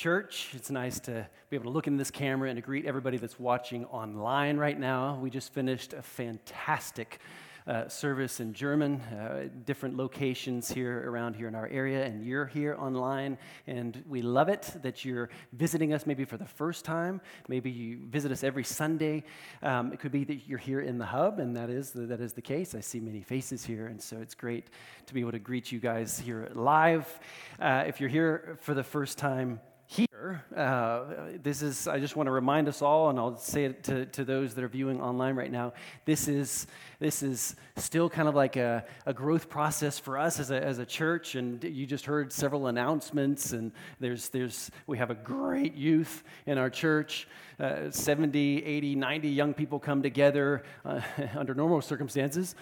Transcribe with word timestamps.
church. 0.00 0.52
It's 0.54 0.70
nice 0.70 0.98
to 1.00 1.28
be 1.50 1.56
able 1.56 1.64
to 1.66 1.70
look 1.70 1.86
in 1.86 1.98
this 1.98 2.10
camera 2.10 2.48
and 2.48 2.56
to 2.56 2.62
greet 2.62 2.86
everybody 2.86 3.18
that's 3.18 3.38
watching 3.38 3.84
online 3.84 4.56
right 4.56 4.80
now. 4.80 5.18
We 5.20 5.28
just 5.28 5.52
finished 5.52 5.92
a 5.92 6.00
fantastic 6.00 7.20
uh, 7.66 7.86
service 7.86 8.40
in 8.40 8.54
German, 8.54 9.02
uh, 9.02 9.48
different 9.66 9.98
locations 9.98 10.72
here 10.72 11.06
around 11.06 11.36
here 11.36 11.48
in 11.48 11.54
our 11.54 11.68
area, 11.68 12.02
and 12.06 12.24
you're 12.24 12.46
here 12.46 12.76
online, 12.78 13.36
and 13.66 14.02
we 14.08 14.22
love 14.22 14.48
it 14.48 14.72
that 14.80 15.04
you're 15.04 15.28
visiting 15.52 15.92
us 15.92 16.06
maybe 16.06 16.24
for 16.24 16.38
the 16.38 16.46
first 16.46 16.86
time. 16.86 17.20
Maybe 17.46 17.70
you 17.70 17.98
visit 18.08 18.32
us 18.32 18.42
every 18.42 18.64
Sunday. 18.64 19.22
Um, 19.62 19.92
it 19.92 20.00
could 20.00 20.12
be 20.12 20.24
that 20.24 20.48
you're 20.48 20.58
here 20.58 20.80
in 20.80 20.96
the 20.96 21.04
hub, 21.04 21.40
and 21.40 21.54
that 21.56 21.68
is 21.68 21.90
the, 21.90 22.06
that 22.06 22.22
is 22.22 22.32
the 22.32 22.40
case. 22.40 22.74
I 22.74 22.80
see 22.80 23.00
many 23.00 23.20
faces 23.20 23.66
here, 23.66 23.88
and 23.88 24.00
so 24.00 24.16
it's 24.16 24.34
great 24.34 24.70
to 25.04 25.12
be 25.12 25.20
able 25.20 25.32
to 25.32 25.38
greet 25.38 25.70
you 25.70 25.78
guys 25.78 26.18
here 26.18 26.48
live. 26.54 27.20
Uh, 27.60 27.84
if 27.86 28.00
you're 28.00 28.08
here 28.08 28.56
for 28.62 28.72
the 28.72 28.82
first 28.82 29.18
time, 29.18 29.60
he 29.90 30.06
here. 30.20 30.44
Uh, 30.54 31.04
this 31.42 31.62
is, 31.62 31.88
I 31.88 31.98
just 31.98 32.16
want 32.16 32.26
to 32.26 32.30
remind 32.30 32.68
us 32.68 32.82
all, 32.82 33.10
and 33.10 33.18
I'll 33.18 33.38
say 33.38 33.64
it 33.64 33.84
to, 33.84 34.06
to 34.06 34.24
those 34.24 34.54
that 34.54 34.64
are 34.64 34.68
viewing 34.68 35.00
online 35.00 35.34
right 35.34 35.50
now. 35.50 35.72
This 36.04 36.28
is, 36.28 36.66
this 36.98 37.22
is 37.22 37.56
still 37.76 38.10
kind 38.10 38.28
of 38.28 38.34
like 38.34 38.56
a, 38.56 38.84
a 39.06 39.14
growth 39.14 39.48
process 39.48 39.98
for 39.98 40.18
us 40.18 40.38
as 40.38 40.50
a, 40.50 40.62
as 40.62 40.78
a 40.78 40.86
church. 40.86 41.34
And 41.34 41.62
you 41.64 41.86
just 41.86 42.04
heard 42.04 42.32
several 42.32 42.66
announcements, 42.66 43.52
and 43.52 43.72
there's, 43.98 44.28
there's, 44.28 44.70
we 44.86 44.98
have 44.98 45.10
a 45.10 45.14
great 45.14 45.74
youth 45.74 46.22
in 46.46 46.58
our 46.58 46.70
church. 46.70 47.26
Uh, 47.58 47.90
70, 47.90 48.64
80, 48.64 48.94
90 48.94 49.28
young 49.28 49.52
people 49.52 49.78
come 49.78 50.02
together 50.02 50.62
uh, 50.84 51.00
under 51.36 51.54
normal 51.54 51.82
circumstances. 51.82 52.54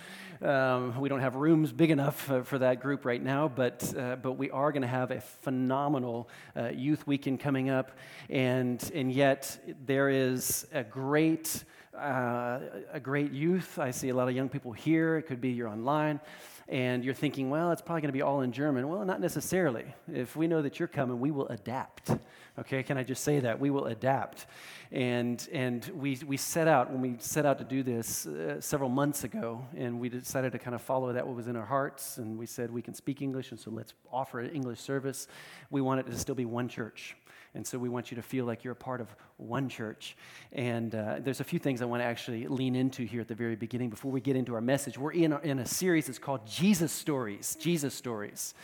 Um, 0.43 1.01
we 1.01 1.09
don't 1.09 1.21
have 1.21 1.35
rooms 1.35 1.73
big 1.73 1.91
enough 1.91 2.31
for 2.45 2.59
that 2.59 2.81
group 2.81 3.05
right 3.05 3.23
now, 3.23 3.49
but, 3.49 3.93
uh, 3.97 4.17
but 4.17 4.33
we 4.33 4.51
are 4.51 4.71
going 4.73 4.83
to 4.83 4.89
have 4.89 5.11
a 5.11 5.21
phenomenal 5.21 6.29
uh, 6.57 6.69
youth 6.69 7.07
weekend 7.07 7.41
coming 7.49 7.71
up. 7.71 7.93
And, 8.29 8.79
and 8.95 9.11
yet, 9.11 9.59
there 9.87 10.11
is 10.11 10.67
a 10.71 10.85
great, 10.85 11.65
uh, 11.97 12.59
a 12.93 13.01
great 13.01 13.33
youth. 13.33 13.79
I 13.79 13.91
see 13.91 14.11
a 14.11 14.15
lot 14.15 14.29
of 14.29 14.35
young 14.35 14.51
people 14.51 14.71
here. 14.71 15.17
It 15.17 15.23
could 15.23 15.41
be 15.41 15.49
you're 15.49 15.69
online 15.69 16.21
and 16.69 17.03
you're 17.03 17.15
thinking, 17.15 17.49
well, 17.49 17.73
it's 17.73 17.81
probably 17.81 18.03
going 18.03 18.13
to 18.13 18.19
be 18.19 18.21
all 18.21 18.43
in 18.43 18.53
German. 18.53 18.89
Well, 18.89 19.03
not 19.07 19.21
necessarily. 19.23 19.87
If 20.13 20.37
we 20.37 20.47
know 20.47 20.61
that 20.61 20.79
you're 20.79 20.89
coming, 20.89 21.19
we 21.19 21.31
will 21.31 21.49
adapt. 21.49 22.11
Okay, 22.59 22.83
can 22.83 22.99
I 22.99 23.05
just 23.05 23.25
say 23.25 23.41
that? 23.41 23.59
We 23.59 23.71
will 23.71 23.87
adapt. 23.87 24.47
And, 24.93 25.49
and 25.51 25.91
we, 25.95 26.19
we 26.27 26.37
set 26.37 26.69
out, 26.69 26.91
when 26.91 27.01
we 27.01 27.17
set 27.21 27.47
out 27.47 27.59
to 27.59 27.65
do 27.65 27.83
this 27.83 28.27
uh, 28.27 28.61
several 28.61 28.91
months 28.91 29.25
ago, 29.25 29.65
and 29.77 29.99
we 29.99 30.11
decided 30.11 30.53
to 30.53 30.59
kind 30.59 30.75
of 30.75 30.83
follow 30.83 31.13
that 31.13 31.27
what 31.27 31.37
was 31.37 31.47
in 31.47 31.57
our 31.57 31.65
hearts, 31.65 32.19
and 32.19 32.39
we 32.39 32.45
said 32.45 32.71
we 32.71 32.83
can 32.83 32.95
speak 32.95 33.23
English, 33.23 33.51
and 33.51 33.59
so 33.59 33.71
let's 33.71 33.95
offer 34.13 34.41
an 34.41 34.51
English 34.51 34.81
service. 34.81 35.27
We 35.71 35.81
want 35.81 36.01
it 36.01 36.07
to 36.11 36.19
still 36.19 36.35
be 36.35 36.45
one 36.45 36.69
church. 36.69 37.17
And 37.55 37.67
so 37.67 37.79
we 37.79 37.89
want 37.89 38.11
you 38.11 38.17
to 38.17 38.23
feel 38.23 38.45
like 38.45 38.65
you're 38.65 38.73
a 38.73 38.77
part 38.77 39.01
of 39.01 39.09
one 39.37 39.69
church. 39.69 40.17
And 40.53 40.95
uh, 40.95 41.17
there's 41.21 41.41
a 41.41 41.45
few 41.45 41.59
things 41.59 41.83
I 41.83 41.87
want 41.87 42.03
to 42.03 42.07
actually 42.07 42.47
lean 42.47 42.77
into 42.77 43.05
here 43.05 43.21
at 43.21 43.29
the 43.29 43.35
very 43.35 43.57
beginning 43.57 43.91
before 43.91 44.11
we 44.11 44.21
get 44.21 44.37
into 44.37 44.55
our 44.55 44.61
message. 44.61 44.99
We're 44.99 45.13
in 45.13 45.33
a, 45.33 45.39
in 45.41 45.59
a 45.59 45.67
series 45.67 46.07
that's 46.07 46.19
called 46.19 46.47
Jesus 46.47 46.93
Stories. 46.93 47.57
Jesus 47.61 47.95
Stories. 47.95 48.55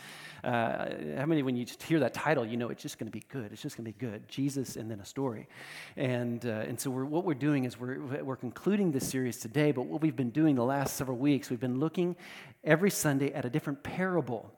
Uh, 0.43 0.89
how 1.17 1.25
many, 1.25 1.41
when 1.41 1.55
you 1.55 1.65
hear 1.87 1.99
that 1.99 2.13
title, 2.13 2.45
you 2.45 2.55
know 2.55 2.69
it's 2.69 2.83
just 2.83 2.99
going 2.99 3.07
to 3.07 3.11
be 3.11 3.23
good? 3.29 3.51
It's 3.51 3.61
just 3.61 3.77
going 3.77 3.91
to 3.91 3.97
be 3.97 4.05
good. 4.05 4.27
Jesus 4.27 4.75
and 4.75 4.91
then 4.91 4.99
a 4.99 5.05
story. 5.05 5.47
And, 5.97 6.45
uh, 6.45 6.65
and 6.67 6.79
so 6.79 6.91
we're, 6.91 7.05
what 7.05 7.25
we're 7.25 7.33
doing 7.33 7.63
is 7.63 7.79
we're, 7.79 7.99
we're 8.23 8.35
concluding 8.35 8.91
this 8.91 9.07
series 9.07 9.37
today, 9.39 9.71
but 9.71 9.87
what 9.87 10.01
we've 10.01 10.15
been 10.15 10.29
doing 10.29 10.55
the 10.55 10.63
last 10.63 10.97
several 10.97 11.17
weeks, 11.17 11.49
we've 11.49 11.59
been 11.59 11.79
looking 11.79 12.15
every 12.63 12.91
Sunday 12.91 13.33
at 13.33 13.43
a 13.45 13.49
different 13.49 13.81
parable 13.81 14.51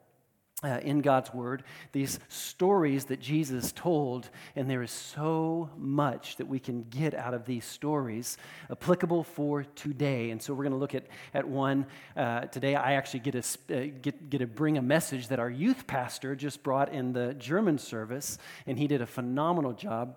uh, 0.64 0.80
in 0.82 1.00
God's 1.00 1.32
Word, 1.32 1.62
these 1.92 2.18
stories 2.28 3.04
that 3.06 3.20
Jesus 3.20 3.70
told, 3.72 4.28
and 4.56 4.68
there 4.68 4.82
is 4.82 4.90
so 4.90 5.70
much 5.76 6.36
that 6.36 6.48
we 6.48 6.58
can 6.58 6.84
get 6.90 7.14
out 7.14 7.32
of 7.32 7.44
these 7.44 7.64
stories 7.64 8.36
applicable 8.70 9.22
for 9.22 9.62
today. 9.62 10.30
And 10.30 10.42
so 10.42 10.52
we're 10.54 10.64
going 10.64 10.72
to 10.72 10.78
look 10.78 10.96
at, 10.96 11.06
at 11.32 11.46
one 11.46 11.86
uh, 12.16 12.42
today. 12.46 12.74
I 12.74 12.94
actually 12.94 13.20
get 13.20 13.32
to, 13.32 13.38
uh, 13.70 13.86
get, 14.02 14.30
get 14.30 14.38
to 14.38 14.46
bring 14.46 14.78
a 14.78 14.82
message 14.82 15.28
that 15.28 15.38
our 15.38 15.50
youth 15.50 15.86
pastor 15.86 16.34
just 16.34 16.62
brought 16.62 16.92
in 16.92 17.12
the 17.12 17.34
German 17.34 17.78
service, 17.78 18.38
and 18.66 18.78
he 18.78 18.88
did 18.88 19.00
a 19.00 19.06
phenomenal 19.06 19.72
job 19.72 20.16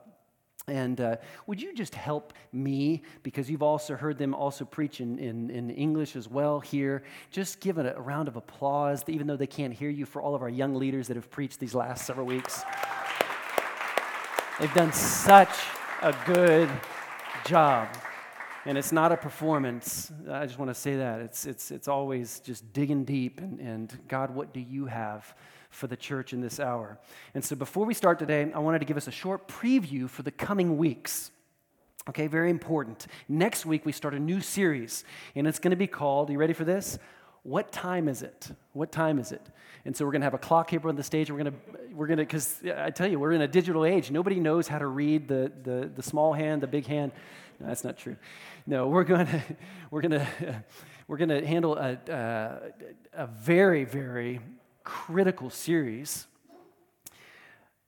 and 0.68 1.02
uh, 1.02 1.16
would 1.48 1.62
you 1.62 1.74
just 1.74 1.96
help 1.96 2.34
me, 2.52 3.04
because 3.24 3.50
you've 3.50 3.64
also 3.64 3.96
heard 3.96 4.18
them 4.18 4.34
also 4.34 4.64
preach 4.64 5.02
in, 5.02 5.18
in, 5.18 5.50
in 5.50 5.70
English 5.72 6.16
as 6.16 6.28
well 6.28 6.60
here, 6.60 7.04
just 7.32 7.60
give 7.60 7.78
it 7.78 7.86
a, 7.86 7.98
a 7.98 8.02
round 8.02 8.28
of 8.28 8.36
applause, 8.36 9.04
even 9.08 9.28
though 9.28 9.38
they 9.38 9.48
can't 9.48 9.74
hear 9.74 9.90
you, 9.90 10.06
for 10.06 10.22
all 10.22 10.36
of 10.36 10.42
our 10.42 10.50
young 10.50 10.76
leaders 10.76 11.08
that 11.08 11.16
have 11.16 11.30
preached 11.32 11.60
these 11.60 11.74
last 11.74 12.06
several 12.06 12.26
weeks. 12.26 12.64
They've 14.60 14.74
done 14.74 14.94
such 14.94 15.50
a 16.02 16.16
good 16.26 16.70
job. 17.46 17.88
And 18.66 18.78
it's 18.78 18.92
not 18.92 19.12
a 19.12 19.18
performance. 19.18 20.12
I 20.30 20.46
just 20.46 20.60
want 20.60 20.70
to 20.70 20.76
say 20.76 20.98
that. 20.98 21.20
It's, 21.22 21.48
it's, 21.48 21.72
it's 21.72 21.88
always 21.88 22.40
just 22.42 22.72
digging 22.74 23.06
deep 23.06 23.40
and, 23.40 23.60
and 23.60 24.00
God, 24.08 24.36
what 24.36 24.54
do 24.54 24.60
you 24.60 24.86
have? 24.86 25.34
For 25.72 25.88
the 25.88 25.98
church 25.98 26.34
in 26.34 26.42
this 26.42 26.60
hour. 26.60 27.00
And 27.34 27.44
so 27.44 27.56
before 27.56 27.86
we 27.86 27.96
start 27.96 28.20
today, 28.20 28.52
I 28.54 28.60
wanted 28.60 28.80
to 28.80 28.86
give 28.86 28.98
us 28.98 29.08
a 29.08 29.12
short 29.12 29.48
preview 29.48 30.08
for 30.08 30.22
the 30.22 30.32
coming 30.32 30.78
weeks. 30.78 31.32
Okay, 32.10 32.28
very 32.28 32.50
important. 32.50 33.08
Next 33.28 33.66
week, 33.66 33.86
we 33.86 33.92
start 33.92 34.14
a 34.14 34.20
new 34.20 34.42
series, 34.42 35.04
and 35.36 35.48
it's 35.48 35.60
going 35.60 35.72
to 35.72 35.78
be 35.78 35.88
called, 35.88 36.30
are 36.30 36.34
you 36.34 36.40
ready 36.40 36.54
for 36.54 36.66
this? 36.66 37.00
What 37.44 37.72
time 37.72 38.08
is 38.08 38.22
it? 38.22 38.50
What 38.74 38.92
time 38.92 39.18
is 39.18 39.32
it? 39.32 39.42
And 39.86 39.96
so 39.96 40.06
we're 40.06 40.12
going 40.12 40.22
to 40.22 40.26
have 40.26 40.36
a 40.36 40.40
clock 40.40 40.70
here 40.70 40.88
on 40.88 40.96
the 40.96 41.04
stage. 41.04 41.32
We're 41.32 41.44
going 41.44 41.54
to, 41.54 41.96
we're 41.96 42.06
going 42.06 42.20
to, 42.20 42.24
because 42.24 42.60
I 42.64 42.92
tell 42.92 43.10
you, 43.10 43.20
we're 43.20 43.32
in 43.32 43.42
a 43.42 43.48
digital 43.48 43.84
age. 43.84 44.12
Nobody 44.12 44.40
knows 44.40 44.68
how 44.68 44.78
to 44.78 44.86
read 44.86 45.28
the, 45.28 45.52
the, 45.64 45.92
the 45.96 46.04
small 46.04 46.34
hand, 46.34 46.62
the 46.62 46.68
big 46.68 46.86
hand. 46.86 47.12
No, 47.60 47.68
that's 47.68 47.84
not 47.84 47.98
true. 47.98 48.16
No, 48.68 48.88
we're 48.88 49.04
going 49.04 49.26
to, 49.26 49.42
we're 49.90 50.02
going 50.02 50.12
to, 50.12 50.64
we're 51.08 51.18
going 51.18 51.30
to 51.30 51.46
handle 51.46 51.78
a, 51.78 51.98
a, 52.10 53.24
a 53.24 53.28
very, 53.28 53.86
very 53.86 54.40
critical 54.84 55.50
series 55.50 56.28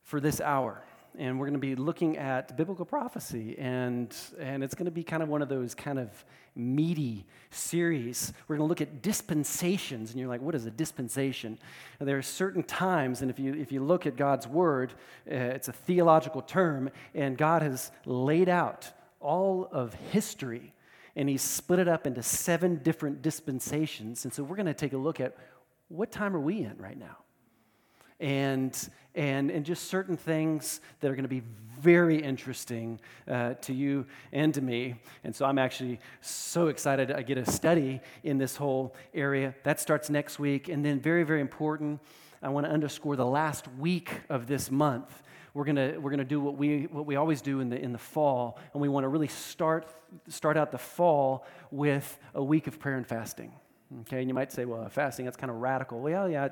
for 0.04 0.20
this 0.20 0.40
hour. 0.40 0.84
And 1.18 1.40
we're 1.40 1.46
going 1.46 1.54
to 1.54 1.60
be 1.60 1.76
looking 1.76 2.18
at 2.18 2.58
biblical 2.58 2.86
prophecy, 2.86 3.56
and, 3.60 4.16
and 4.40 4.64
it's 4.64 4.74
going 4.74 4.86
to 4.86 4.92
be 4.92 5.04
kind 5.04 5.22
of 5.22 5.30
one 5.30 5.44
of 5.44 5.50
those 5.50 5.76
kind 5.76 6.00
of 6.00 6.10
meaty 6.56 7.28
series. 7.52 8.34
We're 8.48 8.58
going 8.58 8.68
to 8.68 8.70
look 8.70 8.82
at 8.82 9.04
dispensations, 9.04 10.10
and 10.10 10.20
you're 10.20 10.28
like, 10.28 10.42
what 10.42 10.56
is 10.56 10.66
a 10.66 10.72
dispensation? 10.72 11.60
And 12.00 12.10
there 12.10 12.18
are 12.18 12.24
certain 12.24 12.64
times, 12.64 13.22
and 13.22 13.30
if 13.30 13.38
you, 13.38 13.54
if 13.54 13.72
you 13.72 13.84
look 13.84 14.08
at 14.08 14.18
God's 14.18 14.48
word, 14.48 14.94
uh, 15.32 15.36
it's 15.36 15.68
a 15.68 15.74
theological 15.74 16.42
term, 16.42 16.90
and 17.14 17.38
God 17.38 17.62
has 17.62 17.92
laid 18.06 18.50
out 18.50 18.92
all 19.20 19.70
of 19.72 19.94
history, 19.94 20.74
and 21.16 21.30
He's 21.30 21.44
split 21.44 21.78
it 21.78 21.88
up 21.88 22.08
into 22.08 22.24
seven 22.24 22.78
different 22.78 23.22
dispensations. 23.22 24.26
And 24.26 24.34
so 24.34 24.44
we're 24.44 24.56
going 24.56 24.66
to 24.66 24.74
take 24.74 24.94
a 24.94 24.98
look 24.98 25.20
at 25.20 25.38
what 25.90 26.12
time 26.12 26.36
are 26.36 26.40
we 26.40 26.60
in 26.60 26.76
right 26.78 26.98
now? 26.98 27.18
And, 28.20 28.78
and, 29.16 29.52
and 29.52 29.66
just 29.66 29.90
certain 29.90 30.18
things 30.18 30.80
that 31.00 31.12
are 31.12 31.16
going 31.16 31.24
to 31.24 31.30
be 31.30 31.44
very 31.82 32.18
interesting 32.18 33.00
uh, 33.28 33.56
to 33.56 33.74
you 33.74 34.06
and 34.32 34.54
to 34.54 34.62
me. 34.62 34.96
And 35.24 35.36
so 35.36 35.46
I'm 35.46 35.60
actually 35.60 36.00
so 36.22 36.68
excited 36.68 37.12
I 37.12 37.22
get 37.24 37.38
a 37.38 37.50
study 37.50 38.00
in 38.24 38.38
this 38.38 38.56
whole 38.56 38.96
area. 39.14 39.54
That 39.64 39.80
starts 39.82 40.10
next 40.10 40.40
week. 40.40 40.70
And 40.70 40.86
then, 40.86 41.02
very, 41.02 41.24
very 41.24 41.42
important, 41.42 42.00
I 42.42 42.50
want 42.50 42.66
to 42.66 42.72
underscore 42.72 43.16
the 43.16 43.26
last 43.26 43.68
week 43.80 44.12
of 44.30 44.48
this 44.48 44.72
month. 44.72 45.22
We're 45.54 45.66
going 45.66 45.76
to 45.76 45.98
we're 45.98 46.10
gonna 46.10 46.24
do 46.24 46.40
what 46.40 46.58
we, 46.58 46.84
what 46.84 47.06
we 47.06 47.16
always 47.16 47.42
do 47.42 47.60
in 47.60 47.70
the, 47.70 47.80
in 47.80 47.92
the 47.92 48.00
fall, 48.00 48.60
and 48.74 48.82
we 48.82 48.90
want 48.90 49.04
to 49.04 49.08
really 49.08 49.28
start, 49.28 49.88
start 50.28 50.58
out 50.58 50.72
the 50.72 50.78
fall 50.78 51.46
with 51.70 52.18
a 52.34 52.44
week 52.44 52.68
of 52.68 52.80
prayer 52.80 52.98
and 52.98 53.06
fasting. 53.06 53.54
Okay, 54.02 54.20
and 54.20 54.28
you 54.28 54.34
might 54.34 54.52
say, 54.52 54.66
well, 54.66 54.88
fasting, 54.90 55.26
that's 55.26 55.38
kind 55.38 55.52
of 55.52 55.58
radical. 55.58 56.00
Well, 56.00 56.30
yeah, 56.30 56.50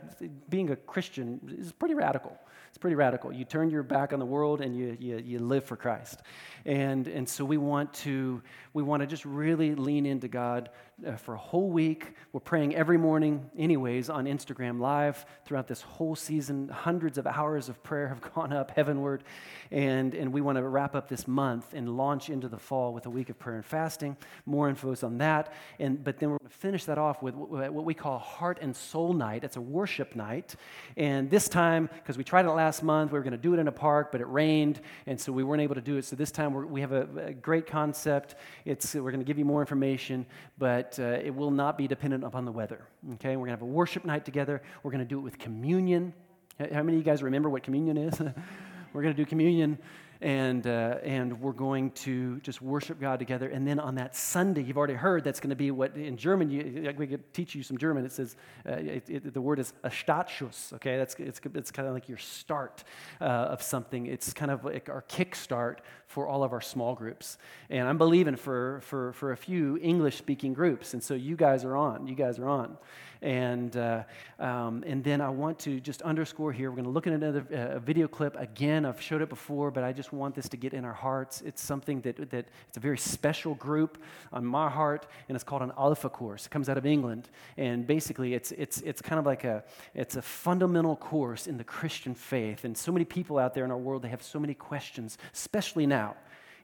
being 0.50 0.70
a 0.72 0.76
Christian 0.76 1.40
is 1.60 1.72
pretty 1.72 1.96
radical. 1.96 2.38
It's 2.72 2.78
pretty 2.78 2.96
radical. 2.96 3.34
You 3.34 3.44
turn 3.44 3.70
your 3.70 3.84
back 3.84 4.14
on 4.14 4.20
the 4.20 4.26
world 4.26 4.62
and 4.62 4.74
you, 4.74 4.96
you, 4.98 5.18
you 5.18 5.40
live 5.40 5.66
for 5.66 5.76
Christ. 5.76 6.22
And, 6.66 7.06
and 7.10 7.28
so 7.28 7.44
we 7.44 7.58
want 7.58 7.94
to 7.96 8.42
we 8.74 8.84
want 8.84 9.02
to 9.02 9.08
just 9.08 9.26
really 9.26 9.76
lean 9.76 10.06
into 10.06 10.30
God 10.30 10.70
uh, 11.06 11.16
for 11.18 11.34
a 11.34 11.38
whole 11.38 11.70
week. 11.70 12.14
We're 12.32 12.40
praying 12.40 12.74
every 12.76 12.98
morning, 12.98 13.50
anyways, 13.58 14.10
on 14.10 14.26
Instagram 14.26 14.80
Live 14.80 15.26
throughout 15.46 15.68
this 15.68 15.82
whole 15.82 16.16
season. 16.16 16.70
Hundreds 16.70 17.18
of 17.18 17.28
hours 17.28 17.68
of 17.68 17.82
prayer 17.84 18.08
have 18.08 18.22
gone 18.34 18.54
up 18.54 18.72
heavenward. 18.72 19.26
And, 19.72 20.14
and 20.14 20.32
we 20.32 20.40
want 20.40 20.58
to 20.58 20.64
wrap 20.64 20.96
up 20.96 21.10
this 21.10 21.28
month 21.28 21.74
and 21.74 21.98
launch 21.98 22.30
into 22.30 22.48
the 22.48 22.58
fall 22.58 22.94
with 22.94 23.06
a 23.08 23.10
week 23.10 23.30
of 23.30 23.38
prayer 23.38 23.58
and 23.58 23.66
fasting. 23.66 24.16
More 24.46 24.70
info 24.70 24.92
is 24.92 25.04
on 25.04 25.18
that. 25.18 25.54
And, 25.80 26.02
but 26.02 26.20
then 26.20 26.30
we're 26.30 26.38
going 26.38 26.52
to 26.52 26.58
finish 26.58 26.86
that 26.86 26.98
off 26.98 27.22
with 27.22 27.36
what 27.36 27.84
we 27.84 27.94
call 27.94 28.20
Heart 28.20 28.60
and 28.62 28.74
Soul 28.74 29.12
Night. 29.12 29.44
It's 29.44 29.58
a 29.58 29.62
worship 29.62 30.16
night. 30.16 30.56
And 30.96 31.30
this 31.30 31.50
time, 31.50 31.90
because 31.96 32.18
we 32.18 32.24
tried 32.24 32.46
it 32.46 32.50
last 32.62 32.84
month, 32.84 33.12
we 33.12 33.18
were 33.18 33.24
going 33.24 33.32
to 33.32 33.40
do 33.40 33.56
it 33.56 33.60
in 33.60 33.68
a 33.68 33.72
park, 33.72 34.12
but 34.12 34.22
it 34.22 34.28
rained. 34.28 34.82
And 35.08 35.20
so 35.20 35.32
we 35.32 35.44
weren't 35.44 35.64
able 35.64 35.74
to 35.76 35.82
do 35.82 35.98
it. 35.98 36.06
So 36.06 36.16
this 36.16 36.32
time 36.32 36.54
we 36.70 36.82
have 36.82 36.92
a, 36.92 37.08
a 37.18 37.34
great 37.34 37.66
concept. 37.66 38.36
It's, 38.66 38.94
we're 38.94 39.10
going 39.10 39.20
to 39.20 39.26
give 39.26 39.40
you 39.40 39.46
more 39.46 39.62
information, 39.62 40.28
but 40.60 41.00
uh, 41.00 41.04
it 41.24 41.34
will 41.34 41.50
not 41.50 41.76
be 41.76 41.88
dependent 41.88 42.24
upon 42.24 42.46
the 42.46 42.52
weather. 42.52 42.82
Okay, 43.16 43.36
we're 43.36 43.48
going 43.48 43.58
to 43.58 43.60
have 43.60 43.62
a 43.64 43.66
worship 43.82 44.06
night 44.06 44.26
together. 44.26 44.62
We're 44.84 44.92
going 44.92 45.04
to 45.04 45.10
do 45.10 45.18
it 45.18 45.22
with 45.22 45.40
communion. 45.40 46.14
How 46.60 46.84
many 46.84 46.98
of 46.98 47.00
you 47.00 47.04
guys 47.04 47.24
remember 47.24 47.50
what 47.50 47.64
communion 47.64 47.98
is? 47.98 48.20
we're 48.94 49.02
going 49.02 49.16
to 49.16 49.22
do 49.22 49.26
communion 49.26 49.80
and, 50.22 50.68
uh, 50.68 50.98
and 51.04 51.42
we're 51.42 51.52
going 51.52 51.92
to 51.92 52.40
just 52.42 52.62
worship 52.62 53.00
God 53.00 53.18
together. 53.20 53.50
And 53.50 53.68
then 53.68 53.80
on 53.80 53.96
that 53.96 54.16
Sunday, 54.16 54.62
you've 54.62 54.78
already 54.78 54.94
heard 54.94 55.24
that's 55.24 55.40
going 55.40 55.50
to 55.50 55.56
be 55.56 55.72
what 55.72 55.96
in 55.98 56.16
German, 56.16 56.50
you, 56.52 56.94
we 56.96 57.08
could 57.08 57.34
teach 57.34 57.56
you 57.56 57.64
some 57.64 57.78
German. 57.78 58.06
It 58.06 58.12
says, 58.12 58.36
uh, 58.68 58.74
it, 58.74 59.10
it, 59.10 59.34
the 59.34 59.42
word 59.42 59.60
is 59.60 59.74
a 59.84 59.90
Startschuss, 59.90 60.74
okay? 60.74 60.98
That's, 60.98 61.16
it's, 61.16 61.42
it's 61.56 61.72
kind 61.72 61.88
of 61.88 61.94
like 61.94 62.08
your 62.08 62.20
start 62.20 62.84
uh, 63.20 63.26
of 63.26 63.62
something. 63.64 64.06
It's 64.06 64.32
kind 64.32 64.52
of 64.52 64.64
like 64.64 64.90
our 64.90 65.04
kickstart 65.10 65.80
for 66.12 66.28
all 66.28 66.44
of 66.44 66.52
our 66.52 66.62
small 66.62 66.94
groups. 66.94 67.38
And 67.70 67.88
I'm 67.88 67.98
believing 67.98 68.36
for, 68.36 68.82
for, 68.82 69.14
for 69.14 69.32
a 69.32 69.38
few 69.38 69.80
English 69.82 70.18
speaking 70.18 70.54
groups. 70.54 70.94
And 70.94 71.02
so 71.02 71.14
you 71.14 71.36
guys 71.36 71.64
are 71.64 71.76
on. 71.76 72.08
You 72.08 72.16
guys 72.16 72.38
are 72.38 72.50
on. 72.50 72.78
And, 73.22 73.78
uh, 73.78 74.04
um, 74.40 74.84
and 74.88 75.04
then 75.04 75.22
I 75.22 75.30
want 75.30 75.60
to 75.60 75.80
just 75.80 76.02
underscore 76.02 76.52
here, 76.52 76.72
we're 76.72 76.78
going 76.78 76.86
to 76.86 76.92
look 76.92 77.06
at 77.06 77.14
another 77.14 77.46
uh, 77.54 77.80
video 77.80 78.08
clip. 78.08 78.36
Again, 78.36 78.84
I've 78.84 79.00
showed 79.00 79.22
it 79.22 79.30
before, 79.30 79.70
but 79.70 79.84
I 79.84 79.94
just 79.94 80.12
want 80.12 80.34
this 80.34 80.50
to 80.50 80.58
get 80.58 80.74
in 80.74 80.84
our 80.84 80.94
hearts. 80.94 81.42
It's 81.42 81.64
something 81.64 82.02
that, 82.02 82.32
that 82.32 82.48
it's 82.68 82.78
a 82.78 82.80
very 82.80 82.98
special 82.98 83.54
group 83.54 84.00
on 84.34 84.44
my 84.44 84.70
heart, 84.72 85.06
and 85.30 85.36
it's 85.36 85.44
called 85.44 85.62
an 85.62 85.72
Alpha 85.78 86.10
course. 86.10 86.48
It 86.48 86.50
comes 86.50 86.68
out 86.68 86.80
of 86.80 86.86
England. 86.86 87.30
And 87.58 87.86
basically, 87.86 88.34
it's, 88.34 88.52
it's, 88.54 88.82
it's 88.82 89.04
kind 89.04 89.20
of 89.20 89.26
like 89.28 89.44
a, 89.44 89.64
it's 89.94 90.16
a 90.16 90.22
fundamental 90.24 90.96
course 90.96 91.46
in 91.46 91.58
the 91.58 91.64
Christian 91.64 92.16
faith. 92.16 92.66
And 92.66 92.76
so 92.76 92.92
many 92.92 93.06
people 93.06 93.38
out 93.38 93.54
there 93.54 93.66
in 93.66 93.72
our 93.72 93.78
world, 93.78 94.02
they 94.02 94.10
have 94.10 94.24
so 94.24 94.40
many 94.40 94.56
questions, 94.56 95.20
especially 95.32 95.86
now 95.86 96.01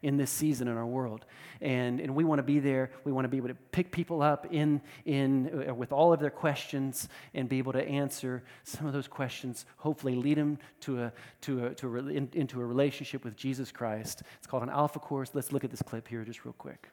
in 0.02 0.18
this 0.18 0.32
season 0.32 0.68
in 0.68 0.78
our 0.78 0.86
world. 0.86 1.26
And, 1.62 2.00
and 2.00 2.16
we 2.16 2.24
want 2.24 2.40
to 2.40 2.44
be 2.44 2.60
there. 2.60 2.92
We 3.04 3.12
want 3.12 3.26
to 3.26 3.30
be 3.30 3.38
able 3.38 3.50
to 3.50 3.56
pick 3.72 3.92
people 3.92 4.22
up 4.22 4.48
in, 4.52 4.82
in, 5.06 5.68
uh, 5.70 5.74
with 5.74 5.92
all 5.92 6.14
of 6.14 6.20
their 6.20 6.30
questions 6.30 7.10
and 7.34 7.50
be 7.50 7.58
able 7.58 7.74
to 7.74 7.84
answer 7.88 8.44
some 8.64 8.86
of 8.86 8.94
those 8.94 9.08
questions, 9.08 9.66
hopefully 9.78 10.16
lead 10.16 10.38
them 10.38 10.60
to 10.82 11.04
a, 11.04 11.14
to 11.42 11.68
a, 11.68 11.74
to 11.76 11.98
a, 11.98 12.00
in, 12.08 12.30
into 12.34 12.62
a 12.62 12.66
relationship 12.66 13.24
with 13.24 13.36
Jesus 13.36 13.72
Christ. 13.72 14.24
It's 14.38 14.48
called 14.48 14.64
an 14.64 14.70
Alpha 14.70 15.00
Course. 15.00 15.32
Let's 15.34 15.52
look 15.52 15.64
at 15.64 15.72
this 15.72 15.82
clip 15.82 16.08
here 16.08 16.24
just 16.24 16.46
real 16.46 16.54
quick. 16.54 16.90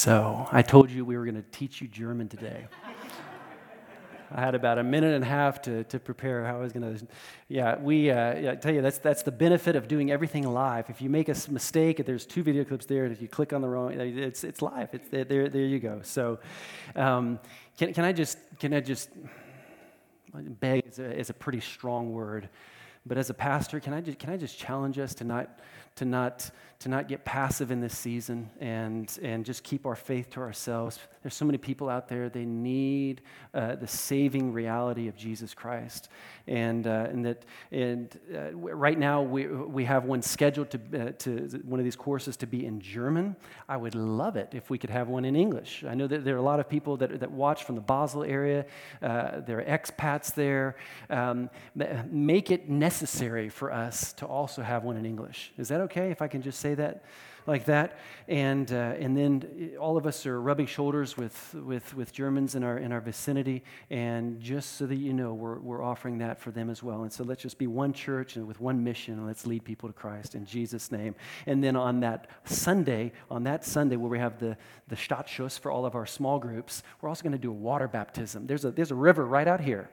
So 0.00 0.48
I 0.50 0.62
told 0.62 0.90
you 0.90 1.04
we 1.04 1.18
were 1.18 1.26
going 1.26 1.34
to 1.34 1.50
teach 1.50 1.82
you 1.82 1.86
German 1.86 2.26
today. 2.26 2.68
I 4.32 4.40
had 4.40 4.54
about 4.54 4.78
a 4.78 4.82
minute 4.82 5.12
and 5.12 5.22
a 5.22 5.26
half 5.26 5.60
to, 5.62 5.84
to 5.84 6.00
prepare 6.00 6.42
how 6.42 6.56
I 6.56 6.60
was 6.60 6.72
going 6.72 6.96
to. 6.96 7.06
Yeah, 7.48 7.78
we. 7.78 8.10
Uh, 8.10 8.38
yeah, 8.38 8.52
I 8.52 8.54
tell 8.54 8.72
you, 8.72 8.80
that's 8.80 8.96
that's 8.96 9.22
the 9.22 9.30
benefit 9.30 9.76
of 9.76 9.88
doing 9.88 10.10
everything 10.10 10.50
live. 10.50 10.88
If 10.88 11.02
you 11.02 11.10
make 11.10 11.28
a 11.28 11.36
mistake, 11.50 12.02
there's 12.06 12.24
two 12.24 12.42
video 12.42 12.64
clips 12.64 12.86
there. 12.86 13.04
And 13.04 13.12
if 13.12 13.20
you 13.20 13.28
click 13.28 13.52
on 13.52 13.60
the 13.60 13.68
wrong, 13.68 13.92
it's 13.92 14.42
it's 14.42 14.62
live. 14.62 14.88
It's 14.94 15.06
there. 15.10 15.50
There, 15.50 15.60
you 15.60 15.80
go. 15.80 16.00
So, 16.02 16.38
um, 16.96 17.38
can 17.76 17.92
can 17.92 18.04
I 18.06 18.12
just 18.12 18.38
can 18.58 18.72
I 18.72 18.80
just 18.80 19.10
beg 20.32 20.86
is 20.86 20.98
a, 20.98 21.14
is 21.14 21.28
a 21.28 21.34
pretty 21.34 21.60
strong 21.60 22.14
word, 22.14 22.48
but 23.06 23.18
as 23.18 23.30
a 23.30 23.34
pastor, 23.34 23.80
can 23.80 23.92
I 23.94 24.00
just 24.00 24.18
can 24.18 24.30
I 24.30 24.36
just 24.36 24.58
challenge 24.58 24.98
us 24.98 25.14
to 25.16 25.24
not 25.24 25.58
to 25.96 26.04
not 26.04 26.50
to 26.80 26.88
not 26.88 27.08
get 27.08 27.26
passive 27.26 27.70
in 27.70 27.82
this 27.82 27.96
season 27.96 28.48
and, 28.58 29.18
and 29.20 29.44
just 29.44 29.62
keep 29.62 29.84
our 29.84 29.94
faith 29.94 30.30
to 30.30 30.40
ourselves. 30.40 30.98
There's 31.22 31.34
so 31.34 31.44
many 31.44 31.58
people 31.58 31.90
out 31.90 32.08
there, 32.08 32.30
they 32.30 32.46
need 32.46 33.20
uh, 33.52 33.74
the 33.74 33.86
saving 33.86 34.54
reality 34.54 35.06
of 35.06 35.14
Jesus 35.14 35.52
Christ. 35.52 36.08
And, 36.46 36.86
uh, 36.86 37.06
and 37.10 37.26
that 37.26 37.44
and, 37.70 38.18
uh, 38.34 38.52
right 38.56 38.98
now, 38.98 39.20
we, 39.20 39.46
we 39.46 39.84
have 39.84 40.06
one 40.06 40.22
scheduled 40.22 40.70
to, 40.70 40.78
uh, 40.78 41.12
to 41.18 41.60
one 41.64 41.80
of 41.80 41.84
these 41.84 41.96
courses 41.96 42.38
to 42.38 42.46
be 42.46 42.64
in 42.64 42.80
German. 42.80 43.36
I 43.68 43.76
would 43.76 43.94
love 43.94 44.36
it 44.36 44.48
if 44.52 44.70
we 44.70 44.78
could 44.78 44.88
have 44.88 45.08
one 45.08 45.26
in 45.26 45.36
English. 45.36 45.84
I 45.86 45.94
know 45.94 46.06
that 46.06 46.24
there 46.24 46.34
are 46.34 46.38
a 46.38 46.42
lot 46.42 46.60
of 46.60 46.68
people 46.68 46.96
that, 46.96 47.20
that 47.20 47.30
watch 47.30 47.64
from 47.64 47.74
the 47.74 47.82
Basel 47.82 48.24
area, 48.24 48.64
uh, 49.02 49.40
there 49.40 49.58
are 49.58 49.64
expats 49.64 50.32
there. 50.32 50.76
Um, 51.10 51.50
make 52.10 52.50
it 52.50 52.70
necessary 52.70 52.89
for 53.48 53.72
us 53.72 54.12
to 54.14 54.26
also 54.26 54.62
have 54.62 54.84
one 54.84 54.96
in 54.96 55.06
English. 55.06 55.52
Is 55.56 55.68
that 55.68 55.80
okay 55.82 56.10
if 56.10 56.22
I 56.22 56.28
can 56.28 56.42
just 56.42 56.60
say 56.60 56.74
that 56.74 57.04
like 57.46 57.64
that. 57.64 57.98
And, 58.28 58.70
uh, 58.72 58.94
and 58.98 59.16
then 59.16 59.72
all 59.80 59.96
of 59.96 60.06
us 60.06 60.26
are 60.26 60.40
rubbing 60.40 60.66
shoulders 60.66 61.16
with, 61.16 61.54
with, 61.54 61.94
with 61.94 62.12
Germans 62.12 62.54
in 62.54 62.62
our, 62.62 62.78
in 62.78 62.92
our 62.92 63.00
vicinity. 63.00 63.64
And 63.90 64.40
just 64.40 64.76
so 64.76 64.86
that 64.86 64.96
you 64.96 65.12
know, 65.12 65.34
we're, 65.34 65.58
we're 65.58 65.82
offering 65.82 66.18
that 66.18 66.38
for 66.38 66.50
them 66.50 66.70
as 66.70 66.82
well. 66.82 67.02
And 67.02 67.12
so 67.12 67.24
let's 67.24 67.42
just 67.42 67.58
be 67.58 67.66
one 67.66 67.92
church 67.92 68.36
and 68.36 68.46
with 68.46 68.60
one 68.60 68.82
mission, 68.82 69.14
and 69.14 69.26
let's 69.26 69.46
lead 69.46 69.64
people 69.64 69.88
to 69.88 69.92
Christ 69.92 70.34
in 70.34 70.46
Jesus' 70.46 70.92
name. 70.92 71.14
And 71.46 71.62
then 71.62 71.76
on 71.76 72.00
that 72.00 72.28
Sunday, 72.44 73.12
on 73.30 73.42
that 73.44 73.64
Sunday 73.64 73.96
where 73.96 74.10
we 74.10 74.18
have 74.18 74.38
the, 74.38 74.56
the 74.88 74.96
Startschuss 74.96 75.58
for 75.58 75.70
all 75.70 75.84
of 75.84 75.94
our 75.94 76.06
small 76.06 76.38
groups, 76.38 76.82
we're 77.00 77.08
also 77.08 77.22
going 77.22 77.32
to 77.32 77.38
do 77.38 77.50
a 77.50 77.54
water 77.54 77.88
baptism. 77.88 78.46
There's 78.46 78.64
a, 78.64 78.70
there's 78.70 78.90
a 78.90 78.96
river 78.96 79.26
right 79.26 79.48
out 79.48 79.60
here. 79.60 79.90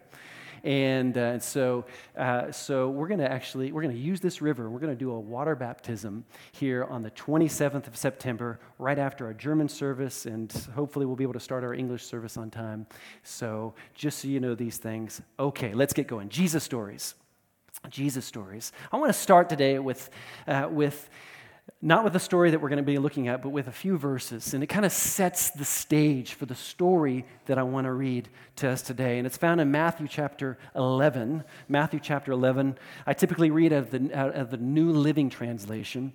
And 0.67 1.17
uh, 1.17 1.39
so, 1.39 1.85
uh, 2.17 2.51
so 2.51 2.89
we're 2.89 3.07
going 3.07 3.21
to 3.21 3.31
actually, 3.31 3.71
we're 3.71 3.83
going 3.83 3.95
to 3.95 4.01
use 4.01 4.19
this 4.19 4.41
river. 4.41 4.69
We're 4.69 4.81
going 4.81 4.91
to 4.91 4.99
do 4.99 5.11
a 5.11 5.19
water 5.19 5.55
baptism 5.55 6.25
here 6.51 6.83
on 6.83 7.03
the 7.03 7.11
27th 7.11 7.87
of 7.87 7.95
September, 7.95 8.59
right 8.77 8.99
after 8.99 9.25
our 9.27 9.33
German 9.33 9.69
service. 9.69 10.25
And 10.25 10.51
hopefully 10.75 11.05
we'll 11.05 11.15
be 11.15 11.23
able 11.23 11.35
to 11.35 11.39
start 11.39 11.63
our 11.63 11.73
English 11.73 12.03
service 12.03 12.35
on 12.35 12.51
time. 12.51 12.85
So 13.23 13.75
just 13.95 14.19
so 14.19 14.27
you 14.27 14.41
know 14.41 14.55
these 14.55 14.75
things. 14.75 15.21
Okay, 15.39 15.73
let's 15.73 15.93
get 15.93 16.05
going. 16.05 16.27
Jesus 16.27 16.65
stories. 16.65 17.15
Jesus 17.89 18.25
stories. 18.25 18.73
I 18.91 18.97
want 18.97 19.07
to 19.07 19.17
start 19.17 19.47
today 19.47 19.79
with, 19.79 20.09
uh, 20.49 20.67
with 20.69 21.09
not 21.81 22.03
with 22.03 22.13
the 22.13 22.19
story 22.19 22.51
that 22.51 22.59
we're 22.59 22.69
going 22.69 22.77
to 22.77 22.83
be 22.83 22.97
looking 22.97 23.27
at, 23.27 23.41
but 23.41 23.49
with 23.49 23.67
a 23.67 23.71
few 23.71 23.97
verses. 23.97 24.53
And 24.53 24.63
it 24.63 24.67
kind 24.67 24.85
of 24.85 24.91
sets 24.91 25.51
the 25.51 25.65
stage 25.65 26.33
for 26.33 26.45
the 26.45 26.55
story 26.55 27.25
that 27.45 27.57
I 27.57 27.63
want 27.63 27.85
to 27.85 27.91
read 27.91 28.29
to 28.57 28.69
us 28.69 28.81
today. 28.81 29.17
And 29.17 29.27
it's 29.27 29.37
found 29.37 29.61
in 29.61 29.69
Matthew 29.69 30.07
chapter 30.07 30.57
11. 30.75 31.43
Matthew 31.67 31.99
chapter 32.01 32.31
11. 32.31 32.77
I 33.05 33.13
typically 33.13 33.51
read 33.51 33.73
out 33.73 33.83
of 33.83 33.91
the, 33.91 34.17
out 34.17 34.35
of 34.35 34.49
the 34.49 34.57
New 34.57 34.91
Living 34.91 35.29
Translation. 35.29 36.13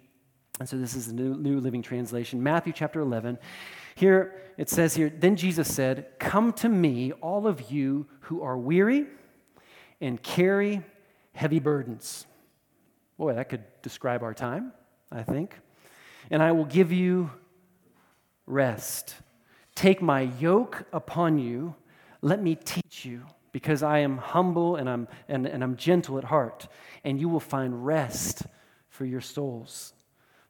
And 0.59 0.69
so 0.69 0.77
this 0.77 0.95
is 0.95 1.07
the 1.07 1.13
New, 1.13 1.35
New 1.35 1.61
Living 1.61 1.83
Translation. 1.83 2.43
Matthew 2.43 2.73
chapter 2.73 3.01
11. 3.01 3.39
Here 3.95 4.35
it 4.57 4.69
says 4.69 4.95
here, 4.95 5.11
Then 5.11 5.37
Jesus 5.37 5.73
said, 5.73 6.07
Come 6.19 6.53
to 6.55 6.69
me, 6.69 7.13
all 7.13 7.47
of 7.47 7.71
you 7.71 8.07
who 8.21 8.43
are 8.43 8.57
weary 8.59 9.07
and 10.01 10.23
carry 10.23 10.83
heavy 11.35 11.59
burdens. 11.59 12.27
Boy, 13.17 13.35
that 13.35 13.49
could 13.49 13.65
describe 13.83 14.23
our 14.23 14.35
time, 14.35 14.73
I 15.13 15.23
think. 15.23 15.59
And 16.31 16.43
I 16.43 16.53
will 16.53 16.65
give 16.65 16.93
you 16.93 17.31
rest. 18.47 19.17
Take 19.75 20.01
my 20.01 20.23
yoke 20.41 20.85
upon 20.93 21.39
you. 21.39 21.75
Let 22.21 22.43
me 22.43 22.55
teach 22.55 23.05
you, 23.05 23.23
because 23.53 23.83
I 23.83 23.99
am 23.99 24.19
humble 24.19 24.77
and 24.77 24.89
I'm, 24.89 25.09
and, 25.29 25.47
and 25.47 25.63
I'm 25.63 25.77
gentle 25.77 26.19
at 26.19 26.25
heart, 26.25 26.69
and 27.05 27.21
you 27.21 27.29
will 27.29 27.41
find 27.41 27.85
rest 27.85 28.43
for 28.89 29.05
your 29.05 29.21
souls. 29.21 29.93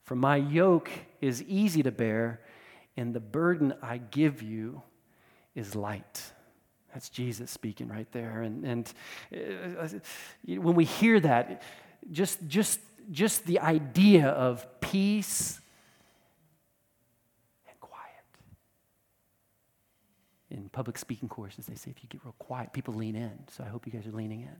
For 0.04 0.14
my 0.14 0.36
yoke 0.36 0.90
is 1.20 1.42
easy 1.44 1.82
to 1.82 1.90
bear, 1.90 2.40
and 2.96 3.14
the 3.14 3.20
burden 3.20 3.74
I 3.82 3.98
give 3.98 4.42
you 4.42 4.82
is 5.54 5.74
light. 5.74 6.32
That's 6.92 7.08
Jesus 7.08 7.50
speaking 7.50 7.88
right 7.88 8.10
there. 8.12 8.42
And, 8.42 8.64
and 8.64 8.92
uh, 9.34 9.88
when 10.46 10.74
we 10.74 10.84
hear 10.84 11.20
that, 11.20 11.62
just, 12.10 12.46
just, 12.46 12.80
just 13.10 13.44
the 13.46 13.60
idea 13.60 14.28
of 14.28 14.66
peace 14.80 15.60
and 17.68 17.78
quiet. 17.80 18.24
In 20.50 20.68
public 20.68 20.98
speaking 20.98 21.28
courses, 21.28 21.66
they 21.66 21.74
say 21.74 21.90
if 21.90 22.02
you 22.02 22.08
get 22.08 22.24
real 22.24 22.34
quiet, 22.38 22.72
people 22.72 22.94
lean 22.94 23.16
in. 23.16 23.32
So 23.50 23.64
I 23.64 23.68
hope 23.68 23.86
you 23.86 23.92
guys 23.92 24.06
are 24.06 24.12
leaning 24.12 24.42
in. 24.42 24.56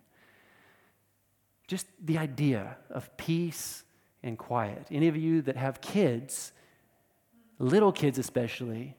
Just 1.69 1.87
the 2.05 2.19
idea 2.19 2.77
of 2.91 3.17
peace 3.17 3.85
and 4.23 4.39
quiet. 4.39 4.87
Any 4.91 5.09
of 5.09 5.17
you 5.17 5.43
that 5.43 5.57
have 5.57 5.81
kids, 5.81 6.53
little 7.59 7.93
kids 7.93 8.19
especially, 8.19 8.97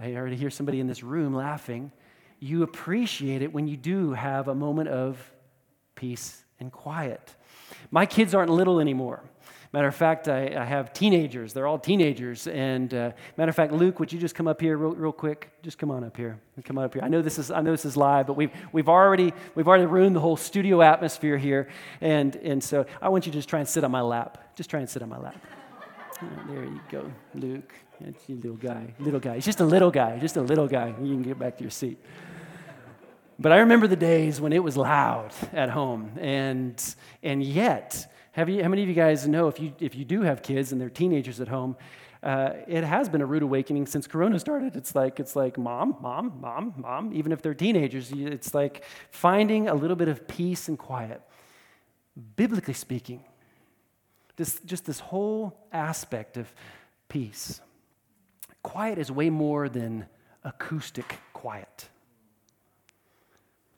I 0.00 0.14
already 0.14 0.36
hear 0.36 0.50
somebody 0.50 0.80
in 0.80 0.86
this 0.86 1.02
room 1.02 1.34
laughing. 1.34 1.92
You 2.40 2.62
appreciate 2.62 3.42
it 3.42 3.52
when 3.52 3.68
you 3.68 3.76
do 3.76 4.12
have 4.12 4.48
a 4.48 4.54
moment 4.54 4.88
of 4.88 5.32
peace 5.94 6.44
and 6.58 6.72
quiet. 6.72 7.36
My 7.94 8.06
kids 8.06 8.34
aren't 8.34 8.50
little 8.50 8.80
anymore. 8.80 9.22
Matter 9.72 9.86
of 9.86 9.94
fact, 9.94 10.28
I, 10.28 10.52
I 10.58 10.64
have 10.64 10.92
teenagers. 10.92 11.52
They're 11.52 11.68
all 11.68 11.78
teenagers. 11.78 12.48
And 12.48 12.92
uh, 12.92 13.12
matter 13.36 13.50
of 13.50 13.54
fact, 13.54 13.72
Luke, 13.72 14.00
would 14.00 14.12
you 14.12 14.18
just 14.18 14.34
come 14.34 14.48
up 14.48 14.60
here 14.60 14.76
real, 14.76 14.96
real 14.96 15.12
quick? 15.12 15.52
Just 15.62 15.78
come 15.78 15.92
on 15.92 16.02
up 16.02 16.16
here. 16.16 16.40
Come 16.64 16.76
on 16.76 16.86
up 16.86 16.92
here. 16.92 17.04
I 17.04 17.08
know 17.08 17.22
this 17.22 17.38
is 17.38 17.52
I 17.52 17.60
know 17.60 17.70
this 17.70 17.84
is 17.84 17.96
live, 17.96 18.26
but 18.26 18.32
we've 18.32 18.50
we've 18.72 18.88
already 18.88 19.32
we've 19.54 19.68
already 19.68 19.86
ruined 19.86 20.16
the 20.16 20.20
whole 20.20 20.36
studio 20.36 20.82
atmosphere 20.82 21.38
here. 21.38 21.68
And 22.00 22.34
and 22.34 22.64
so 22.64 22.84
I 23.00 23.10
want 23.10 23.26
you 23.26 23.32
to 23.32 23.38
just 23.38 23.48
try 23.48 23.60
and 23.60 23.68
sit 23.68 23.84
on 23.84 23.92
my 23.92 24.00
lap. 24.00 24.56
Just 24.56 24.70
try 24.70 24.80
and 24.80 24.90
sit 24.90 25.00
on 25.00 25.08
my 25.08 25.18
lap. 25.18 25.36
there 26.48 26.64
you 26.64 26.80
go, 26.90 27.08
Luke. 27.36 27.74
That's 28.00 28.28
your 28.28 28.38
little 28.38 28.56
guy. 28.56 28.92
Little 28.98 29.20
guy. 29.20 29.36
He's 29.36 29.44
just 29.44 29.60
a 29.60 29.64
little 29.64 29.92
guy. 29.92 30.18
Just 30.18 30.36
a 30.36 30.42
little 30.42 30.66
guy. 30.66 30.88
You 31.00 31.14
can 31.14 31.22
get 31.22 31.38
back 31.38 31.58
to 31.58 31.62
your 31.62 31.70
seat. 31.70 31.98
But 33.38 33.52
I 33.52 33.58
remember 33.58 33.88
the 33.88 33.96
days 33.96 34.40
when 34.40 34.52
it 34.52 34.62
was 34.62 34.76
loud 34.76 35.32
at 35.52 35.70
home, 35.70 36.12
and 36.20 36.80
and 37.22 37.42
yet, 37.42 38.12
have 38.32 38.48
you? 38.48 38.62
How 38.62 38.68
many 38.68 38.82
of 38.82 38.88
you 38.88 38.94
guys 38.94 39.26
know 39.26 39.48
if 39.48 39.58
you 39.58 39.72
if 39.80 39.94
you 39.96 40.04
do 40.04 40.22
have 40.22 40.42
kids 40.42 40.70
and 40.70 40.80
they're 40.80 40.90
teenagers 40.90 41.40
at 41.40 41.48
home? 41.48 41.76
Uh, 42.22 42.54
it 42.66 42.84
has 42.84 43.08
been 43.08 43.20
a 43.20 43.26
rude 43.26 43.42
awakening 43.42 43.86
since 43.86 44.06
Corona 44.06 44.38
started. 44.38 44.76
It's 44.76 44.94
like 44.94 45.18
it's 45.18 45.34
like 45.36 45.58
mom, 45.58 45.96
mom, 46.00 46.38
mom, 46.40 46.74
mom. 46.78 47.12
Even 47.12 47.32
if 47.32 47.42
they're 47.42 47.54
teenagers, 47.54 48.12
it's 48.12 48.54
like 48.54 48.84
finding 49.10 49.68
a 49.68 49.74
little 49.74 49.96
bit 49.96 50.08
of 50.08 50.26
peace 50.28 50.68
and 50.68 50.78
quiet. 50.78 51.20
Biblically 52.36 52.74
speaking, 52.74 53.24
this 54.36 54.60
just 54.64 54.86
this 54.86 55.00
whole 55.00 55.58
aspect 55.72 56.36
of 56.36 56.52
peace. 57.08 57.60
Quiet 58.62 58.98
is 58.98 59.10
way 59.10 59.28
more 59.28 59.68
than 59.68 60.06
acoustic 60.44 61.18
quiet. 61.32 61.88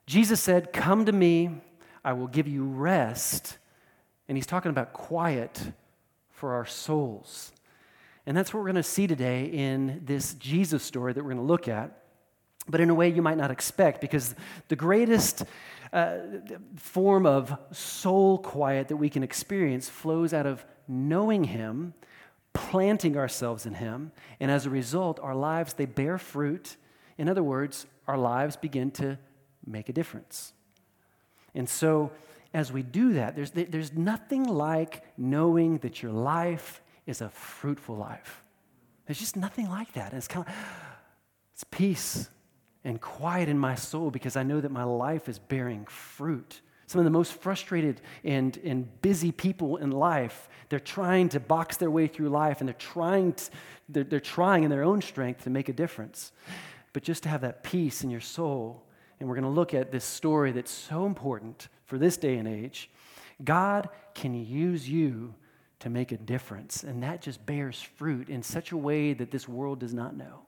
Jesus 0.07 0.41
said, 0.41 0.73
Come 0.73 1.05
to 1.07 1.13
me, 1.13 1.51
I 2.05 2.13
will 2.13 2.29
give 2.29 2.47
you 2.47 2.65
rest. 2.65 3.59
And 4.29 4.39
he's 4.39 4.47
talking 4.47 4.71
about 4.71 4.93
quiet 4.93 5.73
for 6.31 6.55
our 6.55 6.67
souls. 6.67 7.53
And 8.27 8.37
that's 8.37 8.53
what 8.53 8.61
we're 8.61 8.67
going 8.67 8.77
to 8.77 8.83
see 8.83 9.07
today 9.07 9.45
in 9.45 10.03
this 10.05 10.35
Jesus 10.35 10.83
story 10.83 11.13
that 11.13 11.23
we're 11.23 11.31
going 11.31 11.45
to 11.45 11.53
look 11.53 11.69
at, 11.69 12.03
but 12.69 12.81
in 12.81 12.91
a 12.91 12.95
way 12.95 13.09
you 13.09 13.23
might 13.23 13.37
not 13.37 13.53
expect, 13.53 14.01
because 14.01 14.35
the 14.67 14.75
greatest 14.75 15.45
uh, 15.93 16.19
form 16.75 17.25
of 17.25 17.57
soul 17.71 18.39
quiet 18.39 18.89
that 18.89 18.97
we 18.97 19.09
can 19.09 19.23
experience 19.23 19.89
flows 19.89 20.35
out 20.35 20.45
of 20.45 20.65
knowing 20.89 21.45
Him, 21.45 21.95
planting 22.53 23.17
ourselves 23.17 23.65
in 23.65 23.75
Him, 23.75 24.11
and 24.41 24.51
as 24.51 24.67
a 24.67 24.71
result, 24.71 25.21
our 25.21 25.35
lives, 25.35 25.75
they 25.75 25.87
bear 25.87 26.19
fruit. 26.19 26.77
In 27.19 27.29
other 27.29 27.45
words, 27.45 27.87
our 28.09 28.19
lives 28.19 28.57
begin 28.57 28.91
to 28.93 29.19
make 29.67 29.89
a 29.89 29.93
difference. 29.93 30.53
And 31.55 31.69
so, 31.69 32.13
as 32.55 32.73
we 32.73 32.83
do 32.83 33.15
that, 33.15 33.37
there's, 33.37 33.51
there's 33.51 33.93
nothing 33.93 34.45
like 34.45 35.03
knowing 35.19 35.79
that 35.79 36.03
your 36.03 36.13
life 36.13 36.81
is 37.07 37.21
a 37.21 37.29
fruitful 37.29 37.97
life. 37.97 38.43
There's 39.07 39.19
just 39.19 39.37
nothing 39.37 39.69
like 39.69 39.93
that. 39.95 40.13
And 40.13 40.19
it's 40.19 40.29
kind 40.29 40.47
of, 40.47 40.55
it's 41.53 41.65
peace 41.65 42.29
and 42.85 43.01
quiet 43.01 43.49
in 43.49 43.59
my 43.59 43.75
soul 43.75 44.11
because 44.11 44.37
I 44.37 44.43
know 44.43 44.61
that 44.61 44.71
my 44.71 44.85
life 44.85 45.29
is 45.29 45.39
bearing 45.39 45.85
fruit. 45.87 46.61
Some 46.87 47.01
of 47.01 47.05
the 47.05 47.11
most 47.11 47.35
frustrated 47.35 48.01
and, 48.23 48.57
and 48.65 49.03
busy 49.03 49.33
people 49.33 49.77
in 49.77 49.91
life, 49.91 50.49
they're 50.69 50.79
trying 50.79 51.29
to 51.31 51.41
box 51.41 51.77
their 51.77 51.91
way 51.91 52.07
through 52.07 52.29
life 52.29 52.61
and 52.61 52.69
they're 52.69 52.75
trying, 52.75 53.33
to, 53.33 53.51
they're, 53.89 54.05
they're 54.05 54.21
trying 54.21 54.63
in 54.65 54.71
their 54.71 54.85
own 54.85 55.03
strength 55.03 55.45
to 55.45 55.51
make 55.51 55.69
a 55.69 55.73
difference. 55.73 56.33
But 56.93 57.03
just 57.03 57.25
to 57.25 57.29
have 57.29 57.41
that 57.41 57.63
peace 57.63 58.05
in 58.05 58.11
your 58.11 58.21
soul 58.21 58.86
and 59.19 59.29
we're 59.29 59.35
going 59.35 59.45
to 59.45 59.51
look 59.51 59.75
at 59.75 59.91
this 59.91 60.05
story 60.05 60.53
that's 60.53 60.71
so 60.71 61.07
important 61.07 61.69
for 61.87 61.99
this 61.99 62.17
day 62.17 62.37
and 62.37 62.47
age. 62.47 62.91
God 63.45 63.89
can 64.15 64.35
use 64.35 64.89
you 64.89 65.35
to 65.81 65.91
make 65.91 66.13
a 66.13 66.17
difference, 66.17 66.83
and 66.83 67.03
that 67.03 67.21
just 67.21 67.45
bears 67.45 67.81
fruit 67.81 68.29
in 68.29 68.43
such 68.43 68.73
a 68.73 68.77
way 68.77 69.13
that 69.13 69.31
this 69.31 69.49
world 69.49 69.81
does 69.81 69.95
not 69.95 70.17
know. 70.17 70.41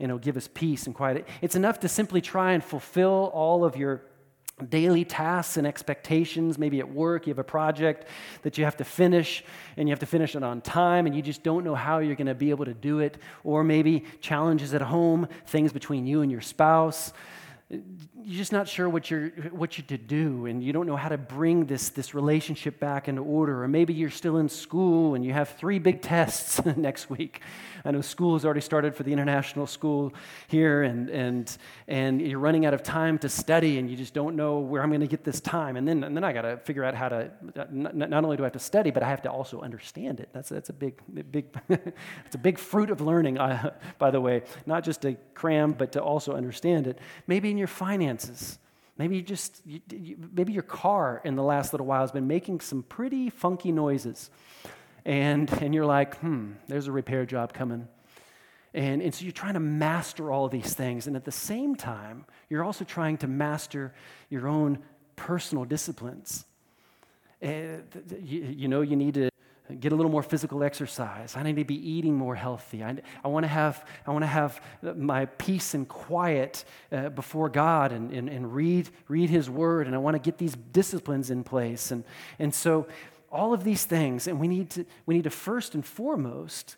And 0.00 0.10
it'll 0.10 0.18
give 0.18 0.36
us 0.36 0.48
peace 0.52 0.86
and 0.86 0.94
quiet. 0.94 1.26
It's 1.40 1.54
enough 1.54 1.80
to 1.80 1.88
simply 1.88 2.20
try 2.20 2.52
and 2.52 2.64
fulfill 2.64 3.30
all 3.32 3.64
of 3.64 3.76
your 3.76 4.02
daily 4.68 5.04
tasks 5.04 5.56
and 5.56 5.66
expectations. 5.66 6.58
Maybe 6.58 6.80
at 6.80 6.90
work, 6.90 7.26
you 7.26 7.30
have 7.30 7.38
a 7.38 7.44
project 7.44 8.06
that 8.42 8.56
you 8.56 8.64
have 8.64 8.76
to 8.78 8.84
finish, 8.84 9.44
and 9.76 9.88
you 9.88 9.92
have 9.92 10.00
to 10.00 10.06
finish 10.06 10.34
it 10.34 10.42
on 10.42 10.60
time, 10.62 11.06
and 11.06 11.14
you 11.14 11.22
just 11.22 11.42
don't 11.42 11.62
know 11.62 11.74
how 11.74 11.98
you're 11.98 12.16
going 12.16 12.26
to 12.26 12.34
be 12.34 12.50
able 12.50 12.64
to 12.64 12.74
do 12.74 13.00
it. 13.00 13.18
Or 13.44 13.62
maybe 13.62 14.04
challenges 14.20 14.74
at 14.74 14.82
home, 14.82 15.28
things 15.46 15.72
between 15.72 16.06
you 16.06 16.22
and 16.22 16.32
your 16.32 16.40
spouse 16.40 17.12
you're 18.24 18.38
just 18.38 18.52
not 18.52 18.66
sure 18.66 18.88
what 18.88 19.10
you're 19.10 19.28
what 19.50 19.76
you're 19.76 19.86
to 19.86 19.98
do 19.98 20.46
and 20.46 20.64
you 20.64 20.72
don't 20.72 20.86
know 20.86 20.96
how 20.96 21.10
to 21.10 21.18
bring 21.18 21.66
this 21.66 21.90
this 21.90 22.14
relationship 22.14 22.80
back 22.80 23.06
into 23.06 23.22
order. 23.22 23.62
Or 23.62 23.68
maybe 23.68 23.92
you're 23.92 24.08
still 24.08 24.38
in 24.38 24.48
school 24.48 25.14
and 25.14 25.22
you 25.22 25.34
have 25.34 25.50
three 25.50 25.78
big 25.78 26.00
tests 26.00 26.64
next 26.76 27.10
week. 27.10 27.42
I 27.84 27.90
know 27.90 28.00
school 28.00 28.34
has 28.34 28.46
already 28.46 28.62
started 28.62 28.94
for 28.94 29.02
the 29.02 29.12
international 29.12 29.66
school 29.66 30.14
here 30.48 30.84
and 30.84 31.10
and 31.10 31.56
and 31.86 32.22
you're 32.22 32.38
running 32.38 32.64
out 32.64 32.72
of 32.72 32.82
time 32.82 33.18
to 33.18 33.28
study 33.28 33.78
and 33.78 33.90
you 33.90 33.96
just 33.96 34.14
don't 34.14 34.36
know 34.36 34.60
where 34.60 34.82
i'm 34.82 34.88
going 34.88 35.02
to 35.02 35.06
get 35.06 35.22
this 35.22 35.40
time. 35.40 35.76
And 35.76 35.86
then 35.86 36.02
and 36.02 36.16
then 36.16 36.24
i 36.24 36.32
got 36.32 36.42
to 36.42 36.56
figure 36.56 36.82
out 36.82 36.94
how 36.94 37.10
to 37.10 37.30
not, 37.70 37.94
not, 37.94 38.24
only 38.24 38.38
do 38.38 38.42
i 38.42 38.46
have 38.46 38.52
to 38.54 38.58
study 38.58 38.90
but 38.90 39.02
i 39.02 39.08
have 39.08 39.20
to 39.22 39.30
also 39.30 39.60
understand 39.60 40.20
it. 40.20 40.30
That's 40.32 40.48
that's 40.48 40.70
a 40.70 40.72
big 40.72 40.98
big 41.30 41.44
it's 41.68 42.34
a 42.34 42.38
big 42.38 42.58
fruit 42.58 42.88
of 42.88 43.02
learning 43.02 43.34
by 43.98 44.10
the 44.10 44.20
way. 44.20 44.44
Not 44.64 44.82
just 44.82 45.02
to 45.02 45.16
cram 45.34 45.72
but 45.72 45.92
to 45.92 46.02
also 46.02 46.34
understand 46.34 46.86
it. 46.86 46.98
Maybe 47.26 47.50
in 47.50 47.58
your 47.58 47.63
finances. 47.66 48.58
Maybe 48.96 49.16
you 49.16 49.22
just, 49.22 49.60
you, 49.66 49.80
you, 49.90 50.16
maybe 50.32 50.52
your 50.52 50.62
car 50.62 51.20
in 51.24 51.34
the 51.34 51.42
last 51.42 51.72
little 51.72 51.86
while 51.86 52.02
has 52.02 52.12
been 52.12 52.28
making 52.28 52.60
some 52.60 52.82
pretty 52.82 53.28
funky 53.28 53.72
noises. 53.72 54.30
And, 55.04 55.50
and 55.60 55.74
you're 55.74 55.86
like, 55.86 56.16
hmm, 56.18 56.52
there's 56.68 56.86
a 56.86 56.92
repair 56.92 57.26
job 57.26 57.52
coming. 57.52 57.88
And, 58.72 59.02
and 59.02 59.14
so 59.14 59.24
you're 59.24 59.32
trying 59.32 59.54
to 59.54 59.60
master 59.60 60.30
all 60.30 60.48
these 60.48 60.74
things. 60.74 61.06
And 61.06 61.16
at 61.16 61.24
the 61.24 61.32
same 61.32 61.76
time, 61.76 62.24
you're 62.48 62.64
also 62.64 62.84
trying 62.84 63.18
to 63.18 63.28
master 63.28 63.94
your 64.30 64.48
own 64.48 64.78
personal 65.16 65.64
disciplines. 65.64 66.44
Uh, 67.42 67.82
you, 68.22 68.42
you 68.56 68.68
know, 68.68 68.80
you 68.80 68.96
need 68.96 69.14
to 69.14 69.28
get 69.80 69.92
a 69.92 69.96
little 69.96 70.10
more 70.10 70.22
physical 70.22 70.62
exercise. 70.62 71.36
I 71.36 71.42
need 71.42 71.56
to 71.56 71.64
be 71.64 71.90
eating 71.90 72.14
more 72.14 72.34
healthy. 72.34 72.84
I, 72.84 72.98
I 73.24 73.28
want 73.28 73.44
to 73.44 73.48
have, 73.48 73.86
I 74.06 74.10
want 74.10 74.22
to 74.22 74.26
have 74.26 74.60
my 74.82 75.24
peace 75.24 75.72
and 75.72 75.88
quiet 75.88 76.64
uh, 76.92 77.08
before 77.08 77.48
God 77.48 77.90
and, 77.90 78.12
and, 78.12 78.28
and 78.28 78.54
read, 78.54 78.90
read 79.08 79.30
His 79.30 79.48
Word. 79.48 79.86
And 79.86 79.96
I 79.96 79.98
want 79.98 80.16
to 80.16 80.18
get 80.18 80.36
these 80.36 80.54
disciplines 80.54 81.30
in 81.30 81.44
place. 81.44 81.90
And, 81.90 82.04
and 82.38 82.54
so, 82.54 82.86
all 83.32 83.52
of 83.52 83.64
these 83.64 83.84
things, 83.84 84.28
and 84.28 84.38
we 84.38 84.46
need, 84.46 84.70
to, 84.70 84.86
we 85.06 85.14
need 85.16 85.24
to 85.24 85.30
first 85.30 85.74
and 85.74 85.84
foremost, 85.84 86.76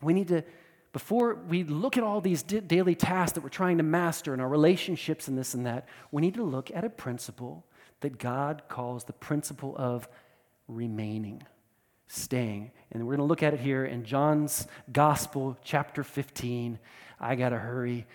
we 0.00 0.12
need 0.12 0.28
to, 0.28 0.44
before 0.92 1.34
we 1.34 1.64
look 1.64 1.96
at 1.96 2.04
all 2.04 2.20
these 2.20 2.42
daily 2.44 2.94
tasks 2.94 3.32
that 3.32 3.40
we're 3.40 3.48
trying 3.48 3.78
to 3.78 3.82
master 3.82 4.32
and 4.32 4.40
our 4.40 4.48
relationships 4.48 5.26
and 5.26 5.36
this 5.36 5.54
and 5.54 5.66
that, 5.66 5.88
we 6.12 6.22
need 6.22 6.34
to 6.34 6.44
look 6.44 6.70
at 6.70 6.84
a 6.84 6.90
principle 6.90 7.64
that 8.00 8.18
God 8.18 8.62
calls 8.68 9.04
the 9.04 9.12
principle 9.12 9.74
of 9.76 10.08
remaining 10.68 11.42
staying. 12.08 12.70
And 12.92 13.04
we're 13.04 13.16
going 13.16 13.26
to 13.26 13.30
look 13.30 13.42
at 13.42 13.54
it 13.54 13.60
here 13.60 13.84
in 13.84 14.04
John's 14.04 14.66
Gospel, 14.92 15.56
chapter 15.64 16.04
15. 16.04 16.78
I 17.20 17.34
got 17.34 17.50
to 17.50 17.58
hurry. 17.58 18.06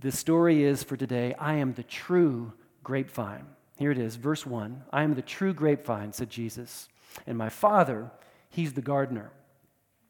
The 0.00 0.12
story 0.12 0.62
is 0.64 0.82
for 0.82 0.96
today 0.96 1.34
I 1.38 1.54
am 1.54 1.74
the 1.74 1.82
true 1.82 2.52
grapevine. 2.82 3.46
Here 3.76 3.90
it 3.90 3.98
is, 3.98 4.16
verse 4.16 4.46
1. 4.46 4.84
I 4.90 5.02
am 5.02 5.14
the 5.14 5.22
true 5.22 5.52
grapevine, 5.52 6.12
said 6.12 6.30
Jesus, 6.30 6.88
and 7.26 7.36
my 7.36 7.50
Father, 7.50 8.10
he's 8.48 8.72
the 8.72 8.80
gardener. 8.80 9.30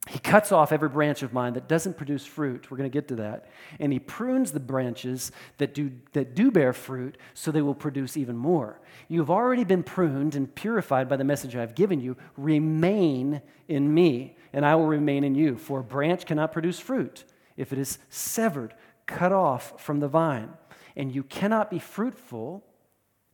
He 0.08 0.20
cuts 0.20 0.52
off 0.52 0.70
every 0.70 0.88
branch 0.88 1.25
of 1.25 1.32
mine 1.32 1.54
that 1.54 1.66
doesn't 1.66 1.96
produce 1.96 2.25
fruit. 2.25 2.70
We're 2.70 2.76
going 2.76 2.88
to 2.88 2.94
get 2.94 3.08
to 3.08 3.16
that. 3.16 3.46
And 3.80 3.92
he 3.92 3.98
prunes 3.98 4.52
the 4.52 4.60
branches 4.60 5.32
that 5.58 5.75
do, 5.75 5.90
that 6.12 6.36
do 6.36 6.52
bear 6.52 6.72
fruit 6.72 7.18
so 7.34 7.50
they 7.50 7.60
will 7.60 7.75
produce 7.75 8.16
even 8.16 8.36
more. 8.36 8.80
You 9.08 9.18
have 9.18 9.30
already 9.30 9.64
been 9.64 9.82
pruned 9.82 10.36
and 10.36 10.54
purified 10.54 11.08
by 11.08 11.16
the 11.16 11.25
message 11.25 11.56
I've 11.56 11.75
given 11.75 12.00
you. 12.00 12.16
Remain 12.36 13.42
in 13.66 13.92
me, 13.92 14.36
and 14.52 14.64
I 14.64 14.76
will 14.76 14.86
remain 14.86 15.25
in 15.25 15.34
you. 15.34 15.58
For 15.58 15.80
a 15.80 15.84
branch 15.84 16.25
cannot 16.25 16.52
produce 16.52 16.78
fruit 16.78 17.25
if 17.56 17.72
it 17.72 17.78
is 17.78 17.98
severed, 18.08 18.75
cut 19.06 19.32
off 19.32 19.80
from 19.80 19.98
the 19.98 20.08
vine. 20.08 20.50
And 20.94 21.12
you 21.12 21.25
cannot 21.25 21.68
be 21.68 21.80
fruitful, 21.80 22.64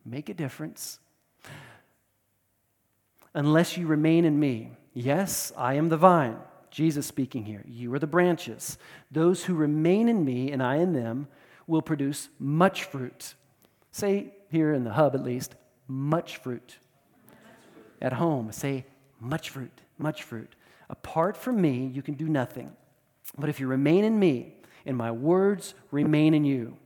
make 0.07 0.31
a 0.31 0.35
difference, 0.35 1.01
unless 3.35 3.77
you 3.77 3.87
remain 3.87 4.25
in 4.25 4.41
me. 4.41 4.73
Yes, 4.95 5.53
I 5.55 5.75
am 5.75 5.91
the 5.91 5.99
vine 5.99 6.39
Jesus 6.73 7.07
speaking 7.07 7.45
here. 7.45 7.63
You 7.69 7.93
are 7.95 7.99
the 7.99 8.07
branches. 8.07 8.79
Those 9.11 9.45
who 9.45 9.55
remain 9.55 10.09
in 10.09 10.25
me 10.25 10.51
and 10.51 10.63
I 10.63 10.77
in 10.77 10.95
them 10.95 11.29
will 11.67 11.83
produce 11.83 12.31
much 12.41 12.85
fruit. 12.85 13.35
Say 13.93 14.33
here 14.51 14.73
in 14.73 14.83
the 14.83 14.93
hub 14.93 15.15
at 15.15 15.23
least, 15.23 15.55
much 15.87 16.39
fruit. 16.39 16.79
At 18.01 18.15
home, 18.15 18.51
say 18.51 18.87
much 19.21 19.51
fruit, 19.51 19.81
much 19.99 20.23
fruit. 20.23 20.57
Apart 20.89 21.37
from 21.37 21.61
me, 21.61 21.91
you 21.93 22.03
can 22.03 22.15
do 22.15 22.29
nothing. 22.29 22.73
But 23.39 23.51
if 23.51 23.61
you 23.61 23.67
remain 23.67 24.05
in 24.05 24.19
me 24.19 24.55
and 24.87 24.97
my 24.97 25.13
words 25.13 25.75
remain 25.91 26.35
in 26.35 26.45
you, 26.45 26.77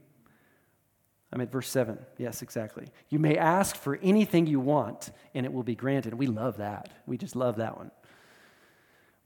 I'm 1.32 1.40
at 1.40 1.50
verse 1.50 1.68
7. 1.68 1.98
Yes, 2.18 2.42
exactly. 2.42 2.86
You 3.08 3.18
may 3.18 3.36
ask 3.36 3.76
for 3.76 3.98
anything 4.02 4.46
you 4.46 4.60
want, 4.60 5.10
and 5.34 5.44
it 5.44 5.52
will 5.52 5.64
be 5.64 5.74
granted. 5.74 6.14
We 6.14 6.26
love 6.26 6.58
that. 6.58 6.90
We 7.06 7.18
just 7.18 7.36
love 7.36 7.56
that 7.56 7.76
one. 7.76 7.90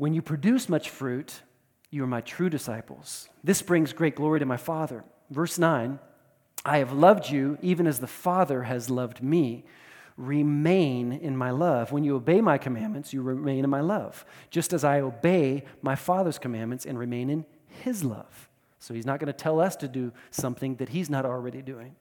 When 0.01 0.15
you 0.15 0.23
produce 0.23 0.71
much 0.71 0.89
fruit, 0.89 1.43
you 1.91 2.03
are 2.03 2.07
my 2.07 2.23
true 2.23 2.49
disciples. 2.49 3.29
This 3.45 3.61
brings 3.61 3.93
great 3.93 4.17
glory 4.17 4.41
to 4.41 4.47
my 4.47 4.57
Father. 4.57 5.05
Verse 5.29 5.59
9 5.59 5.99
I 6.65 6.79
have 6.79 6.95
loved 6.95 7.29
you 7.29 7.59
even 7.61 7.87
as 7.87 7.99
the 7.99 8.07
Father 8.07 8.63
has 8.63 8.89
loved 8.89 9.23
me. 9.23 9.67
Remain 10.17 11.13
in 11.13 11.37
my 11.37 11.51
love. 11.51 11.93
When 11.93 12.03
you 12.03 12.17
obey 12.17 12.41
my 12.41 12.57
commandments, 12.57 13.13
you 13.13 13.21
remain 13.21 13.63
in 13.63 13.69
my 13.69 13.83
love, 13.83 14.25
just 14.49 14.73
as 14.73 14.85
I 14.85 15.03
obey 15.03 15.65
my 15.83 15.97
Father's 15.97 16.39
commandments 16.39 16.87
and 16.87 16.99
remain 16.99 17.29
in 17.29 17.45
his 17.69 18.03
love. 18.03 18.49
So 18.79 18.95
he's 18.95 19.05
not 19.05 19.21
going 19.21 19.27
to 19.27 19.35
tell 19.35 19.61
us 19.61 19.77
to 19.77 19.87
do 19.87 20.15
something 20.31 20.77
that 20.77 20.89
he's 20.89 21.11
not 21.11 21.27
already 21.27 21.61
doing. 21.61 21.95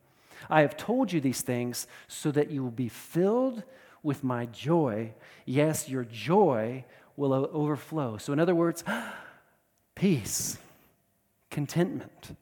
I 0.50 0.62
have 0.62 0.78
told 0.78 1.12
you 1.12 1.20
these 1.20 1.42
things 1.42 1.86
so 2.08 2.32
that 2.32 2.50
you 2.50 2.64
will 2.64 2.72
be 2.72 2.88
filled 2.88 3.64
with 4.04 4.24
my 4.24 4.46
joy. 4.46 5.12
Yes, 5.46 5.90
your 5.90 6.06
joy 6.06 6.86
will 7.20 7.34
overflow. 7.34 8.18
So, 8.18 8.34
in 8.34 8.40
other 8.40 8.56
words, 8.56 8.84
peace, 9.96 10.58
contentment. 11.52 12.36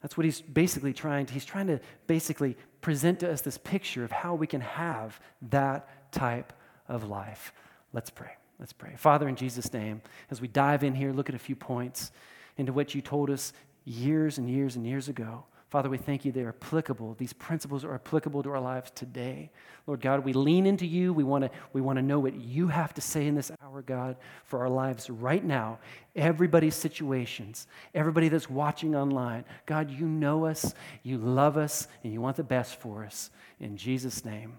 That's 0.00 0.16
what 0.16 0.24
he's 0.24 0.40
basically 0.40 0.92
trying 0.94 1.26
to, 1.26 1.34
he's 1.34 1.44
trying 1.44 1.66
to 1.66 1.80
basically 2.06 2.56
present 2.80 3.20
to 3.20 3.30
us 3.30 3.42
this 3.42 3.58
picture 3.58 4.04
of 4.04 4.12
how 4.12 4.34
we 4.34 4.46
can 4.46 4.62
have 4.62 5.20
that 5.50 6.12
type 6.12 6.52
of 6.88 7.08
life. 7.08 7.52
Let's 7.92 8.08
pray. 8.08 8.30
Let's 8.58 8.72
pray. 8.72 8.94
Father, 8.96 9.28
in 9.28 9.36
Jesus' 9.36 9.72
name, 9.72 10.00
as 10.30 10.40
we 10.40 10.48
dive 10.48 10.84
in 10.84 10.94
here, 10.94 11.12
look 11.12 11.28
at 11.28 11.34
a 11.34 11.38
few 11.38 11.56
points 11.56 12.12
into 12.56 12.72
what 12.72 12.94
you 12.94 13.00
told 13.00 13.30
us 13.30 13.52
years 13.84 14.38
and 14.38 14.48
years 14.48 14.76
and 14.76 14.86
years 14.86 15.08
ago. 15.08 15.44
Father, 15.70 15.88
we 15.88 15.98
thank 15.98 16.24
you 16.24 16.32
they're 16.32 16.48
applicable. 16.48 17.14
These 17.16 17.32
principles 17.32 17.84
are 17.84 17.94
applicable 17.94 18.42
to 18.42 18.50
our 18.50 18.60
lives 18.60 18.90
today. 18.90 19.50
Lord 19.86 20.00
God, 20.00 20.24
we 20.24 20.32
lean 20.32 20.66
into 20.66 20.84
you. 20.84 21.12
We 21.12 21.22
want 21.22 21.44
to 21.44 21.50
we 21.72 21.80
want 21.80 21.96
to 21.96 22.02
know 22.02 22.18
what 22.18 22.34
you 22.34 22.66
have 22.66 22.92
to 22.94 23.00
say 23.00 23.28
in 23.28 23.36
this 23.36 23.52
hour, 23.62 23.80
God, 23.80 24.16
for 24.44 24.58
our 24.58 24.68
lives 24.68 25.08
right 25.08 25.44
now. 25.44 25.78
Everybody's 26.16 26.74
situations, 26.74 27.68
everybody 27.94 28.28
that's 28.28 28.50
watching 28.50 28.96
online. 28.96 29.44
God, 29.66 29.92
you 29.92 30.06
know 30.06 30.44
us, 30.44 30.74
you 31.04 31.18
love 31.18 31.56
us, 31.56 31.86
and 32.02 32.12
you 32.12 32.20
want 32.20 32.36
the 32.36 32.42
best 32.42 32.80
for 32.80 33.04
us. 33.04 33.30
In 33.60 33.76
Jesus' 33.76 34.24
name, 34.24 34.58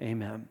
amen 0.00 0.48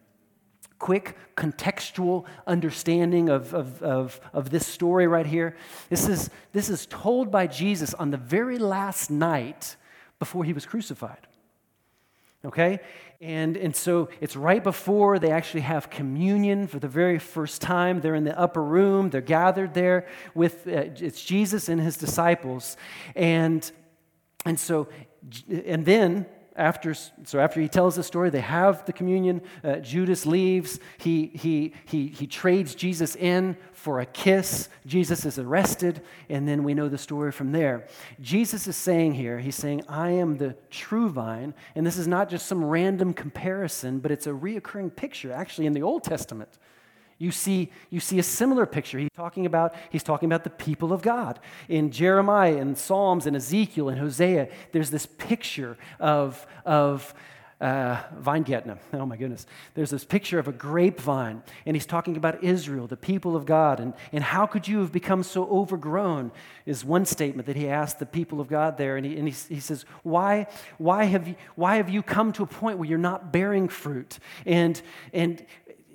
quick 0.79 1.15
contextual 1.37 2.25
understanding 2.45 3.29
of, 3.29 3.53
of, 3.53 3.81
of, 3.81 4.19
of, 4.33 4.49
this 4.49 4.67
story 4.67 5.07
right 5.07 5.25
here. 5.25 5.55
This 5.89 6.09
is, 6.09 6.29
this 6.51 6.69
is 6.69 6.85
told 6.87 7.31
by 7.31 7.47
Jesus 7.47 7.93
on 7.93 8.11
the 8.11 8.17
very 8.17 8.57
last 8.57 9.09
night 9.09 9.77
before 10.23 10.45
he 10.45 10.53
was 10.53 10.65
crucified. 10.65 11.27
Okay? 12.45 12.79
And, 13.19 13.57
and 13.57 13.75
so 13.75 14.09
it's 14.21 14.35
right 14.37 14.63
before 14.63 15.19
they 15.19 15.31
actually 15.31 15.61
have 15.61 15.89
communion 15.89 16.67
for 16.67 16.79
the 16.79 16.87
very 16.87 17.19
first 17.19 17.61
time. 17.61 17.99
They're 18.01 18.15
in 18.15 18.23
the 18.23 18.37
upper 18.39 18.63
room, 18.63 19.09
they're 19.09 19.29
gathered 19.39 19.73
there 19.73 20.07
with 20.33 20.65
uh, 20.67 20.71
it's 21.07 21.21
Jesus 21.23 21.69
and 21.69 21.81
his 21.81 21.97
disciples. 21.97 22.77
And, 23.15 23.69
and 24.45 24.57
so, 24.57 24.87
and 25.49 25.85
then 25.85 26.25
after, 26.55 26.93
so 26.93 27.39
after 27.39 27.59
he 27.59 27.67
tells 27.67 27.95
the 27.95 28.03
story, 28.03 28.29
they 28.29 28.41
have 28.41 28.85
the 28.85 28.93
communion. 28.93 29.41
Uh, 29.63 29.77
Judas 29.77 30.25
leaves. 30.25 30.79
He, 30.97 31.27
he, 31.33 31.73
he, 31.85 32.07
he 32.07 32.27
trades 32.27 32.75
Jesus 32.75 33.15
in 33.15 33.57
for 33.71 33.99
a 33.99 34.05
kiss. 34.05 34.69
Jesus 34.85 35.25
is 35.25 35.39
arrested, 35.39 36.01
and 36.29 36.47
then 36.47 36.63
we 36.63 36.73
know 36.73 36.89
the 36.89 36.97
story 36.97 37.31
from 37.31 37.51
there. 37.51 37.87
Jesus 38.21 38.67
is 38.67 38.75
saying 38.75 39.13
here, 39.13 39.39
he's 39.39 39.55
saying, 39.55 39.83
I 39.87 40.11
am 40.11 40.37
the 40.37 40.55
true 40.69 41.09
vine. 41.09 41.53
And 41.75 41.85
this 41.85 41.97
is 41.97 42.07
not 42.07 42.29
just 42.29 42.45
some 42.45 42.63
random 42.63 43.13
comparison, 43.13 43.99
but 43.99 44.11
it's 44.11 44.27
a 44.27 44.31
reoccurring 44.31 44.95
picture, 44.95 45.31
actually, 45.31 45.67
in 45.67 45.73
the 45.73 45.83
Old 45.83 46.03
Testament 46.03 46.57
you 47.23 47.31
see, 47.31 47.71
you 47.89 48.01
see 48.01 48.19
a 48.19 48.23
similar 48.23 48.65
picture. 48.65 48.99
He's 48.99 49.09
talking, 49.15 49.45
about, 49.45 49.73
he's 49.89 50.03
talking 50.03 50.27
about 50.27 50.43
the 50.43 50.49
people 50.49 50.91
of 50.91 51.01
God. 51.01 51.39
In 51.69 51.89
Jeremiah 51.89 52.57
and 52.57 52.77
Psalms 52.77 53.25
and 53.25 53.35
Ezekiel 53.35 53.87
and 53.87 53.97
Hosea, 53.97 54.49
there's 54.73 54.89
this 54.89 55.05
picture 55.05 55.77
of, 56.01 56.45
of 56.65 57.13
uh. 57.63 58.01
Oh 58.93 59.05
my 59.05 59.15
goodness. 59.15 59.45
There's 59.73 59.89
this 59.89 60.03
picture 60.03 60.37
of 60.37 60.47
a 60.49 60.51
grapevine, 60.51 61.43
and 61.65 61.75
he's 61.75 61.85
talking 61.85 62.17
about 62.17 62.43
Israel, 62.43 62.87
the 62.87 62.97
people 62.97 63.35
of 63.37 63.45
God, 63.45 63.79
and, 63.79 63.93
and 64.11 64.23
how 64.23 64.45
could 64.45 64.67
you 64.67 64.79
have 64.79 64.91
become 64.91 65.23
so 65.23 65.47
overgrown? 65.47 66.31
Is 66.65 66.83
one 66.83 67.05
statement 67.05 67.45
that 67.47 67.55
he 67.55 67.69
asked 67.69 67.99
the 67.99 68.05
people 68.05 68.41
of 68.41 68.49
God 68.49 68.77
there, 68.77 68.97
and 68.97 69.05
he, 69.05 69.17
and 69.17 69.27
he, 69.29 69.53
he 69.53 69.59
says, 69.61 69.85
why, 70.03 70.47
why, 70.77 71.05
have 71.05 71.27
you, 71.27 71.35
why 71.55 71.77
have 71.77 71.89
you 71.89 72.03
come 72.03 72.33
to 72.33 72.43
a 72.43 72.47
point 72.47 72.79
where 72.79 72.87
you're 72.87 72.97
not 72.97 73.31
bearing 73.31 73.69
fruit? 73.69 74.19
And, 74.45 74.81
and 75.13 75.45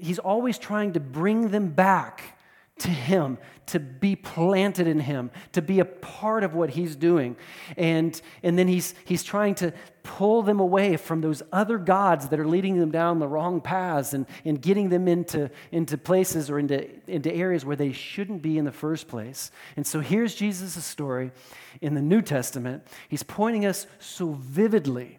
he's 0.01 0.19
always 0.19 0.59
trying 0.59 0.93
to 0.93 1.01
bring 1.01 1.49
them 1.49 1.69
back 1.69 2.39
to 2.79 2.89
him, 2.89 3.39
to 3.67 3.81
be 3.81 4.17
planted 4.17 4.87
in 4.87 5.01
him, 5.01 5.31
to 5.53 5.61
be 5.61 5.81
a 5.81 5.85
part 5.85 6.45
of 6.45 6.55
what 6.55 6.71
he's 6.71 6.97
doing. 6.97 7.37
And, 7.77 8.21
and 8.43 8.59
then 8.59 8.69
he's, 8.69 8.95
he's 9.05 9.23
trying 9.23 9.57
to 9.57 9.73
pull 10.03 10.43
them 10.43 10.61
away 10.61 10.97
from 10.97 11.21
those 11.21 11.43
other 11.53 11.77
gods 11.77 12.29
that 12.29 12.41
are 12.41 12.47
leading 12.47 12.79
them 12.79 12.91
down 12.91 13.19
the 13.19 13.29
wrong 13.29 13.61
paths 13.61 14.15
and, 14.15 14.27
and 14.45 14.63
getting 14.63 14.89
them 14.89 15.09
into, 15.09 15.51
into 15.73 15.99
places 15.99 16.49
or 16.51 16.59
into, 16.59 16.89
into 17.11 17.35
areas 17.35 17.65
where 17.65 17.77
they 17.77 17.93
shouldn't 17.93 18.43
be 18.43 18.59
in 18.59 18.65
the 18.65 18.73
first 18.73 19.09
place. 19.09 19.51
And 19.77 19.87
so 19.87 20.01
here's 20.01 20.35
Jesus' 20.35 20.85
story 20.85 21.33
in 21.81 21.95
the 21.95 22.03
New 22.03 22.23
Testament. 22.23 22.87
He's 23.09 23.23
pointing 23.23 23.67
us 23.67 23.87
so 23.99 24.33
vividly 24.33 25.19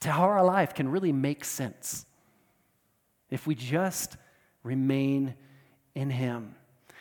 to 0.00 0.10
how 0.10 0.24
our 0.24 0.44
life 0.44 0.74
can 0.74 0.88
really 0.88 1.12
make 1.12 1.44
sense 1.44 2.04
if 3.30 3.46
we 3.46 3.54
just 3.54 4.16
remain 4.62 5.34
in 5.94 6.10
Him. 6.10 6.54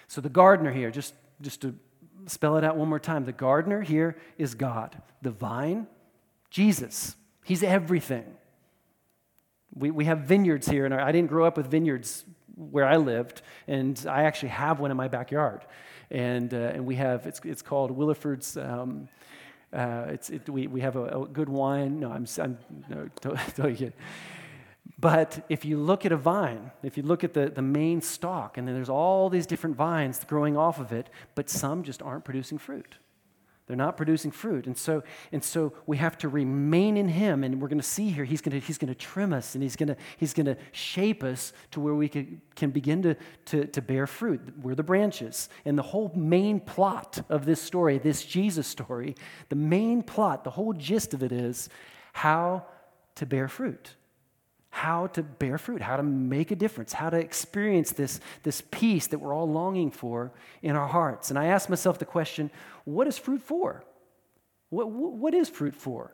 So, 0.08 0.22
the 0.22 0.30
gardener 0.30 0.72
here, 0.72 0.92
just, 0.92 1.14
just 1.42 1.62
to 1.62 1.76
spell 2.28 2.58
it 2.58 2.64
out 2.64 2.78
one 2.78 2.90
more 2.90 3.00
time, 3.00 3.26
the 3.26 3.32
gardener 3.32 3.82
here 3.82 4.18
is 4.38 4.56
God. 4.56 5.02
The 5.22 5.32
vine, 5.32 5.88
Jesus. 6.50 7.16
He's 7.44 7.64
everything. 7.64 8.26
We, 9.74 9.92
we 9.92 10.06
have 10.06 10.20
vineyards 10.20 10.68
here, 10.68 10.86
and 10.86 10.94
I 10.94 11.12
didn't 11.12 11.30
grow 11.30 11.46
up 11.46 11.58
with 11.58 11.68
vineyards 11.68 12.26
where 12.56 12.86
I 12.86 12.98
lived, 12.98 13.42
and 13.68 14.04
I 14.10 14.24
actually 14.24 14.50
have 14.50 14.80
one 14.80 14.92
in 14.92 14.98
my 14.98 15.08
backyard. 15.08 15.66
And, 16.10 16.54
uh, 16.54 16.58
and 16.58 16.86
we 16.86 16.96
have, 16.96 17.28
it's, 17.28 17.40
it's 17.44 17.62
called 17.62 17.96
Williford's. 17.96 18.58
Um, 18.58 19.10
uh, 19.74 20.06
it's, 20.10 20.30
it, 20.30 20.50
we, 20.50 20.68
we 20.68 20.82
have 20.82 20.96
a, 20.96 21.22
a, 21.22 21.28
good 21.28 21.50
wine. 21.50 22.00
No, 22.00 22.12
I'm, 22.12 22.26
I'm 22.40 22.58
no, 22.90 23.10
totally 23.22 23.76
kidding. 23.76 23.94
But 25.00 25.46
if 25.48 25.64
you 25.64 25.78
look 25.78 26.06
at 26.06 26.12
a 26.12 26.18
vine, 26.18 26.72
if 26.82 26.98
you 26.98 27.04
look 27.04 27.24
at 27.24 27.34
the, 27.34 27.50
the 27.50 27.62
main 27.62 28.02
stalk, 28.02 28.58
and 28.58 28.68
then 28.68 28.74
there's 28.74 28.90
all 28.90 29.30
these 29.30 29.46
different 29.46 29.76
vines 29.76 30.24
growing 30.24 30.58
off 30.58 30.80
of 30.80 30.92
it, 30.92 31.10
but 31.36 31.50
some 31.50 31.84
just 31.84 32.02
aren't 32.02 32.26
producing 32.26 32.58
fruit. 32.58 32.98
They're 33.68 33.76
not 33.76 33.98
producing 33.98 34.32
fruit. 34.32 34.66
And 34.66 34.78
so, 34.78 35.04
and 35.34 35.44
so 35.44 35.74
we 35.86 35.98
have 35.98 36.18
to 36.20 36.30
remain 36.30 36.96
in 36.96 37.10
Him. 37.10 37.44
And 37.44 37.62
we're 37.62 37.68
going 37.68 37.82
to 37.82 37.88
see 37.88 38.10
here, 38.10 38.24
He's 38.24 38.40
going 38.40 38.60
to, 38.60 38.66
he's 38.66 38.78
going 38.78 38.88
to 38.88 38.96
trim 38.96 39.34
us 39.34 39.56
and 39.56 39.62
He's 39.62 39.76
going 39.76 39.90
to, 39.90 39.98
he's 40.16 40.34
going 40.34 40.46
to 40.46 40.56
shape 40.72 41.22
us 41.22 41.52
to 41.72 41.82
where 41.82 41.94
we 41.94 42.08
can, 42.08 42.42
can 42.56 42.72
begin 42.72 43.04
to, 43.04 43.16
to, 43.48 43.66
to 43.68 43.82
bear 43.82 44.08
fruit. 44.08 44.42
We're 44.62 44.74
the 44.74 44.84
branches. 44.84 45.50
And 45.66 45.78
the 45.78 45.84
whole 45.84 46.14
main 46.16 46.62
plot 46.62 47.24
of 47.30 47.46
this 47.46 47.62
story, 47.62 47.98
this 47.98 48.26
Jesus 48.26 48.68
story, 48.68 49.16
the 49.50 49.58
main 49.58 50.02
plot, 50.02 50.46
the 50.46 50.52
whole 50.52 50.72
gist 50.72 51.14
of 51.14 51.22
it 51.22 51.34
is 51.34 51.68
how 52.14 52.66
to 53.16 53.26
bear 53.26 53.50
fruit. 53.50 53.96
How 54.78 55.08
to 55.08 55.24
bear 55.24 55.58
fruit, 55.58 55.82
how 55.82 55.98
to 55.98 56.04
make 56.04 56.52
a 56.52 56.56
difference, 56.56 56.94
how 56.94 57.10
to 57.10 57.18
experience 57.18 57.90
this, 57.92 58.20
this 58.44 58.62
peace 58.70 59.08
that 59.08 59.18
we're 59.18 59.34
all 59.34 59.50
longing 59.50 59.90
for 59.90 60.32
in 60.62 60.76
our 60.76 60.88
hearts. 60.88 61.32
And 61.32 61.40
I 61.40 61.46
asked 61.46 61.68
myself 61.68 61.98
the 61.98 62.06
question 62.06 62.52
what 62.86 63.08
is 63.08 63.18
fruit 63.18 63.42
for? 63.42 63.84
What, 64.70 64.92
what 64.92 65.34
is 65.34 65.50
fruit 65.50 65.76
for? 65.76 66.14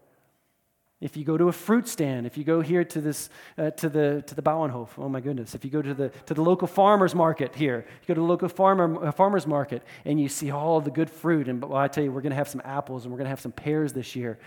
If 1.01 1.17
you 1.17 1.25
go 1.25 1.37
to 1.37 1.49
a 1.49 1.51
fruit 1.51 1.89
stand, 1.89 2.25
if 2.25 2.37
you 2.37 2.45
go 2.45 2.61
here 2.61 2.85
to 2.85 3.01
this 3.01 3.29
uh, 3.57 3.71
to 3.71 3.89
the 3.89 4.23
to 4.27 4.33
the 4.33 4.41
Bauernhof, 4.41 4.87
oh 4.97 5.09
my 5.09 5.19
goodness! 5.19 5.53
If 5.55 5.65
you 5.65 5.71
go 5.71 5.81
to 5.81 5.93
the 5.93 6.09
to 6.27 6.33
the 6.33 6.41
local 6.41 6.65
farmers 6.65 7.13
market 7.13 7.53
here, 7.55 7.85
you 8.01 8.07
go 8.07 8.13
to 8.13 8.21
the 8.21 8.25
local 8.25 8.47
farmer 8.47 9.07
uh, 9.07 9.11
farmers 9.11 9.45
market, 9.45 9.83
and 10.05 10.21
you 10.21 10.29
see 10.29 10.51
all 10.51 10.79
the 10.79 10.91
good 10.91 11.09
fruit. 11.09 11.49
And 11.49 11.61
well, 11.61 11.75
I 11.75 11.89
tell 11.89 12.05
you, 12.05 12.11
we're 12.13 12.21
going 12.21 12.37
to 12.37 12.41
have 12.43 12.47
some 12.47 12.61
apples, 12.63 13.03
and 13.03 13.11
we're 13.11 13.17
going 13.17 13.25
to 13.25 13.35
have 13.35 13.41
some 13.41 13.51
pears 13.51 13.91
this 13.91 14.15
year. 14.15 14.39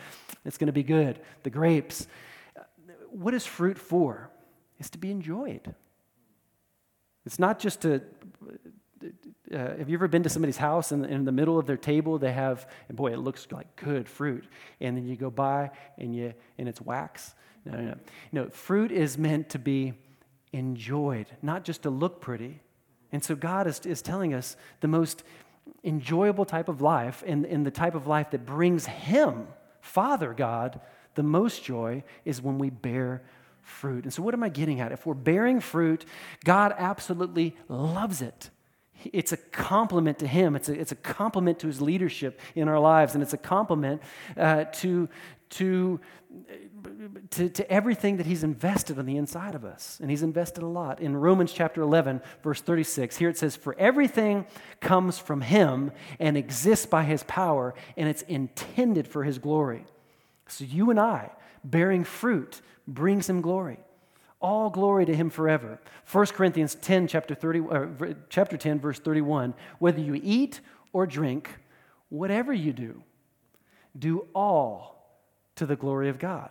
It's 0.46 0.56
going 0.56 0.72
to 0.74 0.78
be 0.82 0.82
good. 0.82 1.20
The 1.42 1.50
grapes. 1.50 2.06
What 3.16 3.32
is 3.32 3.46
fruit 3.46 3.78
for? 3.78 4.30
It's 4.78 4.90
to 4.90 4.98
be 4.98 5.10
enjoyed. 5.10 5.74
It's 7.24 7.38
not 7.38 7.58
just 7.58 7.80
to 7.80 8.02
uh, 9.02 9.56
have 9.56 9.88
you 9.88 9.96
ever 9.96 10.06
been 10.06 10.22
to 10.22 10.28
somebody's 10.28 10.58
house 10.58 10.92
and 10.92 11.06
in 11.06 11.24
the 11.24 11.32
middle 11.32 11.58
of 11.58 11.66
their 11.66 11.76
table 11.76 12.18
they 12.18 12.32
have 12.32 12.68
and 12.88 12.96
boy 12.96 13.12
it 13.12 13.18
looks 13.18 13.46
like 13.52 13.76
good 13.76 14.08
fruit 14.08 14.44
and 14.80 14.96
then 14.96 15.06
you 15.06 15.16
go 15.16 15.30
by 15.30 15.70
and 15.98 16.14
you 16.14 16.34
and 16.58 16.68
it's 16.68 16.80
wax 16.80 17.34
no 17.64 17.72
no 17.72 17.82
no 17.82 17.94
no 18.32 18.48
fruit 18.48 18.90
is 18.90 19.16
meant 19.16 19.48
to 19.50 19.58
be 19.58 19.92
enjoyed 20.52 21.26
not 21.42 21.62
just 21.62 21.82
to 21.82 21.90
look 21.90 22.20
pretty 22.20 22.60
and 23.12 23.22
so 23.22 23.36
god 23.36 23.68
is, 23.68 23.80
is 23.86 24.02
telling 24.02 24.34
us 24.34 24.56
the 24.80 24.88
most 24.88 25.22
enjoyable 25.84 26.44
type 26.44 26.68
of 26.68 26.80
life 26.80 27.22
and, 27.26 27.44
and 27.46 27.64
the 27.64 27.70
type 27.70 27.94
of 27.94 28.08
life 28.08 28.30
that 28.30 28.44
brings 28.44 28.86
him 28.86 29.46
father 29.80 30.34
god 30.34 30.80
the 31.16 31.22
most 31.22 31.64
joy 31.64 32.02
is 32.24 32.40
when 32.40 32.58
we 32.58 32.70
bear 32.70 33.22
fruit 33.62 34.04
and 34.04 34.12
so 34.12 34.22
what 34.22 34.32
am 34.32 34.44
i 34.44 34.48
getting 34.48 34.80
at 34.80 34.92
if 34.92 35.04
we're 35.04 35.14
bearing 35.14 35.60
fruit 35.60 36.04
god 36.44 36.72
absolutely 36.78 37.56
loves 37.68 38.22
it 38.22 38.50
it's 39.12 39.32
a 39.32 39.36
compliment 39.36 40.18
to 40.20 40.26
him. 40.26 40.56
It's 40.56 40.68
a, 40.68 40.72
it's 40.72 40.92
a 40.92 40.96
compliment 40.96 41.58
to 41.60 41.66
his 41.66 41.80
leadership 41.80 42.40
in 42.54 42.68
our 42.68 42.78
lives, 42.78 43.14
and 43.14 43.22
it's 43.22 43.32
a 43.32 43.38
compliment 43.38 44.02
uh, 44.36 44.64
to, 44.64 45.08
to, 45.50 46.00
to, 47.30 47.48
to 47.48 47.70
everything 47.70 48.16
that 48.16 48.26
he's 48.26 48.42
invested 48.42 48.98
on 48.98 49.06
the 49.06 49.16
inside 49.16 49.54
of 49.54 49.64
us. 49.64 49.98
And 50.00 50.10
he's 50.10 50.22
invested 50.22 50.62
a 50.62 50.66
lot. 50.66 51.00
In 51.00 51.16
Romans 51.16 51.52
chapter 51.52 51.82
11, 51.82 52.20
verse 52.42 52.60
36, 52.60 53.16
here 53.16 53.28
it 53.28 53.38
says, 53.38 53.56
For 53.56 53.74
everything 53.78 54.46
comes 54.80 55.18
from 55.18 55.42
him 55.42 55.92
and 56.18 56.36
exists 56.36 56.86
by 56.86 57.04
his 57.04 57.22
power, 57.24 57.74
and 57.96 58.08
it's 58.08 58.22
intended 58.22 59.06
for 59.06 59.24
his 59.24 59.38
glory. 59.38 59.84
So 60.48 60.64
you 60.64 60.90
and 60.90 61.00
I, 61.00 61.30
bearing 61.64 62.04
fruit, 62.04 62.60
brings 62.86 63.28
him 63.28 63.40
glory. 63.40 63.78
All 64.40 64.70
glory 64.70 65.06
to 65.06 65.14
him 65.14 65.30
forever. 65.30 65.78
1 66.10 66.26
Corinthians 66.26 66.74
10, 66.74 67.08
chapter, 67.08 67.34
30, 67.34 67.60
uh, 67.70 68.14
chapter 68.28 68.56
10, 68.56 68.80
verse 68.80 68.98
31. 68.98 69.54
Whether 69.78 70.00
you 70.00 70.20
eat 70.22 70.60
or 70.92 71.06
drink, 71.06 71.50
whatever 72.10 72.52
you 72.52 72.72
do, 72.72 73.02
do 73.98 74.26
all 74.34 74.96
to 75.56 75.66
the 75.66 75.76
glory 75.76 76.08
of 76.08 76.18
God. 76.18 76.50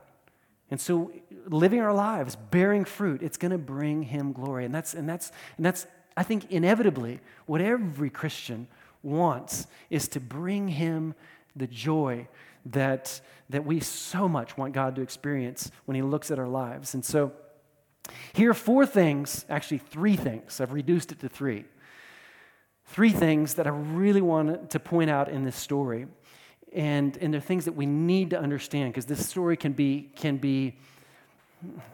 And 0.71 0.81
so 0.81 1.11
living 1.47 1.79
our 1.79 1.93
lives, 1.93 2.35
bearing 2.35 2.85
fruit, 2.85 3.21
it's 3.21 3.37
going 3.37 3.51
to 3.51 3.57
bring 3.57 4.03
him 4.03 4.33
glory. 4.33 4.65
And 4.65 4.73
that's, 4.73 4.93
and 4.93 5.07
that's, 5.07 5.31
and 5.57 5.65
that's, 5.65 5.85
I 6.17 6.23
think, 6.23 6.51
inevitably 6.51 7.19
what 7.45 7.61
every 7.61 8.09
Christian 8.09 8.67
wants 9.03 9.67
is 9.91 10.07
to 10.09 10.19
bring 10.19 10.67
him 10.67 11.13
the 11.55 11.67
joy 11.67 12.27
that, 12.65 13.21
that 13.49 13.65
we 13.65 13.79
so 13.79 14.27
much 14.27 14.57
want 14.57 14.73
God 14.73 14.95
to 14.95 15.01
experience 15.01 15.71
when 15.85 15.95
he 15.95 16.01
looks 16.01 16.31
at 16.31 16.39
our 16.39 16.47
lives. 16.47 16.93
And 16.93 17.05
so 17.05 17.31
here 18.33 18.51
are 18.51 18.55
four 18.55 18.85
things, 18.85 19.45
actually, 19.49 19.79
three 19.79 20.15
things. 20.15 20.59
I've 20.59 20.73
reduced 20.73 21.11
it 21.11 21.19
to 21.21 21.29
three. 21.29 21.65
Three 22.87 23.11
things 23.11 23.55
that 23.55 23.65
I 23.65 23.71
really 23.71 24.21
want 24.21 24.69
to 24.71 24.79
point 24.79 25.09
out 25.09 25.29
in 25.29 25.43
this 25.43 25.55
story. 25.55 26.07
And, 26.73 27.17
and 27.17 27.33
they're 27.33 27.41
things 27.41 27.65
that 27.65 27.75
we 27.75 27.85
need 27.85 28.31
to 28.31 28.39
understand 28.39 28.93
because 28.93 29.05
this 29.05 29.27
story 29.27 29.57
can 29.57 29.73
be, 29.73 30.11
can 30.15 30.37
be 30.37 30.75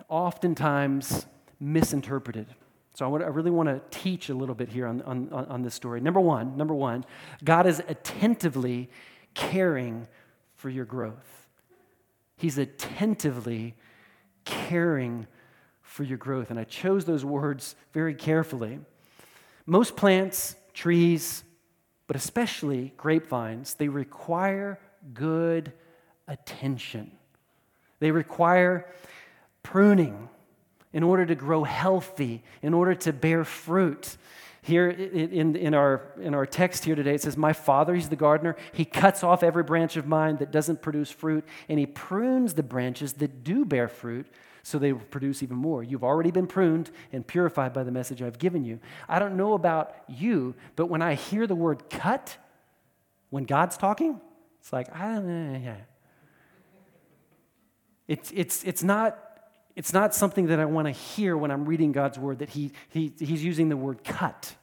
oftentimes 0.09 1.25
misinterpreted. 1.59 2.47
So 2.93 3.15
I, 3.15 3.21
I 3.21 3.27
really 3.27 3.51
want 3.51 3.69
to 3.69 3.81
teach 3.97 4.29
a 4.29 4.33
little 4.33 4.55
bit 4.55 4.69
here 4.69 4.87
on, 4.87 5.01
on, 5.03 5.29
on 5.31 5.61
this 5.61 5.75
story. 5.75 6.01
Number 6.01 6.19
one, 6.19 6.57
number 6.57 6.73
one, 6.73 7.05
God 7.43 7.67
is 7.67 7.81
attentively 7.87 8.89
caring 9.33 10.07
for 10.61 10.69
your 10.69 10.85
growth. 10.85 11.49
He's 12.37 12.59
attentively 12.59 13.73
caring 14.45 15.25
for 15.81 16.03
your 16.03 16.19
growth. 16.19 16.51
And 16.51 16.59
I 16.59 16.65
chose 16.65 17.03
those 17.03 17.25
words 17.25 17.75
very 17.93 18.13
carefully. 18.13 18.79
Most 19.65 19.95
plants, 19.95 20.55
trees, 20.75 21.43
but 22.05 22.15
especially 22.15 22.93
grapevines, 22.95 23.73
they 23.73 23.87
require 23.87 24.77
good 25.15 25.73
attention. 26.27 27.11
They 27.99 28.11
require 28.11 28.85
pruning 29.63 30.29
in 30.93 31.01
order 31.01 31.25
to 31.25 31.33
grow 31.33 31.63
healthy, 31.63 32.43
in 32.61 32.75
order 32.75 32.93
to 32.93 33.11
bear 33.11 33.43
fruit. 33.45 34.15
Here 34.63 34.89
in, 34.89 35.55
in, 35.55 35.73
our, 35.73 36.13
in 36.21 36.35
our 36.35 36.45
text 36.45 36.85
here 36.85 36.93
today, 36.93 37.15
it 37.15 37.21
says, 37.21 37.35
My 37.35 37.51
father, 37.51 37.95
he's 37.95 38.09
the 38.09 38.15
gardener, 38.15 38.55
he 38.73 38.85
cuts 38.85 39.23
off 39.23 39.41
every 39.41 39.63
branch 39.63 39.97
of 39.97 40.05
mine 40.05 40.37
that 40.37 40.51
doesn't 40.51 40.83
produce 40.83 41.09
fruit, 41.09 41.43
and 41.67 41.79
he 41.79 41.87
prunes 41.87 42.53
the 42.53 42.63
branches 42.63 43.13
that 43.13 43.43
do 43.43 43.65
bear 43.65 43.87
fruit 43.87 44.27
so 44.63 44.77
they 44.77 44.93
will 44.93 44.99
produce 45.01 45.41
even 45.41 45.57
more. 45.57 45.83
You've 45.83 46.03
already 46.03 46.29
been 46.29 46.45
pruned 46.45 46.91
and 47.11 47.25
purified 47.25 47.73
by 47.73 47.83
the 47.83 47.91
message 47.91 48.21
I've 48.21 48.37
given 48.37 48.63
you. 48.63 48.79
I 49.09 49.17
don't 49.17 49.35
know 49.35 49.53
about 49.53 49.95
you, 50.07 50.53
but 50.75 50.85
when 50.85 51.01
I 51.01 51.15
hear 51.15 51.47
the 51.47 51.55
word 51.55 51.89
cut, 51.89 52.37
when 53.31 53.45
God's 53.45 53.77
talking, 53.77 54.21
it's 54.59 54.71
like, 54.71 54.95
I 54.95 55.15
don't 55.15 55.25
know. 55.53 55.59
Yeah. 55.59 55.75
It's, 58.07 58.31
it's, 58.35 58.63
it's, 58.63 58.83
not, 58.83 59.30
it's 59.75 59.93
not 59.93 60.13
something 60.13 60.47
that 60.47 60.59
I 60.59 60.65
want 60.65 60.87
to 60.87 60.91
hear 60.91 61.37
when 61.37 61.51
I'm 61.51 61.65
reading 61.65 61.91
God's 61.91 62.19
word, 62.19 62.39
that 62.39 62.49
he, 62.49 62.71
he, 62.89 63.11
he's 63.19 63.43
using 63.43 63.69
the 63.69 63.77
word 63.77 64.03
cut. 64.03 64.55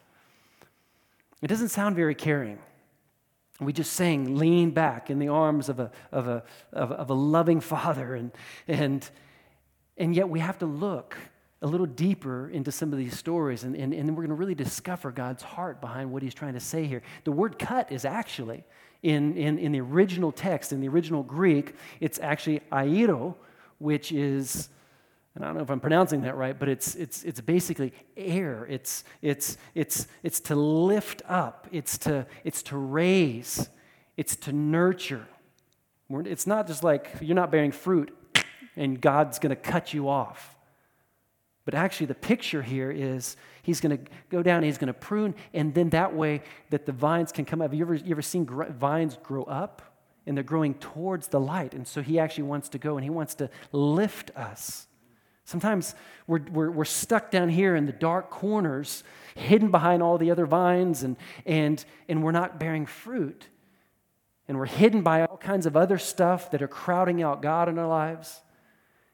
It 1.41 1.47
doesn't 1.47 1.69
sound 1.69 1.95
very 1.95 2.15
caring. 2.15 2.59
We 3.59 3.73
just 3.73 3.93
sang, 3.93 4.37
lean 4.37 4.71
back 4.71 5.09
in 5.09 5.19
the 5.19 5.27
arms 5.27 5.67
of 5.67 5.79
a, 5.79 5.91
of 6.11 6.27
a, 6.27 6.43
of, 6.71 6.91
of 6.91 7.09
a 7.09 7.13
loving 7.13 7.59
father. 7.59 8.15
And, 8.15 8.31
and, 8.67 9.09
and 9.97 10.15
yet 10.15 10.29
we 10.29 10.39
have 10.39 10.59
to 10.59 10.65
look 10.65 11.17
a 11.61 11.67
little 11.67 11.85
deeper 11.85 12.49
into 12.49 12.71
some 12.71 12.93
of 12.93 12.97
these 12.97 13.17
stories, 13.17 13.65
and, 13.65 13.75
and, 13.75 13.93
and 13.93 14.09
we're 14.11 14.23
going 14.23 14.29
to 14.29 14.35
really 14.35 14.55
discover 14.55 15.11
God's 15.11 15.43
heart 15.43 15.81
behind 15.81 16.09
what 16.09 16.23
he's 16.23 16.33
trying 16.33 16.53
to 16.53 16.59
say 16.59 16.85
here. 16.85 17.01
The 17.25 17.33
word 17.33 17.59
cut 17.59 17.91
is 17.91 18.05
actually, 18.05 18.63
in, 19.03 19.35
in, 19.35 19.57
in 19.59 19.73
the 19.73 19.81
original 19.81 20.31
text, 20.31 20.71
in 20.71 20.79
the 20.79 20.87
original 20.87 21.21
Greek, 21.21 21.75
it's 21.99 22.17
actually 22.19 22.61
airo, 22.71 23.35
which 23.79 24.13
is, 24.13 24.69
and 25.39 25.45
I 25.45 25.47
don't 25.47 25.55
know 25.55 25.63
if 25.63 25.71
I'm 25.71 25.79
pronouncing 25.79 26.23
that 26.23 26.35
right, 26.35 26.57
but 26.59 26.67
it's, 26.67 26.95
it's, 26.95 27.23
it's 27.23 27.39
basically 27.39 27.93
air. 28.17 28.67
It's, 28.69 29.05
it's, 29.21 29.57
it's, 29.73 30.05
it's 30.21 30.41
to 30.41 30.55
lift 30.55 31.21
up, 31.29 31.65
it's 31.71 31.97
to, 31.99 32.27
it's 32.43 32.61
to 32.63 32.77
raise, 32.77 33.69
it's 34.17 34.35
to 34.35 34.51
nurture. 34.51 35.25
It's 36.09 36.45
not 36.45 36.67
just 36.67 36.83
like 36.83 37.09
you're 37.21 37.37
not 37.37 37.51
bearing 37.51 37.71
fruit 37.71 38.13
and 38.75 38.99
God's 38.99 39.39
going 39.39 39.51
to 39.51 39.55
cut 39.55 39.93
you 39.93 40.09
off. 40.09 40.57
But 41.63 41.73
actually, 41.73 42.07
the 42.07 42.15
picture 42.15 42.61
here 42.61 42.91
is 42.91 43.37
he's 43.61 43.79
going 43.79 43.97
to 43.97 44.11
go 44.29 44.43
down, 44.43 44.63
he's 44.63 44.77
going 44.77 44.87
to 44.87 44.93
prune, 44.93 45.35
and 45.53 45.73
then 45.73 45.91
that 45.91 46.13
way 46.13 46.41
that 46.71 46.85
the 46.85 46.91
vines 46.91 47.31
can 47.31 47.45
come 47.45 47.61
up. 47.61 47.71
Have 47.71 47.73
you 47.73 47.85
ever, 47.85 47.95
you 47.95 48.11
ever 48.11 48.21
seen 48.21 48.43
gr- 48.43 48.65
vines 48.65 49.17
grow 49.23 49.43
up? 49.43 49.83
And 50.25 50.35
they're 50.35 50.43
growing 50.43 50.73
towards 50.75 51.29
the 51.29 51.39
light. 51.39 51.73
And 51.73 51.87
so 51.87 52.01
he 52.01 52.19
actually 52.19 52.43
wants 52.43 52.69
to 52.69 52.77
go 52.77 52.97
and 52.97 53.03
he 53.03 53.09
wants 53.09 53.35
to 53.35 53.49
lift 53.71 54.31
us. 54.35 54.87
Sometimes 55.49 55.95
we're, 56.27 56.43
we're, 56.51 56.69
we're, 56.69 56.85
stuck 56.85 57.31
down 57.31 57.49
here 57.49 57.75
in 57.75 57.87
the 57.87 57.91
dark 57.91 58.29
corners, 58.29 59.03
hidden 59.33 59.71
behind 59.71 60.03
all 60.03 60.19
the 60.19 60.29
other 60.29 60.45
vines, 60.45 61.01
and, 61.01 61.17
and, 61.43 61.83
and 62.07 62.21
we're 62.21 62.31
not 62.31 62.59
bearing 62.59 62.85
fruit. 62.85 63.47
And 64.47 64.59
we're 64.59 64.67
hidden 64.67 65.01
by 65.01 65.25
all 65.25 65.37
kinds 65.37 65.65
of 65.65 65.75
other 65.75 65.97
stuff 65.97 66.51
that 66.51 66.61
are 66.61 66.67
crowding 66.67 67.23
out 67.23 67.41
God 67.41 67.67
in 67.67 67.79
our 67.79 67.87
lives. 67.87 68.41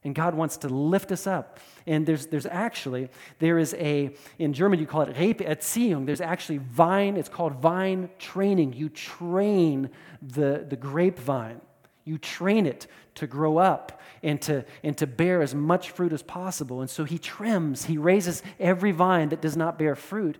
And 0.04 0.14
God 0.14 0.36
wants 0.36 0.58
to 0.58 0.68
lift 0.68 1.14
us 1.14 1.26
up. 1.26 1.58
And 1.88 2.06
there's, 2.06 2.26
there's 2.28 2.46
actually, 2.46 3.08
there 3.40 3.58
is 3.58 3.74
a, 3.76 4.14
in 4.38 4.52
German 4.52 4.82
you 4.82 4.88
call 4.88 5.04
it 5.04 5.16
Rebenerziehung. 5.16 6.06
There's 6.06 6.20
actually 6.20 6.58
vine, 6.58 7.16
it's 7.16 7.30
called 7.30 7.62
vine 7.62 8.10
training. 8.20 8.74
You 8.74 8.90
train 8.90 9.90
the, 10.22 10.66
the 10.68 10.76
grapevine. 10.76 11.62
You 12.06 12.18
train 12.18 12.66
it 12.66 12.88
to 13.16 13.28
grow 13.28 13.58
up 13.58 14.00
and 14.24 14.42
to, 14.44 14.64
and 14.84 14.98
to 14.98 15.08
bear 15.08 15.42
as 15.42 15.54
much 15.54 15.90
fruit 15.90 16.14
as 16.14 16.24
possible. 16.24 16.82
And 16.82 16.90
so 16.90 17.04
he 17.04 17.18
trims, 17.18 17.86
he 17.86 17.98
raises 17.98 18.44
every 18.60 18.92
vine 18.92 19.30
that 19.30 19.42
does 19.42 19.58
not 19.58 19.78
bear 19.78 19.96
fruit 19.96 20.38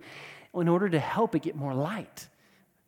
in 0.54 0.68
order 0.68 0.88
to 0.88 0.98
help 0.98 1.34
it 1.34 1.42
get 1.42 1.56
more 1.56 1.74
light. 1.74 2.28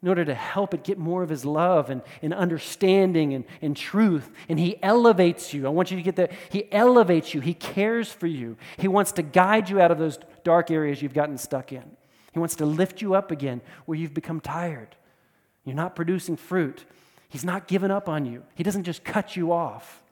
in 0.03 0.09
order 0.09 0.25
to 0.25 0.35
help 0.35 0.75
it 0.75 0.85
get 0.85 0.97
more 0.97 1.25
of 1.25 1.29
his 1.29 1.45
love 1.45 1.91
and, 1.91 2.03
and 2.23 2.33
understanding 2.33 3.35
and, 3.35 3.45
and 3.61 3.77
truth. 3.77 4.31
And 4.49 4.59
he 4.59 4.81
elevates 4.83 5.53
you. 5.53 5.67
I 5.67 5.71
want 5.71 5.91
you 5.91 5.97
to 5.97 6.03
get 6.03 6.17
that. 6.17 6.31
He 6.51 6.73
elevates 6.73 7.35
you. 7.35 7.41
He 7.41 7.55
cares 7.55 8.13
for 8.13 8.29
you. 8.29 8.57
He 8.77 8.87
wants 8.87 9.13
to 9.13 9.23
guide 9.23 9.69
you 9.69 9.81
out 9.81 9.91
of 9.91 9.99
those 9.99 10.19
dark 10.45 10.71
areas 10.71 11.03
you've 11.03 11.15
gotten 11.15 11.37
stuck 11.37 11.73
in. 11.73 11.85
He 12.33 12.39
wants 12.39 12.57
to 12.57 12.67
lift 12.67 13.03
you 13.03 13.15
up 13.15 13.33
again 13.33 13.61
where 13.87 13.99
you've 13.99 14.15
become 14.15 14.41
tired. 14.41 14.95
You're 15.65 15.75
not 15.75 15.97
producing 15.97 16.37
fruit. 16.37 16.85
He's 17.29 17.45
not 17.45 17.69
given 17.69 17.91
up 17.91 18.09
on 18.09 18.25
you. 18.25 18.43
He 18.55 18.63
doesn't 18.63 18.85
just 18.85 19.05
cut 19.05 19.37
you 19.37 19.53
off. 19.53 20.03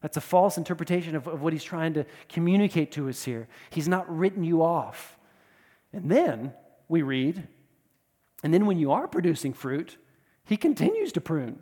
That's 0.00 0.16
a 0.16 0.20
false 0.20 0.58
interpretation 0.58 1.14
of, 1.14 1.26
of 1.28 1.42
what 1.42 1.52
he's 1.52 1.64
trying 1.64 1.94
to 1.94 2.04
communicate 2.28 2.92
to 2.92 3.08
us 3.08 3.24
here. 3.24 3.48
He's 3.70 3.88
not 3.88 4.08
written 4.14 4.44
you 4.44 4.62
off. 4.62 5.16
And 5.92 6.10
then 6.10 6.52
we 6.88 7.02
read 7.02 7.48
and 8.42 8.52
then 8.52 8.66
when 8.66 8.78
you 8.78 8.92
are 8.92 9.06
producing 9.06 9.52
fruit, 9.52 9.96
he 10.44 10.56
continues 10.56 11.12
to 11.12 11.20
prune. 11.20 11.60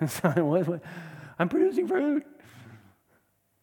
I'm 0.00 1.48
producing 1.48 1.88
fruit. 1.88 2.24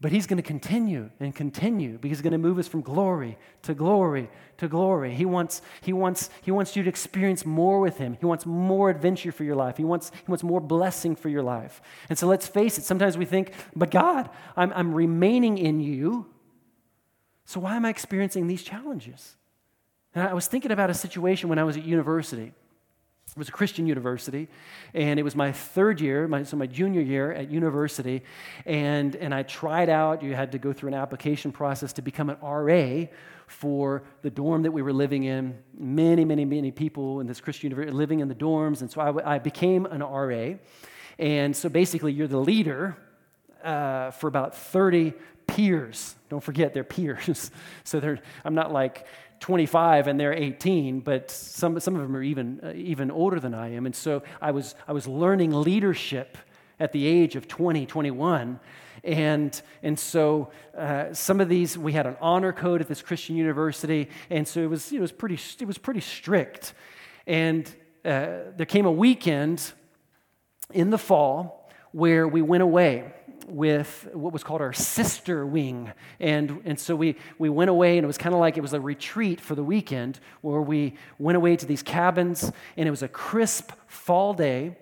But 0.01 0.13
he's 0.13 0.27
going 0.27 0.37
to 0.37 0.43
continue 0.43 1.09
and 1.19 1.35
continue 1.35 1.97
because 1.97 2.19
he's 2.19 2.21
going 2.21 2.31
to 2.31 2.37
move 2.37 2.57
us 2.57 2.69
from 2.69 2.81
glory 2.81 3.37
to 3.63 3.73
glory 3.73 4.29
to 4.57 4.69
glory. 4.69 5.13
He 5.13 5.25
wants, 5.25 5.61
he, 5.81 5.91
wants, 5.91 6.29
he 6.41 6.51
wants 6.51 6.75
you 6.77 6.83
to 6.83 6.89
experience 6.89 7.45
more 7.45 7.81
with 7.81 7.97
him. 7.97 8.15
He 8.17 8.25
wants 8.25 8.45
more 8.45 8.89
adventure 8.89 9.33
for 9.33 9.43
your 9.43 9.57
life. 9.57 9.75
He 9.75 9.83
wants, 9.83 10.11
he 10.11 10.31
wants 10.31 10.43
more 10.43 10.61
blessing 10.61 11.17
for 11.17 11.27
your 11.27 11.43
life. 11.43 11.81
And 12.09 12.17
so 12.17 12.27
let's 12.27 12.47
face 12.47 12.77
it, 12.77 12.85
sometimes 12.85 13.17
we 13.17 13.25
think, 13.25 13.51
but 13.75 13.91
God, 13.91 14.29
I'm, 14.55 14.71
I'm 14.73 14.93
remaining 14.93 15.57
in 15.57 15.81
you. 15.81 16.27
So 17.43 17.59
why 17.59 17.75
am 17.75 17.83
I 17.83 17.89
experiencing 17.89 18.47
these 18.47 18.63
challenges? 18.63 19.35
And 20.15 20.25
I 20.25 20.33
was 20.33 20.47
thinking 20.47 20.71
about 20.71 20.89
a 20.89 20.93
situation 20.93 21.49
when 21.49 21.59
I 21.59 21.63
was 21.65 21.75
at 21.75 21.83
university. 21.83 22.53
It 23.31 23.37
was 23.37 23.49
a 23.49 23.51
Christian 23.51 23.87
university, 23.87 24.47
and 24.93 25.19
it 25.19 25.23
was 25.23 25.35
my 25.35 25.51
third 25.51 26.01
year, 26.01 26.27
my, 26.27 26.43
so 26.43 26.57
my 26.57 26.67
junior 26.67 27.01
year 27.01 27.31
at 27.31 27.49
university, 27.49 28.23
and, 28.65 29.15
and 29.15 29.33
I 29.33 29.43
tried 29.43 29.89
out. 29.89 30.23
You 30.23 30.35
had 30.35 30.51
to 30.53 30.57
go 30.57 30.73
through 30.73 30.89
an 30.89 30.95
application 30.95 31.51
process 31.51 31.93
to 31.93 32.01
become 32.01 32.29
an 32.29 32.37
RA 32.41 33.05
for 33.47 34.03
the 34.21 34.29
dorm 34.29 34.63
that 34.63 34.71
we 34.71 34.81
were 34.81 34.93
living 34.93 35.23
in. 35.23 35.57
Many, 35.77 36.25
many, 36.25 36.45
many 36.45 36.71
people 36.71 37.19
in 37.19 37.27
this 37.27 37.41
Christian 37.41 37.69
university 37.69 37.95
living 37.95 38.19
in 38.19 38.27
the 38.27 38.35
dorms, 38.35 38.81
and 38.81 38.89
so 38.89 39.01
I, 39.01 39.35
I 39.35 39.39
became 39.39 39.85
an 39.85 40.01
RA. 40.01 40.55
And 41.17 41.55
so 41.55 41.69
basically, 41.69 42.13
you're 42.13 42.27
the 42.27 42.39
leader 42.39 42.97
uh, 43.63 44.11
for 44.11 44.27
about 44.27 44.55
30 44.55 45.13
peers. 45.47 46.15
Don't 46.29 46.43
forget, 46.43 46.73
they're 46.73 46.83
peers. 46.83 47.51
so 47.83 47.99
they're, 47.99 48.19
I'm 48.45 48.55
not 48.55 48.71
like 48.71 49.05
25 49.39 50.07
and 50.07 50.19
they're 50.19 50.33
18, 50.33 50.99
but 50.99 51.31
some, 51.31 51.79
some 51.79 51.95
of 51.95 52.01
them 52.01 52.15
are 52.15 52.23
even, 52.23 52.59
uh, 52.63 52.73
even 52.75 53.09
older 53.11 53.39
than 53.39 53.53
I 53.53 53.73
am. 53.73 53.85
And 53.85 53.95
so 53.95 54.23
I 54.41 54.51
was, 54.51 54.75
I 54.87 54.93
was 54.93 55.07
learning 55.07 55.51
leadership 55.51 56.37
at 56.79 56.91
the 56.91 57.05
age 57.05 57.35
of 57.35 57.47
20, 57.47 57.85
21. 57.85 58.59
And, 59.03 59.61
and 59.81 59.97
so 59.97 60.51
uh, 60.77 61.13
some 61.13 61.39
of 61.39 61.49
these, 61.49 61.77
we 61.77 61.93
had 61.93 62.05
an 62.05 62.17
honor 62.21 62.51
code 62.51 62.81
at 62.81 62.87
this 62.87 63.01
Christian 63.01 63.35
university, 63.35 64.09
and 64.29 64.47
so 64.47 64.61
it 64.61 64.69
was, 64.69 64.91
it 64.91 64.99
was, 64.99 65.11
pretty, 65.11 65.39
it 65.59 65.65
was 65.65 65.77
pretty 65.77 66.01
strict. 66.01 66.73
And 67.25 67.67
uh, 68.03 68.51
there 68.57 68.65
came 68.67 68.85
a 68.85 68.91
weekend 68.91 69.71
in 70.73 70.89
the 70.89 70.97
fall 70.97 71.69
where 71.91 72.27
we 72.27 72.41
went 72.41 72.63
away 72.63 73.13
with 73.49 74.07
what 74.13 74.33
was 74.33 74.43
called 74.43 74.61
our 74.61 74.73
sister 74.73 75.45
wing. 75.45 75.91
And, 76.19 76.61
and 76.65 76.79
so 76.79 76.95
we, 76.95 77.15
we 77.37 77.49
went 77.49 77.69
away, 77.69 77.97
and 77.97 78.03
it 78.03 78.07
was 78.07 78.17
kind 78.17 78.33
of 78.33 78.39
like 78.39 78.57
it 78.57 78.61
was 78.61 78.73
a 78.73 78.81
retreat 78.81 79.41
for 79.41 79.55
the 79.55 79.63
weekend 79.63 80.19
where 80.41 80.61
we 80.61 80.95
went 81.17 81.35
away 81.35 81.55
to 81.55 81.65
these 81.65 81.83
cabins, 81.83 82.51
and 82.77 82.87
it 82.87 82.91
was 82.91 83.03
a 83.03 83.07
crisp 83.07 83.71
fall 83.87 84.33
day. 84.33 84.77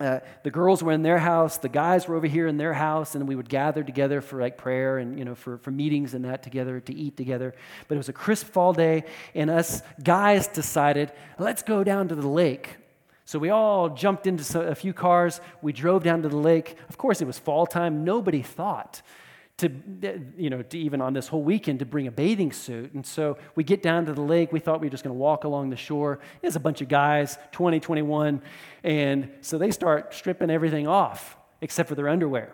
Uh, 0.00 0.18
the 0.42 0.50
girls 0.50 0.82
were 0.82 0.90
in 0.90 1.02
their 1.02 1.18
house, 1.18 1.58
the 1.58 1.68
guys 1.68 2.08
were 2.08 2.16
over 2.16 2.26
here 2.26 2.48
in 2.48 2.56
their 2.56 2.72
house, 2.72 3.14
and 3.14 3.28
we 3.28 3.36
would 3.36 3.48
gather 3.48 3.84
together 3.84 4.20
for 4.20 4.40
like 4.40 4.58
prayer 4.58 4.98
and 4.98 5.16
you 5.16 5.24
know 5.24 5.36
for, 5.36 5.56
for 5.58 5.70
meetings 5.70 6.14
and 6.14 6.24
that 6.24 6.42
together 6.42 6.80
to 6.80 6.92
eat 6.92 7.16
together. 7.16 7.54
But 7.86 7.94
it 7.94 7.98
was 7.98 8.08
a 8.08 8.12
crisp 8.12 8.48
fall 8.48 8.72
day, 8.72 9.04
and 9.36 9.48
us 9.48 9.82
guys 10.02 10.48
decided, 10.48 11.12
let's 11.38 11.62
go 11.62 11.84
down 11.84 12.08
to 12.08 12.16
the 12.16 12.26
lake 12.26 12.76
so 13.24 13.38
we 13.38 13.50
all 13.50 13.88
jumped 13.88 14.26
into 14.26 14.60
a 14.60 14.74
few 14.74 14.92
cars. 14.92 15.40
We 15.62 15.72
drove 15.72 16.02
down 16.02 16.22
to 16.22 16.28
the 16.28 16.36
lake. 16.36 16.76
Of 16.88 16.98
course, 16.98 17.20
it 17.22 17.26
was 17.26 17.38
fall 17.38 17.66
time. 17.66 18.04
Nobody 18.04 18.42
thought 18.42 19.02
to, 19.56 19.70
you 20.36 20.50
know, 20.50 20.62
to 20.62 20.78
even 20.78 21.00
on 21.00 21.12
this 21.12 21.28
whole 21.28 21.42
weekend 21.42 21.78
to 21.78 21.86
bring 21.86 22.06
a 22.06 22.10
bathing 22.10 22.52
suit. 22.52 22.92
And 22.92 23.06
so 23.06 23.38
we 23.54 23.64
get 23.64 23.82
down 23.82 24.06
to 24.06 24.12
the 24.12 24.20
lake. 24.20 24.52
We 24.52 24.60
thought 24.60 24.80
we 24.80 24.88
were 24.88 24.90
just 24.90 25.04
going 25.04 25.14
to 25.14 25.18
walk 25.18 25.44
along 25.44 25.70
the 25.70 25.76
shore. 25.76 26.18
There's 26.42 26.56
a 26.56 26.60
bunch 26.60 26.80
of 26.80 26.88
guys, 26.88 27.38
20, 27.52 27.80
21. 27.80 28.42
And 28.82 29.30
so 29.40 29.56
they 29.56 29.70
start 29.70 30.12
stripping 30.12 30.50
everything 30.50 30.86
off 30.86 31.36
except 31.60 31.88
for 31.88 31.94
their 31.94 32.08
underwear. 32.08 32.52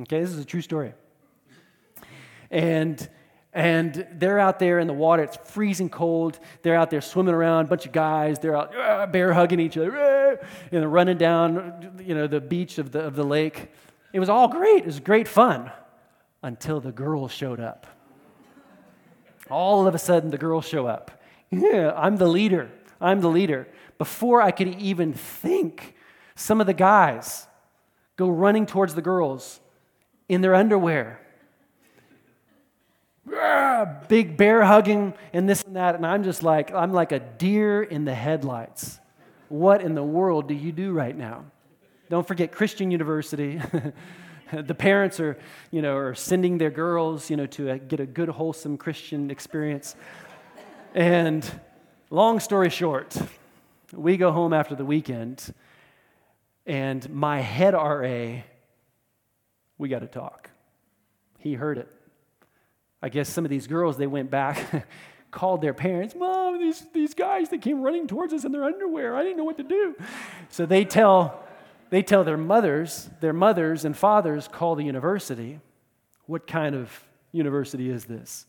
Okay, 0.00 0.20
this 0.20 0.30
is 0.30 0.38
a 0.38 0.44
true 0.44 0.62
story. 0.62 0.94
And 2.50 3.06
and 3.52 4.06
they're 4.12 4.38
out 4.38 4.58
there 4.58 4.78
in 4.78 4.86
the 4.86 4.92
water. 4.94 5.22
It's 5.22 5.36
freezing 5.50 5.90
cold. 5.90 6.38
They're 6.62 6.76
out 6.76 6.90
there 6.90 7.00
swimming 7.00 7.34
around, 7.34 7.66
a 7.66 7.68
bunch 7.68 7.86
of 7.86 7.92
guys. 7.92 8.38
They're 8.38 8.56
out 8.56 8.74
uh, 8.74 9.06
bear 9.06 9.32
hugging 9.32 9.60
each 9.60 9.76
other, 9.76 9.96
uh, 9.96 10.36
and 10.70 10.82
they're 10.82 10.88
running 10.88 11.18
down, 11.18 12.02
you 12.04 12.14
know, 12.14 12.26
the 12.26 12.40
beach 12.40 12.78
of 12.78 12.92
the, 12.92 13.00
of 13.00 13.14
the 13.14 13.24
lake. 13.24 13.70
It 14.12 14.20
was 14.20 14.28
all 14.28 14.48
great. 14.48 14.82
It 14.82 14.86
was 14.86 15.00
great 15.00 15.28
fun 15.28 15.70
until 16.42 16.80
the 16.80 16.92
girls 16.92 17.32
showed 17.32 17.60
up. 17.60 17.86
All 19.50 19.86
of 19.86 19.94
a 19.94 19.98
sudden, 19.98 20.30
the 20.30 20.38
girls 20.38 20.66
show 20.66 20.86
up. 20.86 21.22
Yeah, 21.50 21.92
I'm 21.94 22.16
the 22.16 22.26
leader. 22.26 22.70
I'm 23.00 23.20
the 23.20 23.28
leader. 23.28 23.68
Before 23.98 24.40
I 24.40 24.50
could 24.50 24.68
even 24.80 25.12
think, 25.12 25.94
some 26.34 26.60
of 26.60 26.66
the 26.66 26.74
guys 26.74 27.46
go 28.16 28.28
running 28.28 28.64
towards 28.64 28.94
the 28.94 29.02
girls 29.02 29.60
in 30.28 30.40
their 30.40 30.54
underwear 30.54 31.21
Ah, 33.30 34.00
big 34.08 34.36
bear 34.36 34.64
hugging 34.64 35.14
and 35.32 35.48
this 35.48 35.62
and 35.62 35.76
that. 35.76 35.94
And 35.94 36.06
I'm 36.06 36.24
just 36.24 36.42
like, 36.42 36.72
I'm 36.72 36.92
like 36.92 37.12
a 37.12 37.20
deer 37.20 37.82
in 37.82 38.04
the 38.04 38.14
headlights. 38.14 38.98
What 39.48 39.82
in 39.82 39.94
the 39.94 40.02
world 40.02 40.48
do 40.48 40.54
you 40.54 40.72
do 40.72 40.92
right 40.92 41.16
now? 41.16 41.44
Don't 42.08 42.26
forget 42.26 42.52
Christian 42.52 42.90
University. 42.90 43.60
the 44.52 44.74
parents 44.74 45.20
are, 45.20 45.38
you 45.70 45.82
know, 45.82 45.96
are 45.96 46.14
sending 46.14 46.58
their 46.58 46.70
girls, 46.70 47.30
you 47.30 47.36
know, 47.36 47.46
to 47.46 47.70
a, 47.70 47.78
get 47.78 48.00
a 48.00 48.06
good, 48.06 48.28
wholesome 48.28 48.76
Christian 48.76 49.30
experience. 49.30 49.96
And 50.94 51.48
long 52.10 52.40
story 52.40 52.70
short, 52.70 53.16
we 53.92 54.16
go 54.16 54.32
home 54.32 54.52
after 54.52 54.74
the 54.74 54.84
weekend, 54.84 55.54
and 56.66 57.08
my 57.10 57.40
head 57.40 57.74
RA, 57.74 58.42
we 59.78 59.88
got 59.88 60.00
to 60.00 60.06
talk. 60.06 60.50
He 61.38 61.54
heard 61.54 61.78
it. 61.78 61.88
I 63.02 63.08
guess 63.08 63.28
some 63.28 63.44
of 63.44 63.50
these 63.50 63.66
girls, 63.66 63.96
they 63.96 64.06
went 64.06 64.30
back, 64.30 64.86
called 65.32 65.62
their 65.62 65.74
parents, 65.74 66.14
Mom, 66.14 66.58
these, 66.58 66.84
these 66.92 67.14
guys, 67.14 67.48
they 67.48 67.58
came 67.58 67.82
running 67.82 68.06
towards 68.06 68.32
us 68.32 68.44
in 68.44 68.52
their 68.52 68.64
underwear. 68.64 69.16
I 69.16 69.24
didn't 69.24 69.38
know 69.38 69.44
what 69.44 69.56
to 69.56 69.64
do. 69.64 69.96
So 70.50 70.66
they 70.66 70.84
tell, 70.84 71.42
they 71.90 72.02
tell 72.02 72.22
their 72.22 72.36
mothers, 72.36 73.10
their 73.20 73.32
mothers 73.32 73.84
and 73.84 73.96
fathers 73.96 74.46
call 74.46 74.76
the 74.76 74.84
university. 74.84 75.58
What 76.26 76.46
kind 76.46 76.74
of 76.76 77.02
university 77.32 77.90
is 77.90 78.04
this? 78.04 78.46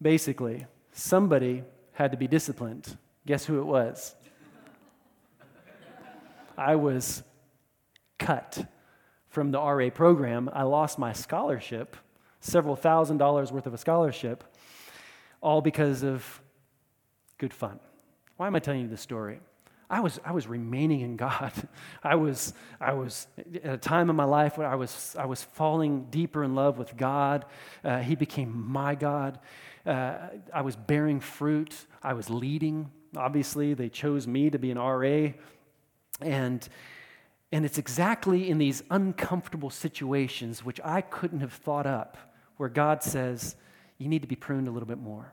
Basically, 0.00 0.66
somebody 0.92 1.64
had 1.92 2.12
to 2.12 2.16
be 2.16 2.28
disciplined. 2.28 2.96
Guess 3.26 3.44
who 3.44 3.58
it 3.58 3.64
was? 3.64 4.14
I 6.56 6.76
was 6.76 7.22
cut 8.18 8.64
from 9.28 9.50
the 9.50 9.58
RA 9.60 9.90
program. 9.90 10.48
I 10.52 10.62
lost 10.62 11.00
my 11.00 11.12
scholarship 11.12 11.96
several 12.44 12.76
thousand 12.76 13.16
dollars 13.16 13.50
worth 13.50 13.66
of 13.66 13.74
a 13.74 13.78
scholarship, 13.78 14.44
all 15.40 15.62
because 15.62 16.02
of 16.02 16.42
good 17.38 17.54
fun. 17.54 17.80
Why 18.36 18.46
am 18.46 18.54
I 18.54 18.58
telling 18.58 18.82
you 18.82 18.88
this 18.88 19.00
story? 19.00 19.40
I 19.88 20.00
was, 20.00 20.20
I 20.24 20.32
was 20.32 20.46
remaining 20.46 21.00
in 21.00 21.16
God. 21.16 21.52
I 22.02 22.16
was, 22.16 22.52
I 22.80 22.92
was 22.92 23.26
at 23.62 23.74
a 23.74 23.76
time 23.78 24.10
in 24.10 24.16
my 24.16 24.24
life 24.24 24.58
where 24.58 24.66
I 24.66 24.74
was, 24.74 25.16
I 25.18 25.26
was 25.26 25.42
falling 25.42 26.06
deeper 26.10 26.44
in 26.44 26.54
love 26.54 26.78
with 26.78 26.96
God. 26.96 27.46
Uh, 27.82 27.98
he 28.00 28.14
became 28.14 28.70
my 28.70 28.94
God. 28.94 29.38
Uh, 29.86 30.16
I 30.52 30.62
was 30.62 30.76
bearing 30.76 31.20
fruit. 31.20 31.74
I 32.02 32.14
was 32.14 32.28
leading. 32.28 32.90
Obviously, 33.16 33.74
they 33.74 33.88
chose 33.88 34.26
me 34.26 34.50
to 34.50 34.58
be 34.58 34.70
an 34.70 34.78
RA. 34.78 35.32
And, 36.20 36.66
and 37.52 37.64
it's 37.64 37.78
exactly 37.78 38.50
in 38.50 38.58
these 38.58 38.82
uncomfortable 38.90 39.70
situations, 39.70 40.64
which 40.64 40.80
I 40.84 41.00
couldn't 41.02 41.40
have 41.40 41.52
thought 41.52 41.86
up, 41.86 42.16
where 42.56 42.68
God 42.68 43.02
says, 43.02 43.56
you 43.98 44.08
need 44.08 44.22
to 44.22 44.28
be 44.28 44.36
pruned 44.36 44.68
a 44.68 44.70
little 44.70 44.86
bit 44.86 44.98
more. 44.98 45.32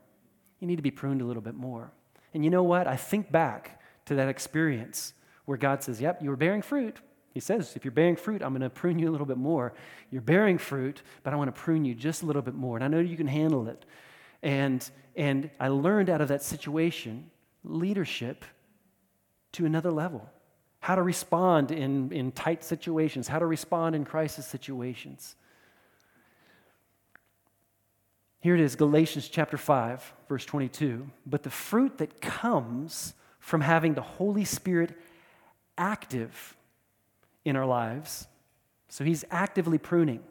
You 0.60 0.66
need 0.66 0.76
to 0.76 0.82
be 0.82 0.90
pruned 0.90 1.20
a 1.20 1.24
little 1.24 1.42
bit 1.42 1.54
more. 1.54 1.92
And 2.34 2.44
you 2.44 2.50
know 2.50 2.62
what? 2.62 2.86
I 2.86 2.96
think 2.96 3.30
back 3.30 3.80
to 4.06 4.14
that 4.16 4.28
experience 4.28 5.14
where 5.44 5.58
God 5.58 5.82
says, 5.82 6.00
Yep, 6.00 6.22
you 6.22 6.30
were 6.30 6.36
bearing 6.36 6.62
fruit. 6.62 6.98
He 7.34 7.40
says, 7.40 7.74
If 7.76 7.84
you're 7.84 7.92
bearing 7.92 8.16
fruit, 8.16 8.42
I'm 8.42 8.50
going 8.50 8.62
to 8.62 8.70
prune 8.70 8.98
you 8.98 9.08
a 9.08 9.12
little 9.12 9.26
bit 9.26 9.36
more. 9.36 9.74
You're 10.10 10.22
bearing 10.22 10.58
fruit, 10.58 11.02
but 11.22 11.32
I 11.32 11.36
want 11.36 11.54
to 11.54 11.60
prune 11.60 11.84
you 11.84 11.94
just 11.94 12.22
a 12.22 12.26
little 12.26 12.42
bit 12.42 12.54
more. 12.54 12.76
And 12.76 12.84
I 12.84 12.88
know 12.88 13.00
you 13.00 13.16
can 13.16 13.26
handle 13.26 13.68
it. 13.68 13.84
And, 14.42 14.88
and 15.16 15.50
I 15.58 15.68
learned 15.68 16.10
out 16.10 16.20
of 16.20 16.28
that 16.28 16.42
situation 16.42 17.30
leadership 17.64 18.44
to 19.52 19.66
another 19.66 19.90
level, 19.90 20.28
how 20.80 20.94
to 20.94 21.02
respond 21.02 21.70
in, 21.70 22.10
in 22.12 22.32
tight 22.32 22.64
situations, 22.64 23.28
how 23.28 23.38
to 23.38 23.46
respond 23.46 23.94
in 23.94 24.04
crisis 24.04 24.46
situations. 24.46 25.36
Here 28.42 28.56
it 28.56 28.60
is, 28.60 28.74
Galatians 28.74 29.28
chapter 29.28 29.56
5, 29.56 30.14
verse 30.28 30.44
22. 30.44 31.08
But 31.24 31.44
the 31.44 31.50
fruit 31.50 31.98
that 31.98 32.20
comes 32.20 33.14
from 33.38 33.60
having 33.60 33.94
the 33.94 34.02
Holy 34.02 34.44
Spirit 34.44 34.98
active 35.78 36.56
in 37.44 37.54
our 37.54 37.64
lives, 37.64 38.26
so 38.88 39.04
he's 39.04 39.24
actively 39.30 39.78
pruning. 39.78 40.24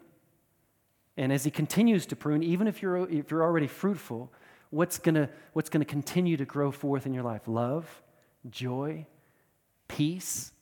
And 1.16 1.32
as 1.32 1.44
he 1.44 1.50
continues 1.50 2.04
to 2.06 2.16
prune, 2.16 2.42
even 2.42 2.66
if 2.66 2.82
you're, 2.82 3.08
if 3.08 3.30
you're 3.30 3.42
already 3.42 3.66
fruitful, 3.66 4.30
what's 4.68 4.98
going 4.98 5.26
what's 5.54 5.70
gonna 5.70 5.86
continue 5.86 6.36
to 6.36 6.44
grow 6.44 6.70
forth 6.70 7.06
in 7.06 7.14
your 7.14 7.22
life? 7.22 7.42
Love, 7.46 8.02
joy, 8.50 9.06
peace, 9.88 10.52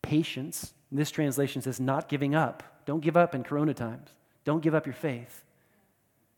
patience. 0.00 0.72
This 0.90 1.10
translation 1.10 1.60
says, 1.60 1.78
not 1.78 2.08
giving 2.08 2.34
up. 2.34 2.62
Don't 2.86 3.00
give 3.00 3.18
up 3.18 3.34
in 3.34 3.42
corona 3.42 3.74
times. 3.74 4.08
Don't 4.44 4.62
give 4.62 4.74
up 4.74 4.86
your 4.86 4.94
faith. 4.94 5.42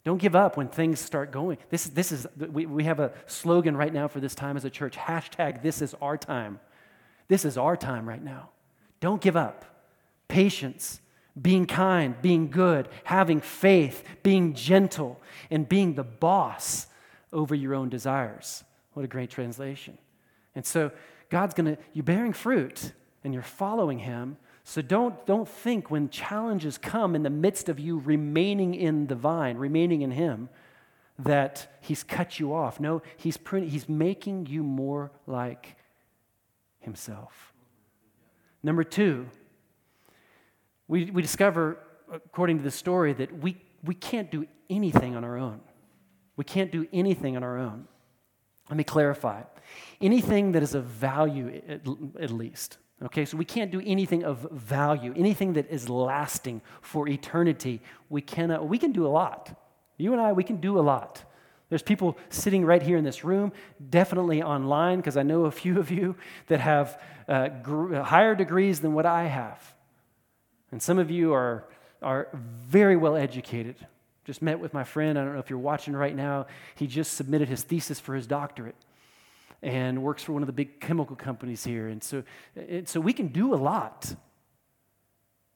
Don't 0.05 0.19
give 0.19 0.37
up 0.37 0.57
when 0.57 0.69
things 0.69 1.01
start 1.01 1.33
going. 1.33 1.59
This, 1.71 1.85
this 1.85 2.13
is, 2.13 2.27
we, 2.37 2.67
we 2.67 2.85
have 2.85 3.01
a 3.01 3.13
slogan 3.27 3.77
right 3.77 3.93
now 3.93 4.09
for 4.09 4.21
this 4.21 4.35
time 4.35 4.57
as 4.57 4.65
a 4.65 4.71
church 4.71 4.97
hashtag, 4.97 5.63
this 5.63 5.83
is 5.83 5.95
our 6.01 6.17
time. 6.17 6.61
This 7.29 7.45
is 7.45 7.59
our 7.59 7.77
time 7.77 8.09
right 8.09 8.23
now. 8.23 8.51
Don't 9.01 9.21
give 9.21 9.37
up. 9.37 9.65
Patience, 10.29 11.01
being 11.41 11.67
kind, 11.67 12.21
being 12.23 12.51
good, 12.51 12.89
having 13.05 13.41
faith, 13.41 14.03
being 14.23 14.55
gentle, 14.55 15.21
and 15.51 15.69
being 15.69 15.95
the 15.95 16.05
boss 16.05 16.87
over 17.33 17.55
your 17.55 17.75
own 17.75 17.89
desires. 17.89 18.65
What 18.95 19.05
a 19.05 19.09
great 19.09 19.31
translation. 19.31 19.99
And 20.55 20.65
so 20.65 20.91
God's 21.31 21.55
going 21.55 21.77
to, 21.77 21.83
you're 21.93 22.03
bearing 22.03 22.33
fruit 22.33 22.93
and 23.23 23.33
you're 23.35 23.43
following 23.43 23.99
Him. 23.99 24.37
So 24.69 24.83
don't, 24.83 25.25
don't 25.25 25.49
think 25.49 25.91
when 25.91 26.11
challenges 26.11 26.77
come 26.77 27.15
in 27.15 27.23
the 27.23 27.31
midst 27.31 27.71
of 27.71 27.81
you 27.81 28.01
remaining 28.01 28.75
in 28.75 29.07
the 29.07 29.15
vine, 29.15 29.57
remaining 29.57 30.03
in 30.03 30.11
Him, 30.11 30.51
that 31.19 31.79
He's 31.81 32.03
cut 32.03 32.39
you 32.39 32.53
off. 32.53 32.79
No, 32.79 33.01
He's, 33.17 33.39
pruning, 33.39 33.71
he's 33.71 33.89
making 33.89 34.45
you 34.45 34.63
more 34.63 35.11
like 35.27 35.75
Himself. 36.81 37.55
Number 38.63 38.85
two, 38.85 39.29
we, 40.87 41.07
we 41.13 41.23
discover, 41.23 41.79
according 42.13 42.59
to 42.59 42.63
the 42.63 42.71
story, 42.71 43.15
that 43.15 43.41
we, 43.41 43.57
we 43.83 43.95
can't 43.95 44.31
do 44.31 44.47
anything 44.69 45.17
on 45.17 45.25
our 45.25 45.39
own. 45.39 45.61
We 46.37 46.45
can't 46.45 46.71
do 46.71 46.87
anything 46.93 47.39
on 47.39 47.43
our 47.43 47.57
own. 47.57 47.89
Let 48.69 48.77
me 48.77 48.85
clarify. 48.85 49.45
Anything 50.03 50.53
that 50.53 50.63
is 50.63 50.75
of 50.75 50.85
value, 50.85 51.63
at, 51.67 51.89
at 52.21 52.31
least. 52.31 52.77
Okay, 53.05 53.25
so 53.25 53.37
we 53.37 53.45
can't 53.45 53.71
do 53.71 53.81
anything 53.85 54.25
of 54.25 54.41
value, 54.51 55.15
anything 55.17 55.53
that 55.53 55.71
is 55.71 55.89
lasting 55.89 56.61
for 56.81 57.07
eternity. 57.09 57.81
We 58.09 58.21
cannot, 58.21 58.67
we 58.67 58.77
can 58.77 58.91
do 58.91 59.07
a 59.07 59.09
lot. 59.09 59.57
You 59.99 60.13
and 60.13 60.21
I, 60.21 60.33
we 60.33 60.43
can 60.43 60.57
do 60.57 60.79
a 60.79 60.83
lot. 60.83 61.23
There's 61.69 61.83
people 61.83 62.19
sitting 62.29 62.65
right 62.65 62.83
here 62.83 62.97
in 62.97 63.05
this 63.05 63.23
room, 63.23 63.53
definitely 63.91 64.43
online, 64.43 64.97
because 64.97 65.17
I 65.17 65.23
know 65.23 65.45
a 65.45 65.51
few 65.51 65.79
of 65.79 65.91
you 65.91 66.17
that 66.49 66.61
have 66.61 67.01
uh, 67.29 67.49
gr- 67.63 67.97
higher 67.97 68.35
degrees 68.35 68.81
than 68.81 68.95
what 68.95 69.07
I 69.07 69.25
have. 69.25 69.75
And 70.73 70.83
some 70.83 70.99
of 70.99 71.11
you 71.11 71.35
are, 71.35 71.65
are 72.03 72.29
very 72.35 72.97
well 72.97 73.17
educated. 73.17 73.77
Just 74.25 74.43
met 74.43 74.59
with 74.59 74.75
my 74.75 74.83
friend. 74.83 75.19
I 75.19 75.25
don't 75.25 75.35
know 75.35 75.41
if 75.41 75.51
you're 75.51 75.59
watching 75.59 75.95
right 75.95 76.17
now. 76.17 76.47
He 76.75 76.87
just 76.87 77.15
submitted 77.15 77.49
his 77.49 77.63
thesis 77.63 78.01
for 78.01 78.15
his 78.15 78.27
doctorate 78.27 78.77
and 79.63 80.03
works 80.03 80.23
for 80.23 80.33
one 80.33 80.43
of 80.43 80.47
the 80.47 80.53
big 80.53 80.81
chemical 80.81 81.17
companies 81.17 81.65
here. 81.65 81.89
And 81.89 82.03
so, 82.03 82.23
and 82.57 82.89
so 82.89 83.01
we 83.01 83.13
can 83.13 83.29
do 83.29 83.55
a 83.55 83.57
lot. 83.57 84.15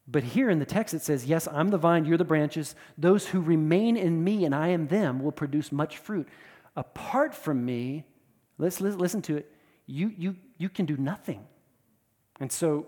But 0.09 0.25
here 0.25 0.51
in 0.51 0.59
the 0.59 0.65
text 0.65 0.95
it 0.95 1.03
says, 1.03 1.27
Yes, 1.27 1.47
I'm 1.47 1.69
the 1.69 1.79
vine, 1.79 2.05
you're 2.05 2.19
the 2.19 2.25
branches. 2.25 2.75
Those 2.99 3.27
who 3.27 3.41
remain 3.41 3.97
in 3.97 4.23
me 4.23 4.45
and 4.45 4.55
I 4.55 4.69
in 4.69 4.89
them 4.89 5.23
will 5.23 5.33
produce 5.33 5.71
much 5.71 5.99
fruit. 5.99 6.29
Apart 6.77 7.35
from 7.35 7.65
me, 7.65 8.05
let's 8.59 8.81
listen 8.81 9.23
to 9.23 9.37
it, 9.37 9.53
you, 9.87 10.13
you, 10.17 10.37
you 10.59 10.69
can 10.69 10.87
do 10.87 10.97
nothing. 10.97 11.47
And 12.41 12.51
so 12.51 12.87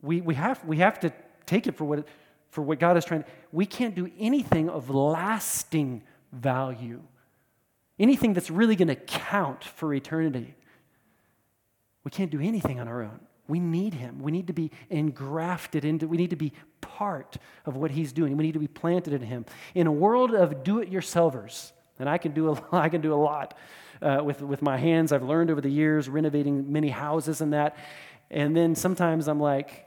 we, 0.00 0.20
we, 0.20 0.34
have, 0.34 0.64
we 0.64 0.78
have 0.78 1.00
to 1.00 1.12
take 1.46 1.66
it 1.66 1.76
for 1.76 1.84
what, 1.84 2.06
for 2.50 2.62
what 2.62 2.78
God 2.78 2.96
is 2.96 3.04
trying 3.04 3.24
to. 3.24 3.28
We 3.50 3.66
can't 3.66 3.94
do 3.94 4.10
anything 4.18 4.68
of 4.68 4.90
lasting 4.90 6.02
value, 6.32 7.02
anything 8.02 8.32
that's 8.34 8.50
really 8.50 8.76
going 8.76 8.88
to 8.88 8.96
count 8.96 9.62
for 9.62 9.94
eternity. 9.94 10.54
We 12.04 12.10
can't 12.10 12.30
do 12.30 12.40
anything 12.40 12.80
on 12.80 12.88
our 12.88 13.02
own. 13.02 13.20
We 13.46 13.60
need 13.60 13.94
him. 13.94 14.20
We 14.20 14.32
need 14.32 14.48
to 14.48 14.52
be 14.52 14.70
engrafted 14.90 15.84
into, 15.84 16.08
we 16.08 16.16
need 16.16 16.30
to 16.30 16.36
be 16.36 16.52
part 16.80 17.36
of 17.64 17.76
what 17.76 17.92
he's 17.92 18.12
doing. 18.12 18.36
We 18.36 18.44
need 18.44 18.52
to 18.52 18.58
be 18.58 18.68
planted 18.68 19.12
in 19.12 19.22
him. 19.22 19.46
In 19.74 19.86
a 19.86 19.92
world 19.92 20.34
of 20.34 20.64
do 20.64 20.80
it 20.80 20.90
yourselfers, 20.90 21.72
and 21.98 22.08
I 22.08 22.18
can 22.18 22.32
do 22.32 22.50
a, 22.52 22.64
I 22.72 22.88
can 22.88 23.00
do 23.00 23.14
a 23.14 23.16
lot 23.16 23.56
uh, 24.00 24.20
with, 24.24 24.42
with 24.42 24.62
my 24.62 24.76
hands. 24.76 25.12
I've 25.12 25.22
learned 25.22 25.50
over 25.50 25.60
the 25.60 25.70
years, 25.70 26.08
renovating 26.08 26.72
many 26.72 26.88
houses 26.88 27.40
and 27.40 27.52
that. 27.52 27.76
And 28.30 28.56
then 28.56 28.74
sometimes 28.74 29.28
I'm 29.28 29.40
like, 29.40 29.86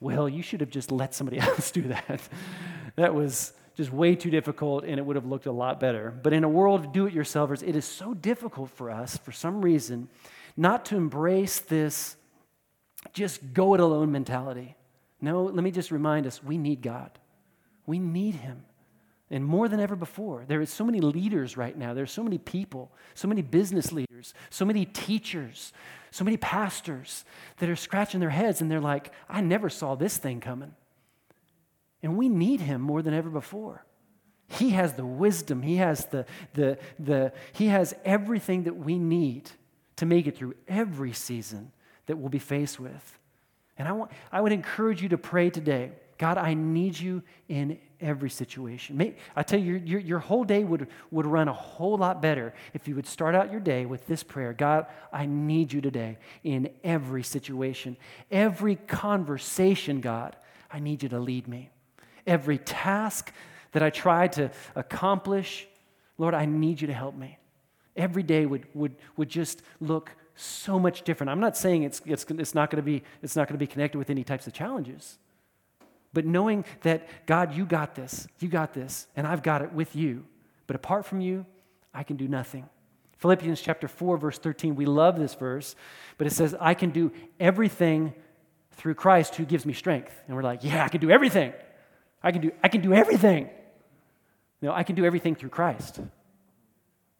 well, 0.00 0.28
you 0.28 0.42
should 0.42 0.60
have 0.60 0.70
just 0.70 0.90
let 0.90 1.14
somebody 1.14 1.38
else 1.40 1.70
do 1.70 1.82
that. 1.82 2.20
that 2.96 3.14
was 3.14 3.52
just 3.76 3.92
way 3.92 4.14
too 4.14 4.30
difficult 4.30 4.84
and 4.84 4.98
it 4.98 5.02
would 5.04 5.16
have 5.16 5.26
looked 5.26 5.46
a 5.46 5.52
lot 5.52 5.78
better. 5.78 6.10
But 6.22 6.32
in 6.32 6.44
a 6.44 6.48
world 6.48 6.80
of 6.80 6.92
do 6.92 7.06
it 7.06 7.14
yourselfers, 7.14 7.62
it 7.62 7.76
is 7.76 7.84
so 7.84 8.14
difficult 8.14 8.70
for 8.70 8.90
us, 8.90 9.16
for 9.18 9.32
some 9.32 9.62
reason, 9.62 10.08
not 10.56 10.86
to 10.86 10.96
embrace 10.96 11.60
this 11.60 12.16
just 13.12 13.52
go 13.52 13.74
it 13.74 13.80
alone 13.80 14.10
mentality. 14.10 14.74
No, 15.20 15.44
let 15.44 15.62
me 15.62 15.70
just 15.70 15.90
remind 15.90 16.26
us 16.26 16.42
we 16.42 16.58
need 16.58 16.82
God. 16.82 17.10
We 17.86 17.98
need 17.98 18.34
Him. 18.34 18.64
And 19.30 19.44
more 19.44 19.68
than 19.68 19.80
ever 19.80 19.96
before, 19.96 20.44
there 20.46 20.60
are 20.60 20.66
so 20.66 20.84
many 20.84 21.00
leaders 21.00 21.56
right 21.56 21.76
now. 21.76 21.94
There 21.94 22.04
are 22.04 22.06
so 22.06 22.22
many 22.22 22.38
people, 22.38 22.92
so 23.14 23.26
many 23.26 23.42
business 23.42 23.90
leaders, 23.90 24.34
so 24.50 24.64
many 24.64 24.84
teachers, 24.84 25.72
so 26.12 26.24
many 26.24 26.36
pastors 26.36 27.24
that 27.58 27.68
are 27.68 27.76
scratching 27.76 28.20
their 28.20 28.30
heads 28.30 28.60
and 28.60 28.70
they're 28.70 28.80
like, 28.80 29.12
I 29.28 29.40
never 29.40 29.68
saw 29.68 29.96
this 29.96 30.16
thing 30.16 30.40
coming. 30.40 30.74
And 32.02 32.16
we 32.16 32.28
need 32.28 32.60
him 32.60 32.80
more 32.80 33.02
than 33.02 33.14
ever 33.14 33.30
before. 33.30 33.84
He 34.48 34.70
has 34.70 34.92
the 34.92 35.04
wisdom, 35.04 35.62
he 35.62 35.76
has 35.76 36.06
the, 36.06 36.24
the, 36.54 36.78
the 36.98 37.32
he 37.52 37.66
has 37.66 37.94
everything 38.04 38.64
that 38.64 38.76
we 38.76 38.98
need 38.98 39.50
to 39.96 40.06
make 40.06 40.26
it 40.26 40.36
through 40.36 40.54
every 40.68 41.12
season 41.12 41.72
that 42.06 42.16
we'll 42.16 42.28
be 42.28 42.38
faced 42.38 42.78
with. 42.78 43.18
And 43.76 43.88
I, 43.88 43.92
want, 43.92 44.12
I 44.30 44.40
would 44.40 44.52
encourage 44.52 45.02
you 45.02 45.08
to 45.10 45.18
pray 45.18 45.50
today 45.50 45.92
God, 46.18 46.38
I 46.38 46.54
need 46.54 46.98
you 46.98 47.22
in 47.48 47.78
every 48.00 48.30
situation. 48.30 48.96
May, 48.96 49.16
I 49.34 49.42
tell 49.42 49.60
you, 49.60 49.72
your, 49.72 49.78
your, 49.78 50.00
your, 50.00 50.18
whole 50.18 50.44
day 50.44 50.64
would, 50.64 50.88
would 51.10 51.26
run 51.26 51.48
a 51.48 51.52
whole 51.52 51.98
lot 51.98 52.22
better 52.22 52.54
if 52.72 52.88
you 52.88 52.94
would 52.94 53.06
start 53.06 53.34
out 53.34 53.50
your 53.50 53.60
day 53.60 53.84
with 53.84 54.06
this 54.06 54.22
prayer 54.22 54.52
God, 54.52 54.86
I 55.12 55.26
need 55.26 55.72
you 55.72 55.80
today 55.80 56.18
in 56.42 56.70
every 56.82 57.22
situation. 57.22 57.96
Every 58.30 58.76
conversation, 58.76 60.00
God, 60.00 60.36
I 60.70 60.78
need 60.78 61.02
you 61.02 61.10
to 61.10 61.18
lead 61.18 61.48
me. 61.48 61.70
Every 62.26 62.58
task 62.58 63.32
that 63.72 63.82
I 63.82 63.90
try 63.90 64.28
to 64.28 64.50
accomplish, 64.74 65.66
Lord, 66.18 66.34
I 66.34 66.46
need 66.46 66.80
you 66.80 66.86
to 66.86 66.94
help 66.94 67.14
me. 67.14 67.38
Every 67.96 68.22
day 68.22 68.46
would, 68.46 68.66
would, 68.74 68.96
would 69.16 69.28
just 69.28 69.62
look 69.80 70.12
so 70.34 70.78
much 70.78 71.02
different. 71.02 71.30
I'm 71.30 71.40
not 71.40 71.56
saying 71.56 71.82
it's, 71.82 72.00
it's, 72.04 72.24
it's 72.28 72.54
not 72.54 72.70
going 72.70 72.82
to 72.82 72.86
be 72.86 73.02
it's 73.22 73.36
not 73.36 73.48
going 73.48 73.54
to 73.54 73.62
be 73.62 73.66
connected 73.66 73.98
with 73.98 74.10
any 74.10 74.22
types 74.22 74.46
of 74.46 74.52
challenges. 74.52 75.18
But 76.12 76.24
knowing 76.24 76.64
that, 76.82 77.08
God, 77.26 77.54
you 77.54 77.66
got 77.66 77.94
this, 77.94 78.26
you 78.38 78.48
got 78.48 78.72
this, 78.72 79.06
and 79.16 79.26
I've 79.26 79.42
got 79.42 79.62
it 79.62 79.72
with 79.72 79.94
you. 79.94 80.24
But 80.66 80.76
apart 80.76 81.04
from 81.04 81.20
you, 81.20 81.44
I 81.92 82.02
can 82.02 82.16
do 82.16 82.28
nothing. 82.28 82.68
Philippians 83.18 83.60
chapter 83.60 83.88
4, 83.88 84.16
verse 84.18 84.38
13, 84.38 84.76
we 84.76 84.86
love 84.86 85.18
this 85.18 85.34
verse, 85.34 85.74
but 86.18 86.26
it 86.26 86.32
says, 86.32 86.54
I 86.60 86.74
can 86.74 86.90
do 86.90 87.12
everything 87.40 88.14
through 88.72 88.94
Christ 88.94 89.36
who 89.36 89.44
gives 89.44 89.64
me 89.64 89.72
strength. 89.72 90.12
And 90.26 90.36
we're 90.36 90.42
like, 90.42 90.62
yeah, 90.62 90.84
I 90.84 90.88
can 90.88 91.00
do 91.00 91.10
everything. 91.10 91.52
I 92.26 92.32
can 92.32 92.42
do, 92.42 92.50
I 92.60 92.66
can 92.66 92.80
do 92.80 92.92
everything. 92.92 93.48
No, 94.60 94.72
I 94.72 94.82
can 94.82 94.96
do 94.96 95.04
everything 95.04 95.36
through 95.36 95.50
Christ. 95.50 96.00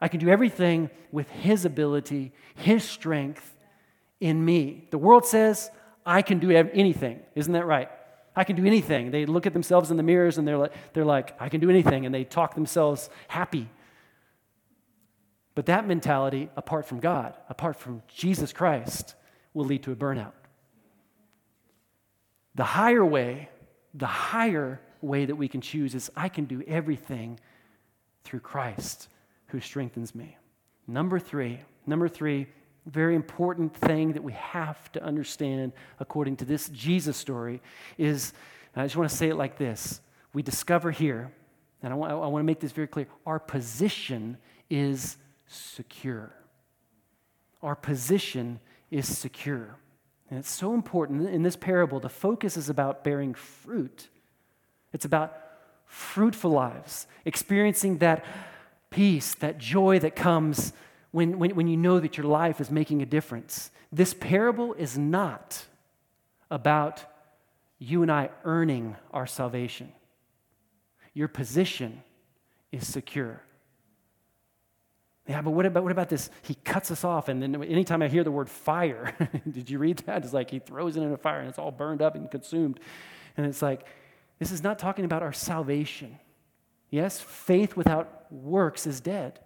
I 0.01 0.09
can 0.09 0.19
do 0.19 0.29
everything 0.29 0.91
with 1.13 1.31
His 1.31 1.65
ability, 1.65 2.33
His 2.57 2.83
strength 2.83 3.57
in 4.19 4.45
me. 4.45 4.89
The 4.91 4.99
world 4.99 5.25
says, 5.25 5.71
I 6.05 6.23
can 6.23 6.41
do 6.41 6.51
anything. 6.51 7.21
Isn't 7.37 7.53
that 7.53 7.67
right? 7.67 7.89
I 8.35 8.43
can 8.43 8.57
do 8.57 8.67
anything. 8.67 9.13
They 9.13 9.27
look 9.27 9.47
at 9.47 9.53
themselves 9.53 9.93
in 9.93 9.97
the 9.97 10.03
mirrors 10.03 10.39
and 10.39 10.49
they're 10.49 10.59
like, 10.59 10.73
they're 10.93 11.05
like, 11.05 11.41
I 11.41 11.51
can 11.51 11.61
do 11.61 11.71
anything. 11.71 12.05
And 12.05 12.13
they 12.13 12.25
talk 12.25 12.57
themselves 12.57 13.09
happy. 13.29 13.71
But 15.55 15.67
that 15.67 15.87
mentality, 15.87 16.51
apart 16.57 16.85
from 16.85 16.99
God, 16.99 17.35
apart 17.49 17.77
from 17.77 18.03
Jesus 18.09 18.53
Christ, 18.53 19.15
will 19.55 19.67
lead 19.67 19.85
to 19.85 19.93
a 19.93 19.97
burnout. 19.97 20.33
The 22.57 22.65
higher 22.65 23.05
way, 23.05 23.51
the 23.95 24.07
higher 24.07 24.81
way 25.03 25.25
that 25.25 25.37
we 25.37 25.49
can 25.49 25.61
choose 25.61 25.95
is 25.95 26.11
I 26.17 26.29
can 26.29 26.45
do 26.45 26.63
everything 26.67 27.39
through 28.25 28.41
Christ 28.41 29.09
who 29.49 29.61
strengthens 29.61 30.15
me. 30.15 30.37
Number 30.87 31.19
three, 31.19 31.61
number 31.87 32.09
three, 32.09 32.47
very 32.87 33.17
important 33.17 33.75
thing 33.77 34.13
that 34.13 34.23
we 34.23 34.33
have 34.33 34.91
to 34.93 35.03
understand 35.03 35.73
according 35.99 36.37
to 36.37 36.45
this 36.45 36.69
Jesus 36.69 37.17
story 37.17 37.61
is 37.99 38.33
I 38.77 38.85
just 38.85 38.97
want 38.97 39.09
to 39.09 39.17
say 39.17 39.29
it 39.29 39.37
like 39.37 39.57
this. 39.57 40.01
We 40.35 40.43
discover 40.43 40.91
here, 40.91 41.33
and 41.83 41.93
I 41.93 41.97
want, 41.97 42.13
I 42.13 42.15
want 42.17 42.43
to 42.43 42.47
make 42.47 42.61
this 42.61 42.73
very 42.73 42.87
clear 42.87 43.07
our 43.25 43.39
position 43.39 44.37
is 44.69 45.17
secure. 45.47 46.35
Our 47.63 47.75
position 47.75 48.61
is 48.91 49.17
secure. 49.17 49.79
And 50.29 50.39
it's 50.39 50.51
so 50.51 50.75
important. 50.75 51.29
In 51.29 51.43
this 51.43 51.57
parable, 51.57 52.01
the 52.01 52.09
focus 52.09 52.57
is 52.57 52.69
about 52.69 53.03
bearing 53.03 53.33
fruit. 53.33 54.09
It's 54.97 55.05
about 55.05 55.37
fruitful 55.85 56.51
lives, 56.51 57.07
experiencing 57.27 57.99
that 57.99 58.25
peace, 58.89 59.35
that 59.35 59.59
joy 59.59 59.99
that 59.99 60.17
comes 60.17 60.73
when, 61.11 61.39
when, 61.39 61.55
when 61.55 61.69
you 61.69 61.77
know 61.77 62.01
that 62.01 62.17
your 62.17 62.25
life 62.25 62.63
is 62.63 62.71
making 62.71 63.03
a 63.03 63.07
difference. 63.07 63.71
This 63.93 64.15
parable 64.15 64.73
is 64.73 64.97
not 64.97 65.67
about 66.51 67.05
you 67.79 68.01
and 68.01 68.11
I 68.11 68.31
earning 68.45 68.97
our 69.11 69.27
salvation. 69.27 69.93
Your 71.13 71.29
position 71.29 72.03
is 72.73 72.87
secure. 72.87 73.43
Yeah, 75.29 75.43
but 75.43 75.51
what 75.51 75.67
about, 75.67 75.83
what 75.83 75.93
about 75.93 76.09
this? 76.09 76.31
He 76.41 76.55
cuts 76.55 76.91
us 76.91 77.05
off, 77.05 77.29
and 77.29 77.43
then 77.43 77.63
anytime 77.65 78.01
I 78.01 78.09
hear 78.09 78.25
the 78.25 78.31
word 78.31 78.49
fire, 78.49 79.15
did 79.51 79.69
you 79.69 79.79
read 79.79 79.99
that? 80.07 80.25
It's 80.25 80.33
like 80.33 80.51
he 80.51 80.59
throws 80.59 80.97
it 80.97 81.03
in 81.03 81.13
a 81.13 81.19
fire 81.19 81.41
and 81.41 81.51
it's 81.51 81.59
all 81.59 81.71
burned 81.71 82.01
up 82.01 82.15
and 82.15 82.31
consumed. 82.31 82.81
And 83.37 83.45
it's 83.45 83.61
like, 83.61 83.87
this 84.39 84.53
is 84.53 84.63
not 84.63 84.79
talking 84.79 85.05
about 85.05 85.23
our 85.23 85.33
salvation. 85.33 86.19
Yes, 86.91 87.21
faith 87.21 87.77
without 87.77 88.31
works 88.31 88.87
is 88.87 89.01
dead. 89.01 89.41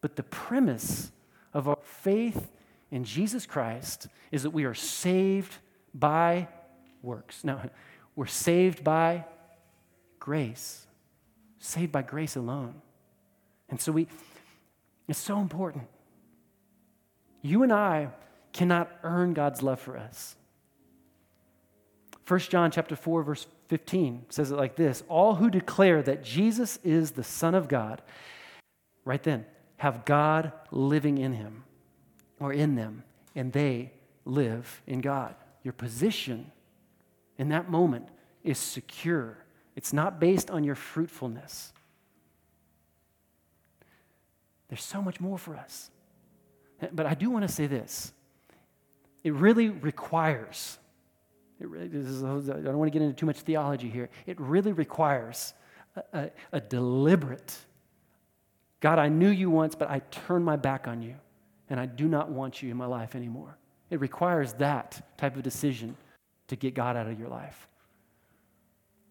But 0.00 0.16
the 0.16 0.22
premise 0.22 1.10
of 1.52 1.68
our 1.68 1.78
faith 1.82 2.48
in 2.90 3.04
Jesus 3.04 3.46
Christ 3.46 4.08
is 4.30 4.44
that 4.44 4.50
we 4.50 4.64
are 4.64 4.74
saved 4.74 5.56
by 5.92 6.48
works. 7.02 7.42
No, 7.44 7.60
we're 8.16 8.26
saved 8.26 8.84
by 8.84 9.24
grace, 10.18 10.86
saved 11.58 11.92
by 11.92 12.02
grace 12.02 12.36
alone. 12.36 12.74
And 13.68 13.80
so 13.80 13.92
we, 13.92 14.06
it's 15.08 15.18
so 15.18 15.40
important. 15.40 15.88
You 17.42 17.62
and 17.62 17.72
I 17.72 18.10
cannot 18.52 18.90
earn 19.02 19.34
God's 19.34 19.62
love 19.62 19.80
for 19.80 19.96
us. 19.96 20.36
1 22.26 22.40
John 22.40 22.70
chapter 22.70 22.96
4 22.96 23.22
verse 23.22 23.46
15 23.68 24.26
says 24.28 24.50
it 24.50 24.56
like 24.56 24.76
this, 24.76 25.02
all 25.08 25.34
who 25.34 25.50
declare 25.50 26.02
that 26.02 26.22
Jesus 26.22 26.78
is 26.84 27.12
the 27.12 27.24
son 27.24 27.54
of 27.54 27.68
God, 27.68 28.02
right 29.04 29.22
then, 29.22 29.44
have 29.78 30.04
God 30.04 30.52
living 30.70 31.18
in 31.18 31.32
him 31.32 31.64
or 32.40 32.52
in 32.52 32.74
them 32.74 33.02
and 33.34 33.52
they 33.52 33.92
live 34.24 34.82
in 34.86 35.00
God. 35.00 35.34
Your 35.62 35.72
position 35.72 36.50
in 37.38 37.50
that 37.50 37.70
moment 37.70 38.08
is 38.42 38.58
secure. 38.58 39.38
It's 39.74 39.92
not 39.92 40.18
based 40.18 40.50
on 40.50 40.64
your 40.64 40.74
fruitfulness. 40.74 41.72
There's 44.68 44.82
so 44.82 45.02
much 45.02 45.20
more 45.20 45.38
for 45.38 45.54
us. 45.56 45.90
But 46.92 47.06
I 47.06 47.14
do 47.14 47.30
want 47.30 47.46
to 47.46 47.52
say 47.52 47.66
this 47.66 48.12
it 49.22 49.32
really 49.32 49.68
requires, 49.68 50.78
it 51.60 51.68
really, 51.68 51.86
is, 51.86 52.22
I 52.22 52.26
don't 52.26 52.78
want 52.78 52.92
to 52.92 52.98
get 52.98 53.02
into 53.04 53.14
too 53.14 53.26
much 53.26 53.40
theology 53.40 53.88
here, 53.88 54.08
it 54.26 54.40
really 54.40 54.72
requires 54.72 55.54
a, 55.96 56.18
a, 56.18 56.30
a 56.52 56.60
deliberate 56.60 57.56
God, 58.80 58.98
I 58.98 59.08
knew 59.08 59.30
you 59.30 59.50
once, 59.50 59.74
but 59.74 59.90
I 59.90 60.00
turned 60.10 60.44
my 60.44 60.56
back 60.56 60.86
on 60.86 61.02
you, 61.02 61.16
and 61.70 61.80
I 61.80 61.86
do 61.86 62.08
not 62.08 62.30
want 62.30 62.62
you 62.62 62.70
in 62.70 62.76
my 62.76 62.86
life 62.86 63.14
anymore. 63.14 63.58
It 63.90 64.00
requires 64.00 64.52
that 64.54 65.16
type 65.16 65.36
of 65.36 65.42
decision 65.42 65.96
to 66.48 66.56
get 66.56 66.74
God 66.74 66.96
out 66.96 67.06
of 67.06 67.18
your 67.18 67.28
life. 67.28 67.68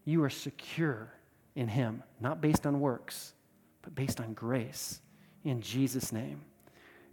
You 0.06 0.24
are 0.24 0.30
secure 0.30 1.12
in 1.56 1.68
Him, 1.68 2.04
not 2.20 2.42
based 2.42 2.66
on 2.66 2.80
works, 2.80 3.34
but 3.82 3.96
based 3.96 4.20
on 4.20 4.34
grace 4.34 5.02
in 5.44 5.62
Jesus' 5.62 6.12
name. 6.12 6.42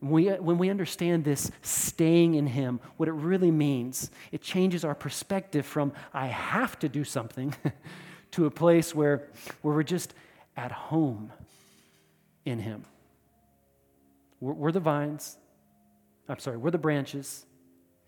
When 0.02 0.10
we, 0.10 0.28
when 0.30 0.58
we 0.58 0.68
understand 0.68 1.22
this 1.22 1.52
staying 1.62 2.34
in 2.34 2.48
Him, 2.48 2.80
what 2.96 3.08
it 3.08 3.12
really 3.12 3.52
means, 3.52 4.10
it 4.32 4.42
changes 4.42 4.84
our 4.84 4.96
perspective 4.96 5.64
from 5.64 5.92
I 6.12 6.26
have 6.26 6.76
to 6.80 6.88
do 6.88 7.04
something 7.04 7.54
to 8.32 8.46
a 8.46 8.50
place 8.50 8.96
where, 8.96 9.28
where 9.60 9.76
we're 9.76 9.84
just 9.84 10.12
at 10.56 10.72
home 10.72 11.30
in 12.44 12.58
Him. 12.58 12.82
We're, 14.40 14.54
we're 14.54 14.72
the 14.72 14.80
vines. 14.80 15.38
I'm 16.28 16.40
sorry, 16.40 16.56
we're 16.56 16.72
the 16.72 16.78
branches. 16.78 17.46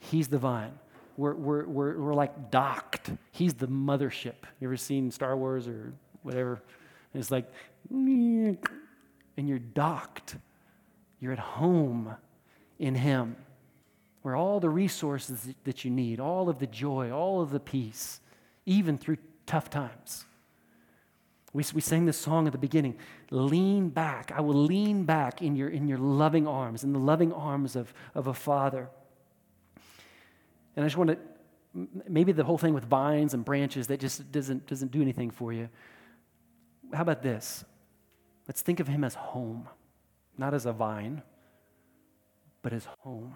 He's 0.01 0.27
the 0.27 0.39
vine. 0.39 0.73
We're, 1.17 1.35
we're, 1.35 1.65
we're, 1.65 1.97
we're 1.97 2.15
like 2.15 2.51
docked. 2.51 3.13
He's 3.31 3.55
the 3.55 3.69
mothership. 3.69 4.35
You 4.59 4.67
ever 4.67 4.77
seen 4.77 5.13
Star 5.13 5.37
Wars 5.37 5.69
or 5.69 5.93
whatever? 6.25 6.61
it's 7.15 7.31
like, 7.31 7.49
and 7.91 8.59
you're 9.37 9.61
docked. 9.61 10.35
You're 11.25 11.33
at 11.33 11.39
home 11.39 12.17
in 12.79 12.95
Him, 12.97 13.37
where 14.21 14.37
all 14.37 14.61
the 14.61 14.69
resources 14.69 15.55
that 15.65 15.83
you 15.83 15.91
need, 15.91 16.21
all 16.21 16.51
of 16.51 16.59
the 16.59 16.67
joy, 16.67 17.11
all 17.11 17.41
of 17.41 17.51
the 17.51 17.61
peace, 17.61 18.21
even 18.67 18.99
through 18.99 19.17
tough 19.47 19.71
times. 19.71 20.27
We, 21.55 21.65
we 21.73 21.81
sang 21.81 22.05
this 22.05 22.19
song 22.19 22.45
at 22.45 22.53
the 22.53 22.59
beginning 22.59 22.99
lean 23.31 23.89
back. 23.89 24.33
I 24.37 24.43
will 24.43 24.67
lean 24.67 25.05
back 25.05 25.41
in 25.41 25.57
your, 25.57 25.71
in 25.71 25.89
your 25.89 25.97
loving 25.97 26.47
arms, 26.47 26.85
in 26.85 26.93
the 26.93 26.99
loving 26.99 27.33
arms 27.33 27.75
of, 27.75 27.95
of 28.15 28.27
a 28.27 28.35
father. 28.35 28.91
And 30.77 30.85
I 30.85 30.89
just 30.89 30.99
want 30.99 31.09
to, 31.09 31.19
maybe 32.07 32.33
the 32.33 32.45
whole 32.45 32.59
thing 32.59 32.75
with 32.75 32.85
vines 32.85 33.33
and 33.33 33.47
branches 33.47 33.87
that 33.87 33.99
just 33.99 34.31
doesn't, 34.31 34.67
doesn't 34.67 34.91
do 34.91 35.01
anything 35.01 35.31
for 35.31 35.55
you. 35.55 35.71
How 36.93 37.01
about 37.01 37.23
this? 37.23 37.65
Let's 38.47 38.61
think 38.61 38.79
of 38.79 38.89
him 38.89 39.05
as 39.05 39.15
home, 39.15 39.71
not 40.39 40.55
as 40.55 40.67
a 40.67 40.73
vine, 40.73 41.23
but 42.63 42.73
as 42.73 42.87
home. 43.01 43.35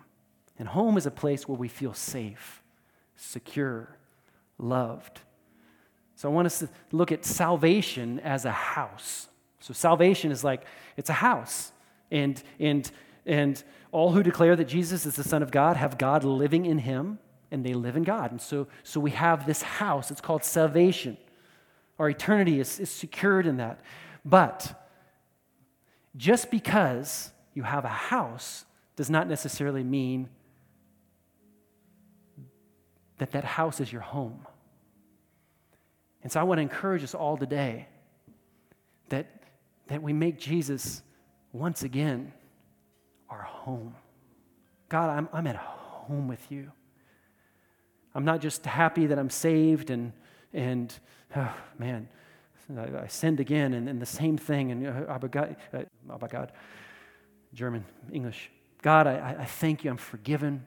And 0.59 0.69
home 0.69 0.97
is 0.97 1.07
a 1.07 1.11
place 1.11 1.47
where 1.47 1.59
we 1.59 1.69
feel 1.69 1.95
safe, 1.95 2.63
secure, 3.17 3.97
loved. 4.59 5.21
So 6.17 6.29
I 6.29 6.33
want 6.33 6.47
us 6.47 6.59
to 6.61 6.69
look 6.91 7.13
at 7.13 7.25
salvation 7.25 8.19
as 8.21 8.45
a 8.45 8.51
house. 8.51 9.29
So 9.61 9.73
salvation 9.73 10.33
is 10.33 10.43
like 10.43 10.65
it's 10.97 11.11
a 11.11 11.15
house. 11.15 11.73
And 12.11 12.43
and 12.59 12.91
and 13.27 13.63
all 13.93 14.13
who 14.13 14.23
declare 14.23 14.57
that 14.57 14.67
Jesus 14.67 15.07
is 15.07 15.15
the 15.15 15.25
Son 15.25 15.43
of 15.43 15.51
God 15.51 15.77
have 15.77 15.99
God 15.99 16.25
living 16.25 16.67
in 16.67 16.79
him, 16.79 17.19
and 17.51 17.65
they 17.65 17.75
live 17.75 17.97
in 17.97 18.03
God. 18.03 18.31
And 18.31 18.41
so, 18.41 18.67
so 18.83 19.01
we 19.01 19.13
have 19.13 19.47
this 19.47 19.63
house. 19.63 20.11
It's 20.11 20.21
called 20.21 20.45
salvation. 20.45 21.17
Our 21.99 22.11
eternity 22.11 22.61
is, 22.61 22.79
is 22.79 22.91
secured 22.91 23.47
in 23.47 23.57
that. 23.57 23.81
But 24.25 24.88
just 26.19 26.51
because 26.51 27.31
you 27.55 27.62
have 27.62 27.85
a 27.85 27.89
house 27.89 28.66
does 28.97 29.09
not 29.09 29.29
necessarily 29.29 29.85
mean 29.85 30.29
that 33.19 33.33
that 33.33 33.45
house 33.45 33.81
is 33.81 33.93
your 33.93 34.03
home. 34.03 34.47
And 36.23 36.31
so 36.31 36.41
I 36.41 36.43
want 36.43 36.59
to 36.59 36.62
encourage 36.62 37.05
us 37.05 37.14
all 37.14 37.37
today 37.37 37.89
that, 39.09 39.43
that 39.87 40.03
we 40.03 40.12
make 40.12 40.39
Jesus 40.39 41.03
once 41.53 41.85
again 41.85 42.33
our 43.31 43.43
home. 43.43 43.95
God, 44.89 45.11
I'm, 45.11 45.29
I'm 45.33 45.47
at 45.47 45.57
home 45.57 46.29
with 46.29 46.45
you. 46.51 46.73
I'm 48.14 48.25
not 48.25 48.41
just 48.41 48.64
happy 48.66 49.07
that 49.07 49.19
I'm 49.19 49.31
saved 49.31 49.91
and, 49.91 50.12
and 50.53 50.93
oh, 51.37 51.55
man, 51.79 52.09
I, 52.77 53.05
I 53.05 53.07
sinned 53.07 53.41
again, 53.41 53.75
and, 53.75 53.89
and 53.89 54.01
the 54.01 54.07
same 54.07 54.37
thing, 54.37 54.73
and 54.73 54.87
uh, 54.87 55.12
aber 55.12 55.29
God, 55.29 55.57
uh, 55.73 55.83
aber 56.11 56.29
God, 56.29 56.53
German, 57.55 57.85
English. 58.12 58.51
God, 58.83 59.07
I, 59.07 59.37
I 59.41 59.45
thank 59.45 59.85
you, 59.85 59.91
I'm 59.91 59.97
forgiven. 59.97 60.64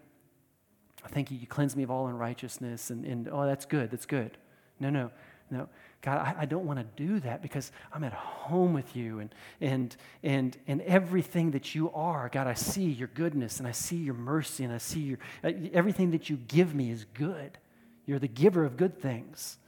I 1.04 1.08
thank 1.08 1.32
you, 1.32 1.38
you 1.38 1.48
cleanse 1.48 1.76
me 1.76 1.84
of 1.84 1.92
all 1.92 2.08
unrighteousness, 2.08 2.90
and, 2.90 3.06
and 3.06 3.30
oh, 3.32 3.46
that's 3.46 3.66
good, 3.66 3.92
that's 3.92 4.06
good. 4.06 4.38
No, 4.80 4.90
no, 4.90 5.12
no. 5.50 5.70
God, 6.02 6.18
I, 6.18 6.42
I 6.42 6.46
don't 6.46 6.66
want 6.66 6.80
to 6.80 7.04
do 7.04 7.20
that 7.20 7.44
because 7.44 7.72
I'm 7.94 8.04
at 8.04 8.14
home 8.14 8.74
with 8.74 8.96
you 8.96 9.20
and, 9.20 9.36
and, 9.62 9.96
and, 10.24 10.58
and 10.66 10.82
everything 10.82 11.52
that 11.52 11.76
you 11.76 11.92
are, 11.92 12.28
God, 12.30 12.48
I 12.48 12.56
see 12.56 12.86
your 12.86 13.10
goodness 13.10 13.60
and 13.60 13.68
I 13.68 13.72
see 13.72 13.98
your 13.98 14.16
mercy 14.16 14.64
and 14.64 14.74
I 14.74 14.80
see 14.80 15.02
your, 15.02 15.20
uh, 15.44 15.52
everything 15.74 16.12
that 16.12 16.30
you 16.30 16.38
give 16.48 16.74
me 16.74 16.90
is 16.90 17.06
good. 17.14 17.60
You're 18.08 18.18
the 18.18 18.28
giver 18.28 18.66
of 18.66 18.78
good 18.78 19.00
things. 19.00 19.60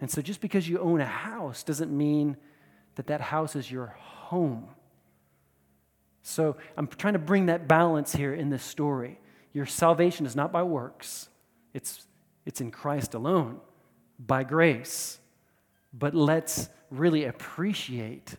And 0.00 0.10
so 0.10 0.20
just 0.20 0.40
because 0.40 0.68
you 0.68 0.78
own 0.78 1.00
a 1.00 1.06
house 1.06 1.62
doesn't 1.62 1.96
mean 1.96 2.36
that 2.96 3.06
that 3.06 3.20
house 3.20 3.56
is 3.56 3.70
your 3.70 3.86
home. 3.98 4.68
So 6.22 6.56
I'm 6.76 6.86
trying 6.86 7.12
to 7.12 7.18
bring 7.18 7.46
that 7.46 7.68
balance 7.68 8.14
here 8.14 8.34
in 8.34 8.50
this 8.50 8.62
story. 8.62 9.20
Your 9.52 9.66
salvation 9.66 10.26
is 10.26 10.34
not 10.34 10.52
by 10.52 10.62
works, 10.62 11.28
it's, 11.72 12.06
it's 12.44 12.60
in 12.60 12.70
Christ 12.70 13.14
alone, 13.14 13.60
by 14.18 14.42
grace. 14.44 15.18
But 15.92 16.14
let's 16.14 16.68
really 16.90 17.24
appreciate 17.24 18.34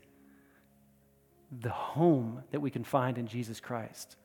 the 1.62 1.70
home 1.70 2.44
that 2.52 2.60
we 2.60 2.70
can 2.70 2.84
find 2.84 3.18
in 3.18 3.28
Jesus 3.28 3.60
Christ. 3.60 4.18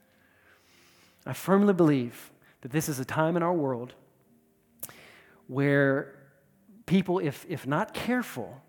I 1.25 1.33
firmly 1.33 1.75
believe 1.75 2.33
that 2.63 2.73
this 2.73 2.89
is 2.89 2.99
a 2.99 3.05
time 3.05 3.37
in 3.37 3.43
our 3.43 3.53
world 3.53 3.95
where 5.47 6.20
people, 6.91 7.21
if, 7.21 7.47
if 7.49 7.69
not 7.69 7.95
careful, 7.95 8.61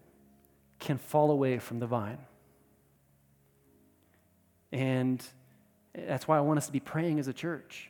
can 0.78 1.00
fall 1.00 1.32
away 1.32 1.58
from 1.58 1.80
the 1.80 1.88
vine. 1.88 2.20
And 4.72 5.26
that's 5.96 6.28
why 6.28 6.38
I 6.38 6.42
want 6.42 6.60
us 6.60 6.68
to 6.68 6.72
be 6.72 6.80
praying 6.80 7.18
as 7.20 7.28
a 7.28 7.34
church. 7.34 7.90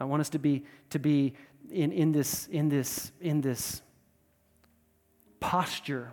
I 0.00 0.04
want 0.04 0.20
us 0.20 0.30
to 0.30 0.38
be, 0.38 0.64
to 0.88 0.98
be 0.98 1.34
in, 1.70 1.92
in, 1.92 2.12
this, 2.12 2.46
in, 2.46 2.70
this, 2.70 3.12
in 3.20 3.42
this 3.42 3.82
posture 5.38 6.12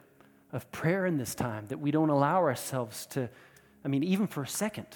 of 0.51 0.69
prayer 0.73 1.05
in 1.05 1.15
this 1.15 1.33
time, 1.33 1.67
that 1.67 1.79
we 1.79 1.91
don't 1.91 2.09
allow 2.09 2.39
ourselves 2.39 3.05
to, 3.05 3.29
I 3.85 3.87
mean, 3.87 4.03
even 4.03 4.27
for 4.27 4.43
a 4.43 4.47
second. 4.47 4.87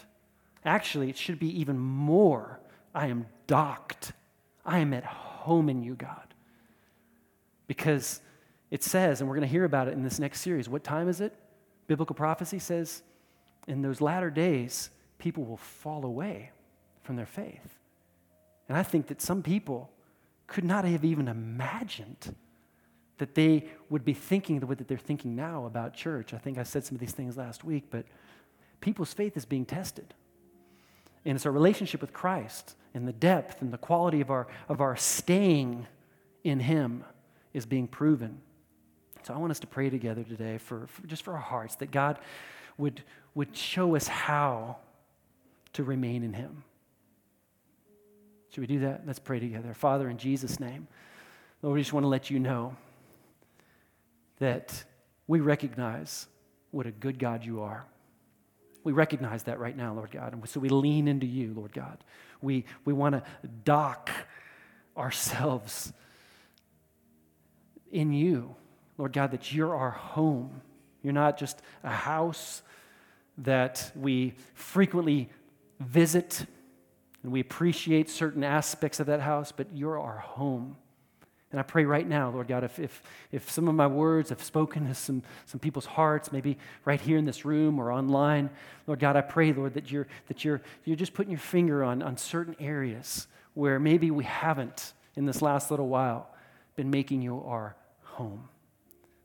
Actually, 0.66 1.10
it 1.10 1.16
should 1.16 1.40
be 1.40 1.62
even 1.62 1.80
more. 1.80 2.60
I 2.94 3.08
am 3.08 3.28
docked. 3.48 4.12
I 4.66 4.80
am 4.80 4.94
at 4.94 5.06
home 5.06 5.70
in 5.70 5.82
you, 5.82 5.96
God. 5.96 6.35
Because 7.68 8.22
it 8.72 8.84
says, 8.84 9.22
and 9.22 9.30
we're 9.30 9.36
going 9.36 9.48
to 9.48 9.52
hear 9.52 9.66
about 9.66 9.88
it 9.88 9.94
in 9.94 10.04
this 10.04 10.20
next 10.20 10.42
series, 10.42 10.68
what 10.68 10.84
time 10.84 11.08
is 11.08 11.22
it? 11.22 11.34
Biblical 11.88 12.16
prophecy 12.16 12.60
says, 12.60 13.04
in 13.68 13.82
those 13.82 14.02
latter 14.02 14.30
days, 14.30 14.90
people 15.18 15.44
will 15.44 15.58
fall 15.58 16.06
away 16.06 16.52
from 17.04 17.16
their 17.16 17.26
faith. 17.26 17.80
And 18.68 18.78
I 18.78 18.84
think 18.84 19.08
that 19.08 19.22
some 19.22 19.44
people 19.44 19.92
could 20.48 20.64
not 20.64 20.86
have 20.86 21.06
even 21.06 21.28
imagined 21.28 22.36
that 23.18 23.36
they 23.36 23.66
would 23.90 24.04
be 24.04 24.14
thinking 24.14 24.60
the 24.60 24.66
way 24.66 24.76
that 24.76 24.88
they're 24.88 24.98
thinking 24.98 25.36
now 25.36 25.66
about 25.66 25.94
church. 25.94 26.34
I 26.34 26.38
think 26.38 26.58
I 26.58 26.64
said 26.64 26.86
some 26.86 26.96
of 26.96 27.00
these 27.00 27.14
things 27.14 27.38
last 27.38 27.64
week, 27.64 27.86
but 27.90 28.06
people's 28.82 29.14
faith 29.14 29.38
is 29.38 29.46
being 29.46 29.66
tested. 29.66 30.14
And 31.24 31.36
it's 31.36 31.46
our 31.46 31.52
relationship 31.52 32.02
with 32.02 32.14
Christ 32.14 32.76
and 32.94 33.08
the 33.08 33.14
depth 33.14 33.62
and 33.62 33.72
the 33.72 33.78
quality 33.78 34.22
of 34.22 34.30
our, 34.30 34.48
of 34.68 34.82
our 34.82 34.96
staying 34.96 35.88
in 36.44 36.60
Him 36.60 37.04
is 37.56 37.66
being 37.66 37.88
proven. 37.88 38.38
So 39.24 39.34
I 39.34 39.38
want 39.38 39.50
us 39.50 39.60
to 39.60 39.68
pray 39.68 39.90
together 39.90 40.24
today 40.24 40.58
for, 40.58 40.88
for 40.88 41.08
just 41.08 41.24
for 41.24 41.34
our 41.34 41.40
hearts 41.40 41.76
that 41.78 41.90
God 41.90 42.20
would, 42.78 43.02
would 43.34 43.56
show 43.56 43.96
us 43.96 44.08
how 44.10 44.76
to 45.74 45.84
remain 45.86 46.24
in 46.24 46.34
Him. 46.34 46.66
Should 48.50 48.60
we 48.60 48.68
do 48.68 48.80
that? 48.82 49.04
Let's 49.08 49.20
pray 49.20 49.40
together. 49.40 49.74
Father, 49.74 50.10
in 50.10 50.18
Jesus' 50.18 50.60
name, 50.60 50.88
Lord, 51.62 51.76
we 51.76 51.82
just 51.82 51.94
want 51.94 52.04
to 52.04 52.10
let 52.10 52.30
you 52.30 52.40
know 52.40 52.76
that 54.40 54.84
we 55.26 55.40
recognize 55.40 56.28
what 56.72 56.86
a 56.86 56.92
good 56.92 57.18
God 57.18 57.46
you 57.46 57.62
are. 57.62 57.86
We 58.84 58.92
recognize 58.92 59.44
that 59.44 59.60
right 59.60 59.76
now, 59.76 59.94
Lord 59.94 60.12
God. 60.12 60.34
And 60.34 60.48
so 60.50 60.60
we 60.60 60.68
lean 60.68 61.08
into 61.08 61.26
you, 61.26 61.54
Lord 61.56 61.72
God. 61.72 62.04
We, 62.42 62.66
we 62.84 62.92
want 62.92 63.16
to 63.16 63.24
dock 63.64 64.10
ourselves 64.98 65.94
in 67.96 68.12
you, 68.12 68.56
Lord 68.98 69.14
God, 69.14 69.32
that 69.32 69.54
you're 69.54 69.76
our 69.76 69.92
home. 69.92 70.62
You're 71.02 71.14
not 71.14 71.38
just 71.38 71.62
a 71.84 71.90
house 71.90 72.62
that 73.40 73.92
we 73.96 74.34
frequently 74.54 75.30
visit 75.80 76.46
and 77.24 77.32
we 77.32 77.40
appreciate 77.40 78.10
certain 78.10 78.44
aspects 78.44 79.00
of 79.00 79.08
that 79.08 79.22
house, 79.22 79.52
but 79.52 79.68
you're 79.74 80.00
our 80.00 80.20
home. 80.20 80.78
And 81.52 81.60
I 81.60 81.64
pray 81.64 81.86
right 81.86 82.08
now, 82.08 82.30
Lord 82.30 82.48
God, 82.48 82.64
if, 82.64 82.80
if, 82.80 83.02
if 83.32 83.50
some 83.50 83.68
of 83.68 83.76
my 83.76 83.88
words 83.88 84.30
have 84.30 84.44
spoken 84.44 84.88
to 84.88 84.94
some, 84.94 85.24
some 85.46 85.60
people's 85.60 85.86
hearts, 85.86 86.32
maybe 86.32 86.58
right 86.84 87.00
here 87.00 87.18
in 87.18 87.26
this 87.26 87.46
room 87.46 87.80
or 87.80 87.92
online, 87.92 88.50
Lord 88.88 89.00
God, 89.00 89.16
I 89.16 89.22
pray, 89.22 89.54
Lord, 89.54 89.74
that 89.76 89.90
you're, 89.90 90.08
that 90.28 90.44
you're, 90.44 90.62
you're 90.84 90.98
just 90.98 91.14
putting 91.14 91.32
your 91.32 91.40
finger 91.40 91.84
on, 91.84 92.04
on 92.04 92.18
certain 92.18 92.56
areas 92.60 93.28
where 93.54 93.80
maybe 93.80 94.12
we 94.12 94.26
haven't 94.26 94.94
in 95.16 95.26
this 95.26 95.42
last 95.42 95.72
little 95.72 95.88
while 95.88 96.30
been 96.76 96.92
making 96.92 97.22
you 97.22 97.42
our 97.46 97.76
home. 98.16 98.48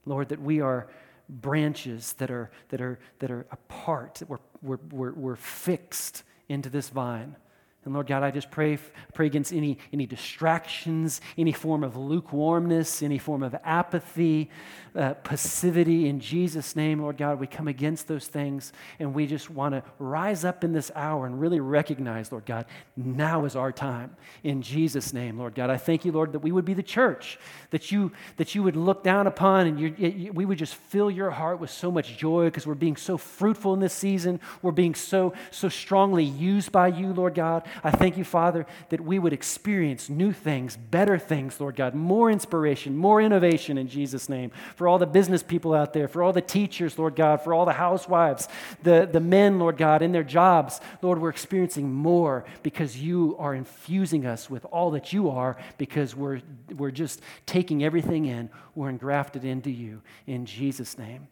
Lord, 0.05 0.29
that 0.31 0.41
we 0.41 0.61
are 0.61 0.89
branches 1.29 2.15
that 2.15 2.31
are, 2.31 2.51
that 2.71 2.81
are, 2.81 2.99
that 3.21 3.31
are 3.31 3.47
apart, 3.51 4.17
that 4.17 4.29
we're, 4.29 4.39
we're, 4.63 4.79
we're, 4.91 5.13
we're 5.13 5.37
fixed 5.37 6.25
into 6.49 6.69
this 6.69 6.89
vine. 6.89 7.37
And 7.85 7.95
Lord 7.95 8.09
God, 8.09 8.23
I 8.23 8.31
just 8.31 8.51
pray, 8.51 8.79
pray 9.15 9.25
against 9.25 9.55
any, 9.55 9.79
any 9.91 10.05
distractions, 10.05 11.23
any 11.39 11.53
form 11.53 11.83
of 11.83 11.97
lukewarmness, 11.97 13.03
any 13.03 13.17
form 13.17 13.43
of 13.43 13.57
apathy, 13.65 14.51
uh, 14.95 15.15
passivity. 15.15 16.07
In 16.07 16.21
Jesus' 16.21 16.77
name, 16.77 17.01
Lord 17.01 17.17
God, 17.17 17.41
we 17.41 17.47
come 17.47 17.69
against 17.69 18.07
those 18.07 18.27
things 18.27 18.75
and 18.99 19.15
we 19.15 19.27
just 19.27 19.49
want 19.49 19.75
to 19.75 19.83
rise 19.99 20.45
up 20.45 20.63
in 20.63 20.75
this 20.75 20.91
hour 20.95 21.25
and 21.25 21.41
really 21.41 21.61
recognize, 21.61 22.31
Lord 22.31 22.45
God, 22.45 22.67
now 22.97 23.47
is 23.47 23.57
our 23.57 23.73
time. 23.73 24.15
In 24.43 24.61
Jesus' 24.61 25.15
name, 25.15 25.39
Lord 25.39 25.55
God, 25.55 25.71
I 25.71 25.79
thank 25.79 26.05
you, 26.05 26.13
Lord, 26.13 26.33
that 26.33 26.41
we 26.41 26.53
would 26.53 26.67
be 26.67 26.75
the 26.75 26.83
church, 26.83 27.39
that 27.71 27.91
you, 27.91 28.13
that 28.37 28.55
you 28.55 28.63
would 28.63 28.77
look 28.77 29.03
down 29.03 29.27
upon 29.27 29.67
and 29.67 29.81
you, 29.81 29.95
you, 29.97 30.33
we 30.35 30.45
would 30.45 30.59
just 30.59 30.75
fill 30.75 31.11
your 31.11 31.31
heart 31.31 31.61
with 31.61 31.71
so 31.71 31.91
much 31.91 32.19
joy 32.19 32.45
because 32.47 32.67
we're 32.67 32.75
being 32.75 32.97
so 32.97 33.17
fruitful 33.17 33.73
in 33.73 33.81
this 33.81 33.95
season. 33.95 34.39
We're 34.61 34.73
being 34.73 34.95
so, 34.95 35.33
so 35.51 35.71
strongly 35.71 36.25
used 36.25 36.73
by 36.73 36.89
you, 36.89 37.15
Lord 37.15 37.35
God. 37.35 37.67
I 37.83 37.91
thank 37.91 38.17
you, 38.17 38.25
Father, 38.25 38.67
that 38.89 39.01
we 39.01 39.19
would 39.19 39.33
experience 39.33 40.09
new 40.09 40.33
things, 40.33 40.77
better 40.77 41.19
things, 41.19 41.61
Lord 41.61 41.77
God, 41.77 41.95
more 41.95 42.31
inspiration, 42.31 42.97
more 42.97 43.21
innovation 43.21 43.79
in 43.79 43.89
Jesus' 43.89 44.29
name. 44.29 44.51
For 44.77 44.89
all 44.89 44.99
the 44.99 45.07
business 45.07 45.43
people 45.43 45.75
out 45.75 45.93
there, 45.93 46.09
for 46.09 46.23
all 46.23 46.33
the 46.33 46.41
teachers, 46.41 46.99
Lord 46.99 47.17
God, 47.17 47.43
for 47.43 47.55
all 47.55 47.65
the 47.65 47.73
housewives, 47.73 48.49
the, 48.83 49.09
the 49.11 49.21
men, 49.21 49.59
Lord 49.59 49.77
God, 49.77 50.03
in 50.03 50.13
their 50.13 50.25
jobs, 50.25 50.81
Lord, 51.03 51.21
we're 51.21 51.31
experiencing 51.31 51.93
more 51.93 52.45
because 52.63 52.97
you 52.97 53.37
are 53.39 53.55
infusing 53.55 54.27
us 54.27 54.51
with 54.51 54.65
all 54.67 54.91
that 54.93 55.13
you 55.13 55.31
are 55.31 55.57
because 55.79 56.15
we're, 56.15 56.41
we're 56.77 56.91
just 56.91 57.21
taking 57.47 57.85
everything 57.85 58.27
in. 58.27 58.51
We're 58.75 58.89
engrafted 58.91 59.45
into 59.45 59.71
you. 59.71 60.03
In 60.27 60.47
Jesus' 60.47 60.99
name, 60.99 61.29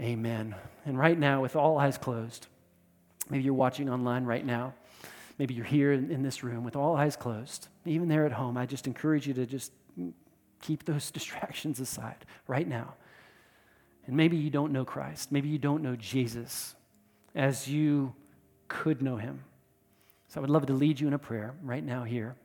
amen. 0.00 0.54
And 0.84 0.98
right 0.98 1.18
now, 1.18 1.42
with 1.42 1.56
all 1.56 1.78
eyes 1.78 1.98
closed, 1.98 2.46
maybe 3.30 3.44
you're 3.44 3.54
watching 3.54 3.88
online 3.90 4.24
right 4.24 4.44
now. 4.44 4.74
Maybe 5.38 5.54
you're 5.54 5.64
here 5.64 5.92
in, 5.92 6.10
in 6.10 6.22
this 6.22 6.42
room 6.42 6.64
with 6.64 6.76
all 6.76 6.96
eyes 6.96 7.16
closed. 7.16 7.68
Even 7.84 8.08
there 8.08 8.26
at 8.26 8.32
home, 8.32 8.56
I 8.56 8.66
just 8.66 8.86
encourage 8.86 9.26
you 9.26 9.34
to 9.34 9.46
just 9.46 9.72
keep 10.60 10.84
those 10.84 11.10
distractions 11.12 11.80
aside 11.80 12.24
right 12.46 12.66
now. 12.66 12.94
And 14.06 14.16
maybe 14.16 14.36
you 14.36 14.50
don't 14.50 14.72
know 14.72 14.84
Christ. 14.84 15.30
Maybe 15.30 15.48
you 15.48 15.58
don't 15.58 15.82
know 15.82 15.94
Jesus 15.96 16.74
as 17.34 17.68
you 17.68 18.14
could 18.66 19.02
know 19.02 19.16
him. 19.16 19.44
So 20.28 20.40
I 20.40 20.42
would 20.42 20.50
love 20.50 20.66
to 20.66 20.72
lead 20.72 21.00
you 21.00 21.06
in 21.06 21.14
a 21.14 21.18
prayer 21.18 21.54
right 21.62 21.84
now 21.84 22.04
here 22.04 22.36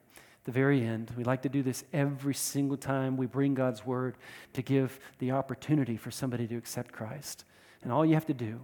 the 0.46 0.52
very 0.52 0.84
end. 0.84 1.12
We 1.18 1.24
like 1.24 1.42
to 1.44 1.50
do 1.50 1.64
this 1.64 1.84
every 1.94 2.34
single 2.34 2.78
time 2.78 3.16
we 3.16 3.26
bring 3.26 3.54
God's 3.54 3.86
word 3.86 4.18
to 4.54 4.62
give 4.62 5.00
the 5.20 5.32
opportunity 5.32 5.96
for 5.96 6.12
somebody 6.12 6.48
to 6.48 6.58
accept 6.58 6.92
Christ. 6.92 7.46
And 7.82 7.92
all 7.92 8.06
you 8.06 8.14
have 8.14 8.26
to 8.26 8.34
do 8.34 8.60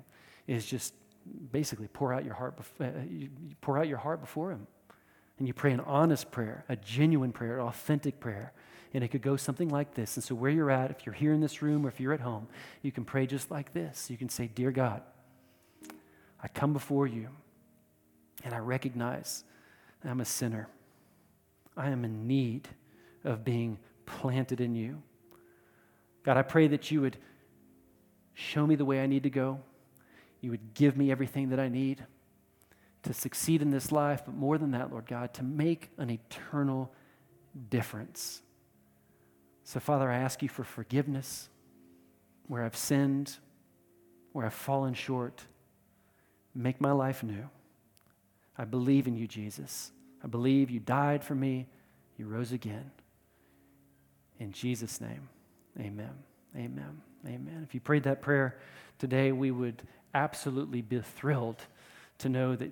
is 0.48 0.66
just 0.66 0.94
basically 1.52 1.88
pour 1.88 2.14
out 2.14 2.26
your 2.26 2.34
heart, 2.34 2.58
before, 2.58 2.88
uh, 2.88 2.92
you 3.10 3.30
pour 3.62 3.78
out 3.78 3.88
your 3.88 3.98
heart 3.98 4.22
before 4.22 4.52
Him. 4.52 4.68
And 5.38 5.48
you 5.48 5.54
pray 5.54 5.72
an 5.72 5.80
honest 5.82 6.32
prayer, 6.32 6.66
a 6.68 6.76
genuine 6.76 7.32
prayer, 7.32 7.60
an 7.60 7.68
authentic 7.68 8.20
prayer. 8.20 8.52
And 8.94 9.04
it 9.04 9.10
could 9.10 9.22
go 9.22 9.38
something 9.38 9.70
like 9.70 9.94
this. 9.94 10.18
And 10.18 10.24
so, 10.24 10.36
where 10.36 10.52
you're 10.52 10.72
at, 10.72 10.92
if 10.92 11.06
you're 11.06 11.14
here 11.14 11.32
in 11.34 11.40
this 11.40 11.62
room 11.62 11.86
or 11.86 11.90
if 11.90 12.00
you're 12.00 12.14
at 12.14 12.20
home, 12.20 12.48
you 12.82 12.92
can 12.92 13.06
pray 13.06 13.26
just 13.26 13.50
like 13.50 13.74
this. 13.74 14.10
You 14.10 14.18
can 14.18 14.30
say, 14.30 14.48
Dear 14.48 14.72
God, 14.72 15.02
I 16.42 16.48
come 16.48 16.74
before 16.74 17.08
you 17.08 17.30
and 18.44 18.54
I 18.54 18.58
recognize 18.58 19.44
I'm 20.04 20.22
a 20.22 20.26
sinner. 20.26 20.68
I 21.78 21.90
am 21.90 22.04
in 22.04 22.28
need 22.28 22.68
of 23.24 23.44
being 23.44 23.78
planted 24.06 24.60
in 24.60 24.76
you. 24.76 25.02
God, 26.24 26.38
I 26.38 26.42
pray 26.42 26.68
that 26.68 26.92
you 26.92 27.02
would 27.02 27.18
show 28.34 28.66
me 28.66 28.76
the 28.76 28.86
way 28.86 29.02
I 29.02 29.06
need 29.06 29.24
to 29.24 29.30
go 29.30 29.60
you 30.42 30.52
would 30.52 30.74
give 30.74 30.98
me 30.98 31.12
everything 31.12 31.50
that 31.50 31.60
I 31.60 31.68
need 31.68 32.06
to 33.04 33.14
succeed 33.14 33.62
in 33.62 33.72
this 33.72 33.92
life, 33.92 34.24
but 34.26 34.36
more 34.36 34.58
than 34.58 34.72
that, 34.72 34.92
Lord 34.92 35.08
God, 35.08 35.34
to 35.36 35.44
make 35.44 35.90
an 35.98 36.10
eternal 36.10 36.92
difference. 37.70 38.42
So, 39.64 39.80
Father, 39.80 40.10
I 40.10 40.18
ask 40.18 40.42
you 40.42 40.50
for 40.50 40.64
forgiveness 40.64 41.50
where 42.48 42.64
I've 42.64 42.76
sinned, 42.76 43.38
where 44.34 44.46
I've 44.46 44.54
fallen 44.54 44.94
short. 44.94 45.44
Make 46.56 46.82
my 46.82 46.92
life 46.92 47.24
new. 47.24 47.50
I 48.58 48.66
believe 48.66 49.08
in 49.08 49.16
you, 49.16 49.28
Jesus. 49.28 49.92
I 50.24 50.28
believe 50.28 50.70
you 50.70 50.80
died 50.80 51.24
for 51.24 51.36
me, 51.36 51.68
you 52.18 52.26
rose 52.26 52.52
again. 52.52 52.92
In 54.40 54.52
Jesus' 54.52 55.00
name, 55.00 55.30
amen. 55.80 56.12
Amen. 56.56 57.02
Amen. 57.26 57.62
If 57.64 57.74
you 57.74 57.80
prayed 57.80 58.04
that 58.04 58.22
prayer 58.22 58.58
today, 58.98 59.32
we 59.32 59.52
would 59.52 59.84
absolutely 60.14 60.82
be 60.82 61.02
thrilled 61.02 61.62
to 62.20 62.30
know 62.30 62.56
that, 62.56 62.72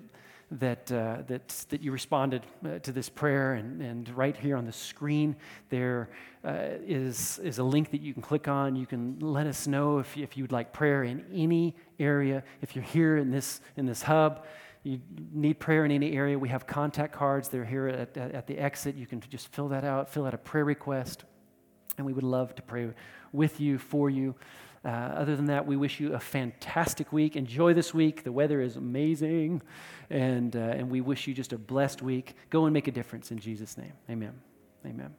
that, 0.52 0.92
uh, 0.92 1.18
that, 1.28 1.48
that 1.70 1.82
you 1.82 1.92
responded 1.92 2.44
uh, 2.66 2.80
to 2.80 2.92
this 2.92 3.10
prayer. 3.10 3.54
And, 3.54 3.82
and 3.82 4.10
right 4.18 4.36
here 4.36 4.58
on 4.58 4.66
the 4.66 4.72
screen, 4.72 5.36
there 5.70 6.10
uh, 6.44 6.78
is 6.86 7.40
is, 7.40 7.58
a 7.58 7.64
link 7.64 7.92
that 7.92 8.02
you 8.02 8.14
can 8.14 8.22
click 8.22 8.48
on. 8.48 8.76
You 8.76 8.86
can 8.86 9.20
let 9.20 9.48
us 9.48 9.68
know 9.68 10.00
if, 10.00 10.18
if 10.18 10.38
you 10.38 10.44
would 10.44 10.52
like 10.52 10.74
prayer 10.74 11.04
in 11.04 11.26
any 11.34 11.76
area. 12.00 12.44
If 12.62 12.76
you're 12.76 12.86
here 12.86 13.18
in 13.18 13.32
this, 13.32 13.62
in 13.76 13.86
this 13.86 14.02
hub, 14.02 14.46
you 14.84 15.02
need 15.34 15.60
prayer 15.60 15.84
in 15.84 15.92
any 15.92 16.14
area, 16.14 16.40
we 16.40 16.50
have 16.50 16.66
contact 16.66 17.14
cards. 17.14 17.50
They're 17.50 17.66
here 17.66 17.88
at, 17.88 18.16
at, 18.16 18.32
at 18.32 18.48
the 18.48 18.58
exit. 18.58 18.96
You 18.96 19.06
can 19.06 19.22
just 19.30 19.50
fill 19.50 19.68
that 19.70 19.84
out, 19.84 20.10
fill 20.10 20.26
out 20.26 20.34
a 20.34 20.38
prayer 20.38 20.64
request, 20.64 21.26
and 21.98 22.06
we 22.06 22.14
would 22.14 22.24
love 22.24 22.56
to 22.56 22.62
pray 22.62 22.90
with 23.34 23.60
you, 23.60 23.78
for 23.78 24.10
you. 24.10 24.36
Uh, 24.88 24.90
other 24.90 25.36
than 25.36 25.48
that, 25.48 25.68
we 25.68 25.76
wish 25.76 26.00
you 26.00 26.14
a 26.14 26.20
fantastic 26.20 27.12
week. 27.12 27.36
Enjoy 27.36 27.74
this 27.74 27.94
week. 27.94 28.24
The 28.24 28.32
weather 28.32 28.62
is 28.62 28.78
amazing, 28.78 29.62
and, 30.10 30.56
uh, 30.56 30.60
and 30.60 30.90
we 30.90 31.02
wish 31.02 31.28
you 31.28 31.34
just 31.34 31.52
a 31.52 31.58
blessed 31.58 32.02
week. 32.02 32.36
Go 32.50 32.64
and 32.64 32.74
make 32.74 32.88
a 32.88 32.92
difference 32.92 33.30
in 33.30 33.38
Jesus' 33.38 33.78
name. 33.78 33.92
Amen. 34.10 34.32
Amen. 34.86 35.18